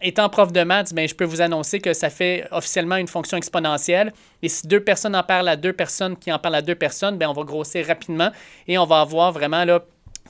étant 0.00 0.28
prof 0.28 0.52
de 0.52 0.62
maths, 0.62 0.92
ben, 0.92 1.08
je 1.08 1.14
peux 1.14 1.24
vous 1.24 1.40
annoncer 1.40 1.80
que 1.80 1.92
ça 1.92 2.10
fait 2.10 2.46
officiellement 2.50 2.96
une 2.96 3.08
fonction 3.08 3.36
exponentielle. 3.36 4.12
Et 4.42 4.48
si 4.48 4.66
deux 4.66 4.80
personnes 4.80 5.16
en 5.16 5.22
parlent 5.22 5.48
à 5.48 5.56
deux 5.56 5.72
personnes 5.72 6.16
qui 6.16 6.32
en 6.32 6.38
parlent 6.38 6.56
à 6.56 6.62
deux 6.62 6.74
personnes, 6.74 7.16
ben, 7.16 7.28
on 7.28 7.32
va 7.32 7.42
grossir 7.42 7.86
rapidement 7.86 8.30
et 8.66 8.78
on 8.78 8.84
va 8.84 9.00
avoir 9.00 9.32
vraiment 9.32 9.64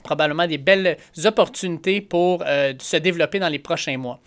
probablement 0.02 0.46
des 0.46 0.58
belles 0.58 0.96
opportunités 1.24 2.00
pour 2.00 2.42
euh, 2.46 2.72
se 2.78 2.96
développer 2.96 3.38
dans 3.38 3.48
les 3.48 3.58
prochains 3.58 3.98
mois. 3.98 4.20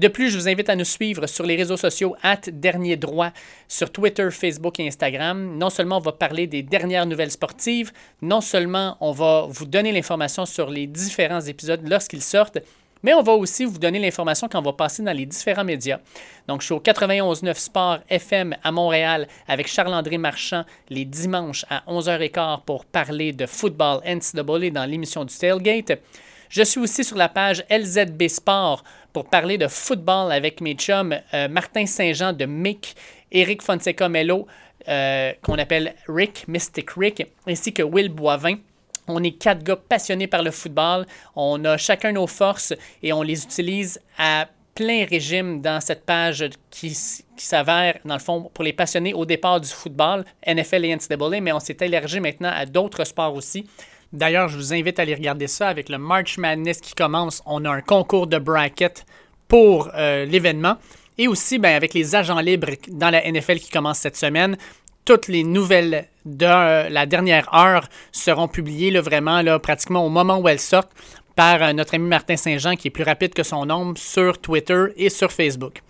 De 0.00 0.08
plus, 0.08 0.30
je 0.30 0.38
vous 0.38 0.48
invite 0.48 0.70
à 0.70 0.76
nous 0.76 0.86
suivre 0.86 1.26
sur 1.26 1.44
les 1.44 1.56
réseaux 1.56 1.76
sociaux 1.76 2.16
at 2.22 2.40
Dernier 2.50 2.96
Droit 2.96 3.32
sur 3.68 3.92
Twitter, 3.92 4.30
Facebook 4.30 4.80
et 4.80 4.86
Instagram. 4.86 5.58
Non 5.58 5.68
seulement 5.68 5.98
on 5.98 6.00
va 6.00 6.12
parler 6.12 6.46
des 6.46 6.62
dernières 6.62 7.04
nouvelles 7.04 7.30
sportives, 7.30 7.92
non 8.22 8.40
seulement 8.40 8.96
on 9.02 9.12
va 9.12 9.46
vous 9.46 9.66
donner 9.66 9.92
l'information 9.92 10.46
sur 10.46 10.70
les 10.70 10.86
différents 10.86 11.42
épisodes 11.42 11.86
lorsqu'ils 11.86 12.22
sortent, 12.22 12.60
mais 13.02 13.12
on 13.12 13.22
va 13.22 13.32
aussi 13.32 13.66
vous 13.66 13.76
donner 13.76 13.98
l'information 13.98 14.48
quand 14.48 14.60
on 14.60 14.62
va 14.62 14.72
passer 14.72 15.02
dans 15.02 15.12
les 15.12 15.26
différents 15.26 15.64
médias. 15.64 15.98
Donc, 16.48 16.62
je 16.62 16.66
suis 16.66 16.74
au 16.74 16.80
91.9 16.80 17.52
Sport 17.58 17.98
FM 18.08 18.56
à 18.62 18.72
Montréal 18.72 19.28
avec 19.48 19.68
Charles-André 19.68 20.16
Marchand 20.16 20.64
les 20.88 21.04
dimanches 21.04 21.66
à 21.68 21.82
11h15 21.86 22.62
pour 22.64 22.86
parler 22.86 23.34
de 23.34 23.44
football 23.44 24.00
NCAA 24.06 24.70
dans 24.70 24.86
l'émission 24.88 25.26
du 25.26 25.36
Tailgate. 25.36 26.00
Je 26.50 26.64
suis 26.64 26.80
aussi 26.80 27.04
sur 27.04 27.16
la 27.16 27.28
page 27.28 27.64
LZB 27.70 28.26
Sport 28.26 28.82
pour 29.12 29.24
parler 29.26 29.58
de 29.58 29.68
football 29.68 30.32
avec 30.32 30.60
mes 30.60 30.74
chums 30.74 31.18
euh, 31.34 31.48
Martin 31.48 31.86
Saint-Jean 31.86 32.32
de 32.32 32.44
Mick, 32.46 32.94
Eric 33.32 33.62
Fonseca 33.62 34.08
Mello, 34.08 34.46
euh, 34.88 35.32
qu'on 35.42 35.58
appelle 35.58 35.94
Rick, 36.08 36.48
Mystic 36.48 36.90
Rick, 36.92 37.26
ainsi 37.46 37.72
que 37.72 37.82
Will 37.82 38.08
Boivin. 38.08 38.56
On 39.08 39.22
est 39.22 39.32
quatre 39.32 39.62
gars 39.62 39.76
passionnés 39.76 40.26
par 40.26 40.42
le 40.42 40.50
football. 40.50 41.06
On 41.34 41.64
a 41.64 41.76
chacun 41.76 42.12
nos 42.12 42.26
forces 42.26 42.74
et 43.02 43.12
on 43.12 43.22
les 43.22 43.42
utilise 43.42 44.00
à 44.18 44.46
plein 44.74 45.04
régime 45.04 45.60
dans 45.60 45.80
cette 45.80 46.06
page 46.06 46.48
qui, 46.70 46.94
s'avère, 47.36 47.98
dans 48.04 48.14
le 48.14 48.20
fond, 48.20 48.50
pour 48.54 48.64
les 48.64 48.72
passionnés 48.72 49.12
au 49.12 49.26
départ 49.26 49.60
du 49.60 49.68
football, 49.68 50.24
NFL 50.46 50.84
et 50.84 50.96
NCAA, 50.96 51.40
mais 51.40 51.52
on 51.52 51.60
s'est 51.60 51.76
élargi 51.80 52.20
maintenant 52.20 52.52
à 52.54 52.64
d'autres 52.66 53.04
sports 53.04 53.34
aussi. 53.34 53.66
D'ailleurs, 54.12 54.48
je 54.48 54.56
vous 54.56 54.74
invite 54.74 54.98
à 54.98 55.02
aller 55.02 55.14
regarder 55.14 55.46
ça 55.46 55.68
avec 55.68 55.88
le 55.88 55.98
March 55.98 56.38
Madness 56.38 56.80
qui 56.80 56.94
commence. 56.94 57.42
On 57.46 57.64
a 57.64 57.70
un 57.70 57.80
concours 57.80 58.26
de 58.26 58.38
bracket 58.38 59.04
pour 59.46 59.90
euh, 59.94 60.24
l'événement. 60.24 60.76
Et 61.18 61.28
aussi, 61.28 61.58
ben, 61.58 61.74
avec 61.74 61.94
les 61.94 62.14
agents 62.14 62.40
libres 62.40 62.70
dans 62.88 63.10
la 63.10 63.30
NFL 63.30 63.58
qui 63.58 63.70
commence 63.70 63.98
cette 63.98 64.16
semaine, 64.16 64.56
toutes 65.04 65.28
les 65.28 65.44
nouvelles 65.44 66.06
de 66.24 66.46
euh, 66.46 66.88
la 66.88 67.06
dernière 67.06 67.52
heure 67.54 67.88
seront 68.12 68.48
publiées 68.48 68.98
vraiment 69.00 69.42
pratiquement 69.58 70.04
au 70.04 70.08
moment 70.08 70.38
où 70.38 70.48
elles 70.48 70.60
sortent 70.60 70.92
par 71.36 71.62
euh, 71.62 71.72
notre 71.72 71.94
ami 71.94 72.08
Martin 72.08 72.36
Saint-Jean 72.36 72.76
qui 72.76 72.88
est 72.88 72.90
plus 72.90 73.04
rapide 73.04 73.34
que 73.34 73.42
son 73.42 73.68
ombre 73.70 73.98
sur 73.98 74.38
Twitter 74.38 74.86
et 74.96 75.08
sur 75.08 75.32
Facebook. 75.32 75.82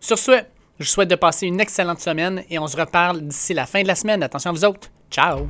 Sur 0.00 0.18
ce, 0.18 0.42
je 0.78 0.88
souhaite 0.88 1.10
de 1.10 1.14
passer 1.14 1.46
une 1.46 1.60
excellente 1.60 2.00
semaine 2.00 2.42
et 2.48 2.58
on 2.58 2.66
se 2.66 2.76
reparle 2.76 3.20
d'ici 3.20 3.54
la 3.54 3.66
fin 3.66 3.82
de 3.82 3.88
la 3.88 3.94
semaine. 3.94 4.22
Attention 4.22 4.50
à 4.50 4.52
vous 4.52 4.64
autres. 4.64 4.88
Ciao! 5.10 5.48